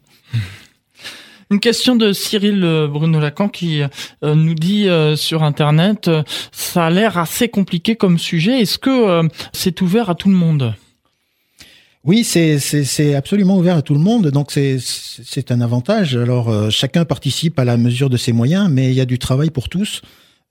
Une 1.51 1.59
question 1.59 1.95
de 1.95 2.13
Cyril 2.13 2.63
euh, 2.63 2.87
Bruno 2.87 3.19
Lacan 3.19 3.49
qui 3.49 3.81
nous 4.23 4.55
dit 4.55 4.87
sur 5.15 5.43
Internet, 5.43 6.09
ça 6.51 6.87
a 6.87 6.89
l'air 6.89 7.17
assez 7.17 7.49
compliqué 7.49 7.95
comme 7.95 8.17
sujet. 8.17 8.61
Est-ce 8.61 8.79
que 8.79 9.27
c'est 9.53 9.81
ouvert 9.81 10.09
à 10.09 10.15
tout 10.15 10.29
le 10.29 10.35
monde? 10.35 10.73
Oui, 12.03 12.23
c'est 12.23 13.13
absolument 13.13 13.57
ouvert 13.57 13.77
à 13.77 13.81
tout 13.83 13.93
le 13.93 13.99
monde, 13.99 14.27
donc 14.31 14.51
c'est 14.51 15.51
un 15.51 15.61
avantage. 15.61 16.15
Alors 16.15 16.49
euh, 16.49 16.69
chacun 16.71 17.05
participe 17.05 17.59
à 17.59 17.65
la 17.65 17.77
mesure 17.77 18.09
de 18.09 18.17
ses 18.17 18.31
moyens, 18.31 18.69
mais 18.71 18.89
il 18.89 18.95
y 18.95 19.01
a 19.01 19.05
du 19.05 19.19
travail 19.19 19.51
pour 19.51 19.69
tous. 19.69 20.01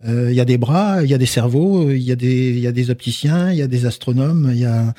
Euh, 0.05 0.31
il 0.31 0.37
y 0.37 0.41
a 0.41 0.45
des 0.45 0.59
bras, 0.59 1.03
il 1.03 1.11
y 1.11 1.15
a 1.15 1.19
des 1.19 1.27
cerveaux, 1.27 1.91
il 1.91 2.03
y 2.03 2.13
a 2.13 2.17
des, 2.17 2.59
y 2.59 2.69
a 2.69 2.73
des 2.73 2.91
opticiens, 2.91 3.51
il 3.51 3.59
y 3.59 3.63
a 3.63 3.67
des 3.67 3.85
astronomes, 3.85 4.51
il 4.53 4.61
y 4.61 4.65
a, 4.65 4.95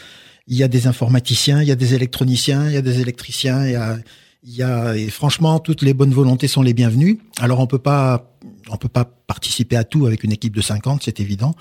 y 0.48 0.62
a 0.62 0.68
des 0.68 0.88
informaticiens, 0.88 1.62
il 1.62 1.70
y 1.70 1.72
a 1.72 1.76
des 1.76 1.94
électroniciens, 1.94 2.68
il 2.68 2.74
y 2.74 2.78
a 2.78 2.82
des 2.82 3.00
électriciens, 3.00 3.66
il 3.66 3.72
y 3.72 3.76
a, 3.76 3.98
y 4.44 4.62
a 4.62 4.98
et 4.98 5.10
franchement 5.10 5.60
toutes 5.60 5.82
les 5.84 5.94
bonnes 5.94 6.14
volontés 6.14 6.50
sont 6.50 6.64
les 6.64 6.74
bienvenues. 6.74 7.20
Alors 7.40 7.62
on 7.62 7.68
peut 7.68 7.80
pas, 7.80 8.36
on 8.70 8.76
peut 8.76 8.90
pas 8.90 9.06
participer 9.06 9.78
à 9.78 9.86
tout 9.86 10.06
avec 10.06 10.26
une 10.26 10.34
équipe 10.34 10.56
de 10.56 10.62
50, 10.62 11.04
c'est 11.06 11.22
évident. 11.22 11.56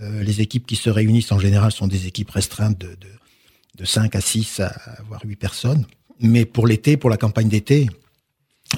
Euh, 0.00 0.22
les 0.22 0.40
équipes 0.40 0.66
qui 0.66 0.76
se 0.76 0.88
réunissent 0.88 1.32
en 1.32 1.38
général 1.38 1.70
sont 1.70 1.86
des 1.86 2.06
équipes 2.06 2.30
restreintes 2.30 2.78
de, 2.78 2.86
de 2.86 3.08
de 3.76 3.84
5 3.84 4.14
à 4.14 4.20
6 4.20 4.60
à 4.60 4.72
voire 5.08 5.20
8 5.24 5.36
personnes. 5.36 5.86
Mais 6.20 6.44
pour 6.44 6.66
l'été, 6.66 6.96
pour 6.96 7.10
la 7.10 7.16
campagne 7.16 7.48
d'été, 7.48 7.88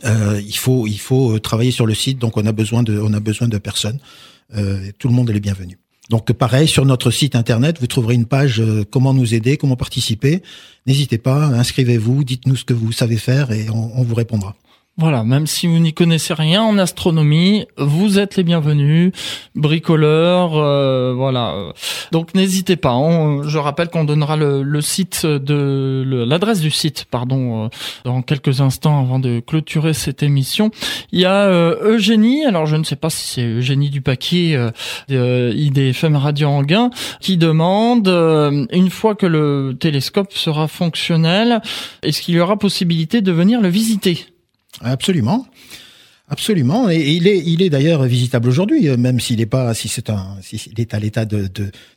euh, 0.05 0.41
il 0.45 0.57
faut 0.57 0.87
il 0.87 0.99
faut 0.99 1.39
travailler 1.39 1.71
sur 1.71 1.87
le 1.87 1.95
site, 1.95 2.19
donc 2.19 2.37
on 2.37 2.47
a 2.47 2.53
besoin 2.53 2.83
de 2.83 2.99
on 2.99 3.13
a 3.13 3.21
besoin 3.21 3.49
de 3.49 3.59
personnes. 3.59 3.99
Euh, 4.57 4.91
tout 4.99 5.09
le 5.09 5.15
monde 5.15 5.31
est 5.31 5.35
les 5.35 5.41
bienvenu. 5.41 5.79
Donc 6.11 6.33
pareil 6.33 6.69
sur 6.69 6.85
notre 6.85 7.11
site 7.11 7.35
internet, 7.35 7.79
vous 7.81 7.87
trouverez 7.87 8.15
une 8.15 8.27
page 8.27 8.61
euh, 8.61 8.85
comment 8.91 9.15
nous 9.15 9.35
aider, 9.35 9.57
comment 9.57 9.77
participer. 9.77 10.43
N'hésitez 10.87 11.19
pas, 11.19 11.47
inscrivez-vous, 11.47 12.25
dites-nous 12.25 12.57
ce 12.57 12.65
que 12.65 12.75
vous 12.75 12.93
savez 12.93 13.17
faire 13.17 13.53
et 13.53 13.71
on 13.71 14.03
vous 14.03 14.15
répondra. 14.15 14.55
Voilà, 14.97 15.25
même 15.25 15.49
si 15.49 15.67
vous 15.67 15.81
n'y 15.81 15.93
connaissez 15.93 16.35
rien 16.35 16.63
en 16.63 16.79
astronomie, 16.79 17.67
vous 17.77 18.21
êtes 18.21 18.37
les 18.37 18.45
bienvenus, 18.45 19.11
bricoleurs, 19.57 20.57
euh, 20.57 21.13
voilà. 21.17 21.73
Donc 22.13 22.33
n'hésitez 22.37 22.77
pas. 22.77 22.97
je 23.45 23.59
rappelle 23.59 23.89
qu'on 23.89 24.05
donnera 24.05 24.37
le, 24.37 24.81
site 24.81 25.27
de 25.27 26.25
l'adresse 26.25 26.61
du 26.61 26.71
site, 26.71 27.07
pardon, 27.11 27.65
euh, 27.65 27.69
dans 28.05 28.23
quelques 28.23 28.61
instants 28.61 29.01
avant 29.01 29.19
de 29.19 29.43
clôturer 29.45 29.95
cette 29.95 30.23
émission. 30.23 30.71
Il 31.11 31.19
y 31.19 31.25
a 31.25 31.47
euh, 31.47 31.95
Eugénie, 31.95 32.45
alors 32.45 32.67
je 32.67 32.77
ne 32.77 32.85
sais 32.85 32.95
pas 32.95 33.11
si 33.11 33.27
c'est 33.27 33.45
Eugénie 33.45 33.91
du 33.91 34.01
paquet 34.01 34.57
IDFM 35.09 36.15
Radio 36.15 36.47
Anguin, 36.51 36.91
qui 37.21 37.37
demande 37.37 38.07
une 38.71 38.91
fois 38.91 39.17
que 39.17 39.27
le 39.27 39.77
télescope 39.77 40.33
sera 40.33 40.69
fonctionnel, 40.69 41.61
est-ce 42.05 42.23
qu'il 42.23 42.37
y 42.37 42.41
aura 42.41 42.57
possibilité 42.57 43.23
de 43.23 43.33
venir 43.33 43.61
le 43.61 43.69
visiter? 43.69 44.27
Absolument. 44.81 45.47
Absolument, 46.31 46.89
et 46.89 47.11
il 47.11 47.29
est, 47.29 47.39
il 47.45 47.61
est 47.61 47.69
d'ailleurs 47.69 48.03
visitable 48.05 48.49
aujourd'hui, 48.49 48.89
euh, 48.89 48.97
même 48.97 49.21
s'il 49.21 49.37
n'est 49.41 49.47
pas, 49.47 49.75
si 49.75 49.89
c'est 49.89 50.09
un, 50.09 50.39
s'il 50.41 50.81
est 50.81 50.95
à 50.95 50.99
l'état 50.99 51.27
de, 51.27 51.51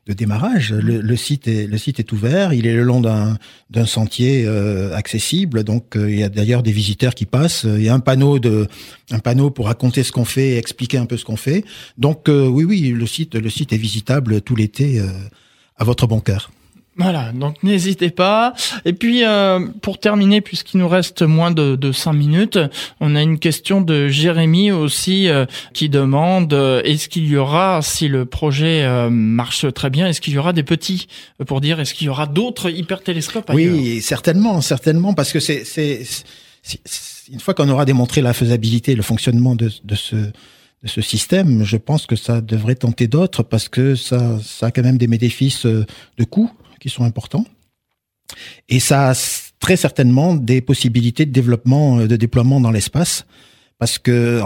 démarrage. 0.06 0.74
Le, 0.74 1.16
site 1.16 1.48
est, 1.48 1.66
le 1.66 1.78
site 1.78 2.02
est 2.02 2.12
ouvert. 2.12 2.52
Il 2.52 2.68
est 2.68 2.74
le 2.74 2.84
long 2.84 3.00
d'un, 3.00 3.38
d'un 3.70 3.86
sentier 3.86 4.44
euh, 4.46 4.94
accessible, 4.94 5.64
donc 5.64 5.96
euh, 5.96 6.12
il 6.12 6.20
y 6.20 6.24
a 6.24 6.30
d'ailleurs 6.30 6.62
des 6.62 6.74
visiteurs 6.74 7.16
qui 7.16 7.26
passent. 7.26 7.64
Il 7.64 7.82
y 7.82 7.88
a 7.88 7.94
un 7.94 8.02
panneau 8.02 8.38
de, 8.38 8.68
un 9.12 9.20
panneau 9.20 9.50
pour 9.50 9.68
raconter 9.68 10.04
ce 10.04 10.12
qu'on 10.12 10.26
fait, 10.26 10.58
expliquer 10.58 10.98
un 10.98 11.06
peu 11.06 11.16
ce 11.16 11.24
qu'on 11.24 11.38
fait. 11.38 11.64
Donc 11.98 12.26
oui, 12.28 12.66
oui, 12.66 12.90
le 12.90 13.08
site, 13.08 13.36
le 13.36 13.50
site 13.50 13.72
est 13.72 13.78
visitable 13.78 14.42
tout 14.42 14.58
l'été 14.58 15.02
à 15.78 15.86
votre 15.86 16.06
bon 16.06 16.20
cœur. 16.20 16.52
Voilà, 16.98 17.32
donc 17.32 17.62
n'hésitez 17.62 18.10
pas. 18.10 18.54
Et 18.84 18.94
puis 18.94 19.24
euh, 19.24 19.68
pour 19.82 20.00
terminer, 20.00 20.42
puisqu'il 20.42 20.80
nous 20.80 20.88
reste 20.88 21.22
moins 21.22 21.52
de, 21.52 21.76
de 21.76 21.92
5 21.92 22.14
minutes, 22.14 22.60
on 23.00 23.16
a 23.16 23.22
une 23.22 23.38
question 23.38 23.82
de 23.82 24.08
Jérémy 24.08 24.72
aussi 24.72 25.30
euh, 25.30 25.46
qui 25.74 25.90
demande 25.90 26.52
euh, 26.54 26.82
est-ce 26.84 27.08
qu'il 27.08 27.28
y 27.28 27.38
aura, 27.38 27.82
si 27.84 28.08
le 28.08 28.26
projet 28.26 28.88
marche 29.10 29.72
très 29.74 29.92
bien, 29.92 30.08
est-ce 30.08 30.22
qu'il 30.22 30.34
y 30.34 30.38
aura 30.40 30.54
des 30.54 30.64
petits 30.64 31.08
pour 31.46 31.62
dire 31.62 31.80
est-ce 31.80 31.94
qu'il 31.94 32.08
y 32.08 32.10
aura 32.10 32.26
d'autres 32.26 32.72
hypertélescopes 32.72 33.52
Oui, 33.54 34.02
certainement, 34.02 34.62
certainement, 34.62 35.14
parce 35.14 35.32
que 35.32 35.40
c'est 35.40 35.64
une 37.32 37.40
fois 37.40 37.54
qu'on 37.54 37.70
aura 37.70 37.86
démontré 37.86 38.22
la 38.22 38.34
faisabilité, 38.34 38.96
le 38.96 39.04
fonctionnement 39.04 39.56
de, 39.56 39.70
de 39.84 39.96
ce 39.96 40.16
de 40.84 40.88
ce 40.88 41.02
système, 41.02 41.64
je 41.64 41.76
pense 41.76 42.06
que 42.06 42.16
ça 42.16 42.40
devrait 42.40 42.76
tenter 42.76 43.08
d'autres 43.08 43.42
parce 43.42 43.68
que 43.68 43.96
ça, 43.96 44.38
ça 44.44 44.68
a 44.68 44.72
quand 44.72 44.84
même 44.84 45.00
des 45.00 45.08
bénéfices 45.08 45.66
de 45.66 46.24
coût 46.24 46.52
qui 46.80 46.90
sont 46.90 47.04
importants. 47.04 47.46
Et 48.70 48.80
ça 48.80 49.12
a 49.12 49.14
très 49.60 49.76
certainement 49.76 50.36
des 50.36 50.62
possibilités 50.62 51.26
de 51.26 51.32
développement, 51.32 52.00
euh, 52.00 52.08
de 52.08 52.16
déploiement 52.16 52.60
dans 52.60 52.72
l'espace. 52.72 53.26
Parce 53.80 54.00
que 54.00 54.42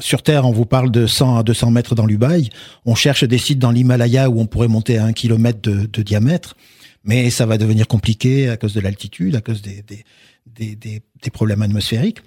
sur 0.00 0.22
Terre, 0.22 0.44
on 0.44 0.50
vous 0.50 0.66
parle 0.66 0.90
de 0.90 1.06
100 1.06 1.38
à 1.38 1.42
200 1.44 1.70
mètres 1.70 1.94
dans 1.94 2.04
l'Ubaï. 2.04 2.50
On 2.84 2.96
cherche 2.96 3.22
des 3.22 3.38
sites 3.38 3.60
dans 3.60 3.70
l'Himalaya 3.70 4.28
où 4.28 4.40
on 4.40 4.46
pourrait 4.46 4.66
monter 4.66 4.98
à 4.98 5.04
un 5.04 5.12
kilomètre 5.12 5.60
de, 5.62 5.86
de, 5.86 6.02
diamètre. 6.02 6.56
Mais 7.04 7.30
ça 7.30 7.46
va 7.46 7.58
devenir 7.58 7.86
compliqué 7.86 8.48
à 8.48 8.56
cause 8.56 8.74
de 8.74 8.80
l'altitude, 8.80 9.36
à 9.36 9.40
cause 9.40 9.62
des, 9.62 9.82
des, 9.82 10.74
des, 10.74 11.02
des 11.22 11.30
problèmes 11.30 11.62
atmosphériques. 11.62 12.18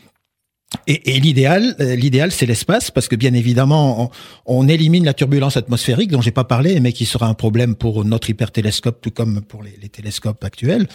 Et, 0.87 1.19
l'idéal, 1.19 1.75
euh, 1.79 1.95
l'idéal, 1.95 2.31
c'est 2.31 2.45
l'espace, 2.45 2.91
parce 2.91 3.07
que 3.07 3.15
bien 3.15 3.33
évidemment, 3.33 4.11
on, 4.45 4.67
élimine 4.67 5.05
la 5.05 5.13
turbulence 5.13 5.57
atmosphérique 5.57 6.11
dont 6.11 6.21
j'ai 6.21 6.31
pas 6.31 6.43
parlé, 6.43 6.79
mais 6.79 6.93
qui 6.93 7.05
sera 7.05 7.27
un 7.27 7.33
problème 7.33 7.75
pour 7.75 8.05
notre 8.05 8.29
hypertélescope, 8.29 8.99
tout 9.01 9.11
comme 9.11 9.41
pour 9.41 9.63
les, 9.63 9.77
les 9.81 9.89
télescopes 9.89 10.43
actuels 10.43 10.87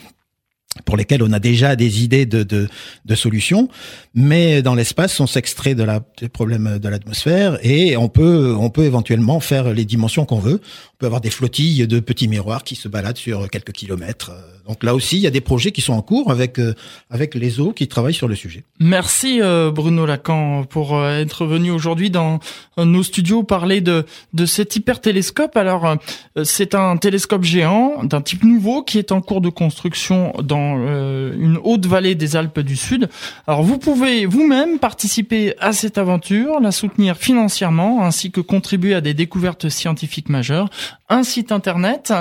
pour 0.84 0.96
lesquels 0.96 1.22
on 1.22 1.32
a 1.32 1.40
déjà 1.40 1.74
des 1.74 2.04
idées 2.04 2.26
de, 2.26 2.42
de, 2.44 2.68
de 3.04 3.14
solutions, 3.16 3.68
mais 4.14 4.62
dans 4.62 4.76
l'espace, 4.76 5.18
on 5.18 5.26
s'extrait 5.26 5.74
de 5.74 5.82
la 5.82 6.00
des 6.20 6.28
problèmes 6.28 6.78
de 6.78 6.88
l'atmosphère 6.88 7.58
et 7.62 7.96
on 7.96 8.08
peut 8.08 8.54
on 8.56 8.70
peut 8.70 8.84
éventuellement 8.84 9.40
faire 9.40 9.72
les 9.74 9.84
dimensions 9.84 10.24
qu'on 10.24 10.38
veut. 10.38 10.60
Peut 11.00 11.06
avoir 11.06 11.22
des 11.22 11.30
flottilles 11.30 11.86
de 11.86 11.98
petits 11.98 12.28
miroirs 12.28 12.62
qui 12.62 12.76
se 12.76 12.86
baladent 12.86 13.16
sur 13.16 13.48
quelques 13.48 13.72
kilomètres 13.72 14.32
donc 14.70 14.84
là 14.84 14.94
aussi, 14.94 15.16
il 15.16 15.22
y 15.22 15.26
a 15.26 15.30
des 15.30 15.40
projets 15.40 15.72
qui 15.72 15.80
sont 15.80 15.94
en 15.94 16.00
cours 16.00 16.30
avec 16.30 16.60
euh, 16.60 16.74
avec 17.10 17.34
les 17.34 17.58
eaux 17.58 17.72
qui 17.72 17.88
travaillent 17.88 18.14
sur 18.14 18.28
le 18.28 18.36
sujet. 18.36 18.62
Merci 18.78 19.40
euh, 19.42 19.72
Bruno 19.72 20.06
Lacan 20.06 20.62
pour 20.62 20.96
euh, 20.96 21.18
être 21.18 21.44
venu 21.44 21.72
aujourd'hui 21.72 22.08
dans 22.08 22.38
nos 22.78 23.02
studios 23.02 23.42
parler 23.42 23.80
de 23.80 24.06
de 24.32 24.46
cet 24.46 24.76
hypertélescope. 24.76 25.56
Alors 25.56 25.96
c'est 26.44 26.76
un 26.76 26.96
télescope 26.96 27.42
géant 27.42 28.04
d'un 28.04 28.20
type 28.20 28.44
nouveau 28.44 28.84
qui 28.84 28.98
est 28.98 29.10
en 29.10 29.20
cours 29.20 29.40
de 29.40 29.48
construction 29.48 30.32
dans 30.40 30.76
une 30.76 31.58
haute 31.62 31.86
vallée 31.86 32.14
des 32.14 32.36
Alpes 32.36 32.60
du 32.60 32.76
Sud. 32.76 33.08
Alors 33.46 33.64
vous 33.64 33.76
pouvez 33.76 34.24
vous-même 34.24 34.78
participer 34.78 35.54
à 35.58 35.72
cette 35.72 35.98
aventure, 35.98 36.60
la 36.60 36.70
soutenir 36.70 37.16
financièrement 37.16 38.04
ainsi 38.04 38.30
que 38.30 38.40
contribuer 38.40 38.94
à 38.94 39.00
des 39.00 39.14
découvertes 39.14 39.68
scientifiques 39.68 40.28
majeures. 40.28 40.70
Un 41.08 41.22
site 41.22 41.52
internet 41.52 42.12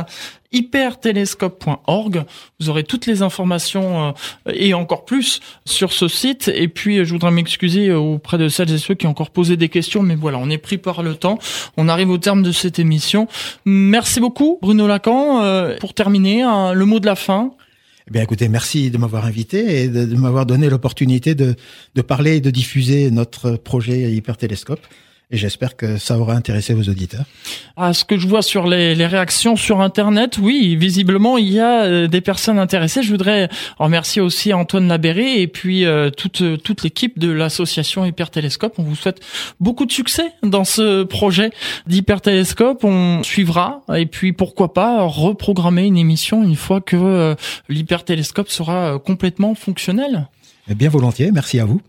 hypertélescope.org. 0.51 2.23
Vous 2.59 2.69
aurez 2.69 2.83
toutes 2.83 3.05
les 3.05 3.21
informations 3.21 4.09
euh, 4.47 4.51
et 4.53 4.73
encore 4.73 5.05
plus 5.05 5.39
sur 5.65 5.93
ce 5.93 6.07
site. 6.07 6.49
Et 6.53 6.67
puis, 6.67 7.05
je 7.05 7.11
voudrais 7.11 7.31
m'excuser 7.31 7.91
auprès 7.91 8.37
de 8.37 8.49
celles 8.49 8.71
et 8.71 8.77
ceux 8.77 8.95
qui 8.95 9.05
ont 9.07 9.11
encore 9.11 9.31
posé 9.31 9.57
des 9.57 9.69
questions, 9.69 10.01
mais 10.01 10.15
voilà, 10.15 10.37
on 10.39 10.49
est 10.49 10.57
pris 10.57 10.77
par 10.77 11.03
le 11.03 11.15
temps. 11.15 11.39
On 11.77 11.87
arrive 11.87 12.09
au 12.09 12.17
terme 12.17 12.43
de 12.43 12.51
cette 12.51 12.79
émission. 12.79 13.27
Merci 13.65 14.19
beaucoup, 14.19 14.57
Bruno 14.61 14.87
Lacan. 14.87 15.43
Euh, 15.43 15.77
pour 15.79 15.93
terminer, 15.93 16.43
le 16.73 16.85
mot 16.85 16.99
de 16.99 17.05
la 17.05 17.15
fin. 17.15 17.51
Eh 18.07 18.11
bien, 18.11 18.23
écoutez, 18.23 18.49
merci 18.49 18.89
de 18.89 18.97
m'avoir 18.97 19.25
invité 19.25 19.83
et 19.83 19.87
de, 19.87 20.05
de 20.05 20.15
m'avoir 20.15 20.47
donné 20.47 20.67
l'opportunité 20.69 21.35
de, 21.35 21.55
de 21.93 22.01
parler 22.01 22.37
et 22.37 22.41
de 22.41 22.49
diffuser 22.49 23.11
notre 23.11 23.51
projet 23.51 24.11
Hypertélescope 24.11 24.81
et 25.31 25.37
j'espère 25.37 25.75
que 25.75 25.97
ça 25.97 26.17
aura 26.17 26.33
intéressé 26.33 26.73
vos 26.73 26.81
auditeurs. 26.81 27.23
À 27.77 27.93
ce 27.93 28.03
que 28.03 28.17
je 28.17 28.27
vois 28.27 28.41
sur 28.41 28.65
les, 28.65 28.95
les, 28.95 29.05
réactions 29.05 29.55
sur 29.55 29.79
Internet, 29.79 30.39
oui, 30.41 30.75
visiblement, 30.75 31.37
il 31.37 31.49
y 31.49 31.59
a 31.59 31.83
euh, 31.83 32.07
des 32.07 32.21
personnes 32.21 32.57
intéressées. 32.57 33.03
Je 33.03 33.11
voudrais 33.11 33.47
remercier 33.77 34.23
aussi 34.23 34.53
Antoine 34.53 34.87
Labéré 34.87 35.39
et 35.39 35.47
puis 35.47 35.85
euh, 35.85 36.09
toute, 36.09 36.41
toute 36.63 36.81
l'équipe 36.81 37.19
de 37.19 37.29
l'association 37.29 38.05
Hypertélescope. 38.05 38.73
On 38.79 38.83
vous 38.83 38.95
souhaite 38.95 39.21
beaucoup 39.59 39.85
de 39.85 39.91
succès 39.91 40.31
dans 40.41 40.63
ce 40.63 41.03
projet 41.03 41.51
d'Hypertélescope. 41.85 42.83
On 42.83 43.21
suivra 43.21 43.83
et 43.95 44.07
puis 44.07 44.33
pourquoi 44.33 44.73
pas 44.73 45.03
reprogrammer 45.03 45.85
une 45.85 45.97
émission 45.97 46.43
une 46.43 46.55
fois 46.55 46.81
que 46.81 46.95
euh, 46.95 47.35
l'Hypertélescope 47.69 48.49
sera 48.49 48.97
complètement 48.97 49.53
fonctionnel. 49.53 50.27
Eh 50.71 50.75
bien 50.75 50.89
volontiers, 50.89 51.31
merci 51.31 51.59
à 51.59 51.65
vous. 51.65 51.81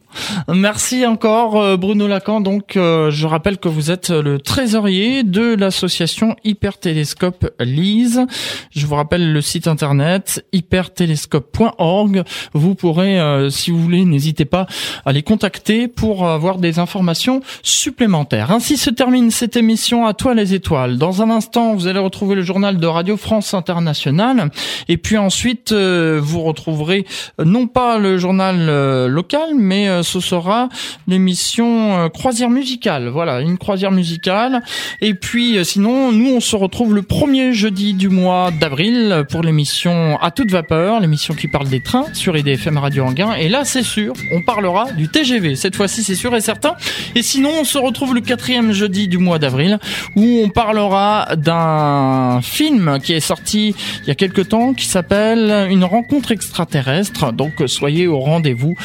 Merci 0.49 1.07
encore 1.07 1.61
euh, 1.61 1.77
Bruno 1.77 2.07
Lacan. 2.07 2.41
Donc 2.41 2.77
euh, 2.77 3.11
je 3.11 3.27
rappelle 3.27 3.59
que 3.59 3.69
vous 3.69 3.91
êtes 3.91 4.11
le 4.11 4.39
trésorier 4.39 5.23
de 5.23 5.55
l'association 5.55 6.37
Hypertélescope 6.45 7.51
Lise. 7.61 8.27
Je 8.75 8.87
vous 8.87 8.95
rappelle 8.95 9.33
le 9.33 9.41
site 9.41 9.67
internet 9.67 10.45
hypertélescope.org. 10.53 12.25
Vous 12.53 12.75
pourrez 12.75 13.21
euh, 13.21 13.51
si 13.51 13.71
vous 13.71 13.81
voulez 13.81 14.05
n'hésitez 14.05 14.45
pas 14.45 14.67
à 15.05 15.13
les 15.13 15.23
contacter 15.23 15.89
pour 15.89 16.29
avoir 16.29 16.59
des 16.59 16.79
informations 16.79 17.41
supplémentaires. 17.63 18.51
Ainsi 18.51 18.77
se 18.77 18.91
termine 18.91 19.31
cette 19.31 19.57
émission 19.57 20.07
à 20.07 20.15
toi 20.15 20.35
les 20.35 20.55
étoiles. 20.55 20.99
Dans 20.99 21.23
un 21.23 21.31
instant, 21.31 21.75
vous 21.75 21.87
allez 21.87 21.99
retrouver 21.99 22.35
le 22.35 22.43
journal 22.43 22.79
de 22.79 22.87
Radio 22.87 23.17
France 23.17 23.55
Internationale 23.55 24.51
et 24.89 24.97
puis 24.97 25.19
ensuite 25.19 25.73
vous 25.73 26.43
retrouverez 26.43 27.07
non 27.39 27.67
pas 27.67 27.99
le 27.99 28.19
journal 28.19 29.07
local 29.07 29.51
mais 29.57 30.00
ce 30.03 30.21
sera 30.21 30.69
l'émission 31.09 31.99
euh, 31.99 32.09
croisière 32.09 32.51
musicale. 32.51 33.09
Voilà, 33.09 33.41
une 33.41 33.59
croisière 33.59 33.91
musicale. 33.91 34.63
Et 35.01 35.15
puis 35.15 35.59
euh, 35.59 35.65
sinon, 35.65 36.13
nous 36.13 36.35
on 36.35 36.41
se 36.41 36.57
retrouve 36.57 36.95
le 36.95 37.03
premier 37.03 37.53
jeudi 37.53 37.95
du 37.95 38.09
mois 38.09 38.51
d'avril 38.51 39.25
pour 39.31 39.43
l'émission 39.43 40.19
à 40.21 40.31
toute 40.31 40.51
vapeur, 40.51 41.01
l'émission 41.01 41.35
qui 41.35 41.49
parle 41.49 41.69
des 41.69 41.83
trains 41.83 42.07
sur 42.13 42.37
IDFM 42.37 42.79
Radio 42.79 43.05
Anguin. 43.05 43.35
Et 43.35 43.49
là, 43.49 43.65
c'est 43.65 43.83
sûr, 43.83 44.15
on 44.33 44.43
parlera 44.43 44.91
du 44.93 45.09
TGV. 45.09 45.57
Cette 45.57 45.77
fois-ci, 45.77 46.03
c'est 46.03 46.15
sûr 46.15 46.35
et 46.35 46.41
certain. 46.41 46.75
Et 47.15 47.23
sinon, 47.23 47.51
on 47.61 47.65
se 47.65 47.79
retrouve 47.79 48.15
le 48.15 48.21
quatrième 48.21 48.73
jeudi 48.73 49.09
du 49.09 49.19
mois 49.19 49.39
d'avril 49.39 49.79
où 50.17 50.41
on 50.45 50.49
parlera 50.49 51.37
d'un 51.37 52.41
film 52.43 52.99
qui 53.03 53.13
est 53.13 53.21
sorti 53.21 53.75
il 54.03 54.09
y 54.09 54.11
a 54.11 54.15
quelque 54.15 54.43
temps 54.43 54.75
qui 54.75 54.87
s'appelle 54.87 55.69
Une 55.71 55.85
rencontre 55.85 56.33
extraterrestre. 56.33 57.33
Donc, 57.33 57.63
soyez 57.67 58.07
au 58.07 58.19
rendez-vous 58.19 58.77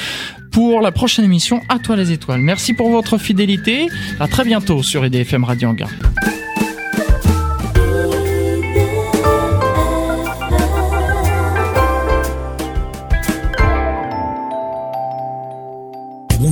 pour 0.55 0.79
la 0.79 0.93
prochaine 0.93 1.25
émission 1.25 1.61
À 1.67 1.79
toi 1.79 1.97
les 1.97 2.13
étoiles. 2.13 2.39
Merci 2.39 2.73
pour 2.73 2.89
votre 2.89 3.17
fidélité. 3.17 3.89
À 4.21 4.29
très 4.29 4.45
bientôt 4.45 4.83
sur 4.83 5.03
EDFM 5.03 5.43
Radio 5.43 5.67
Anguin. 5.67 5.89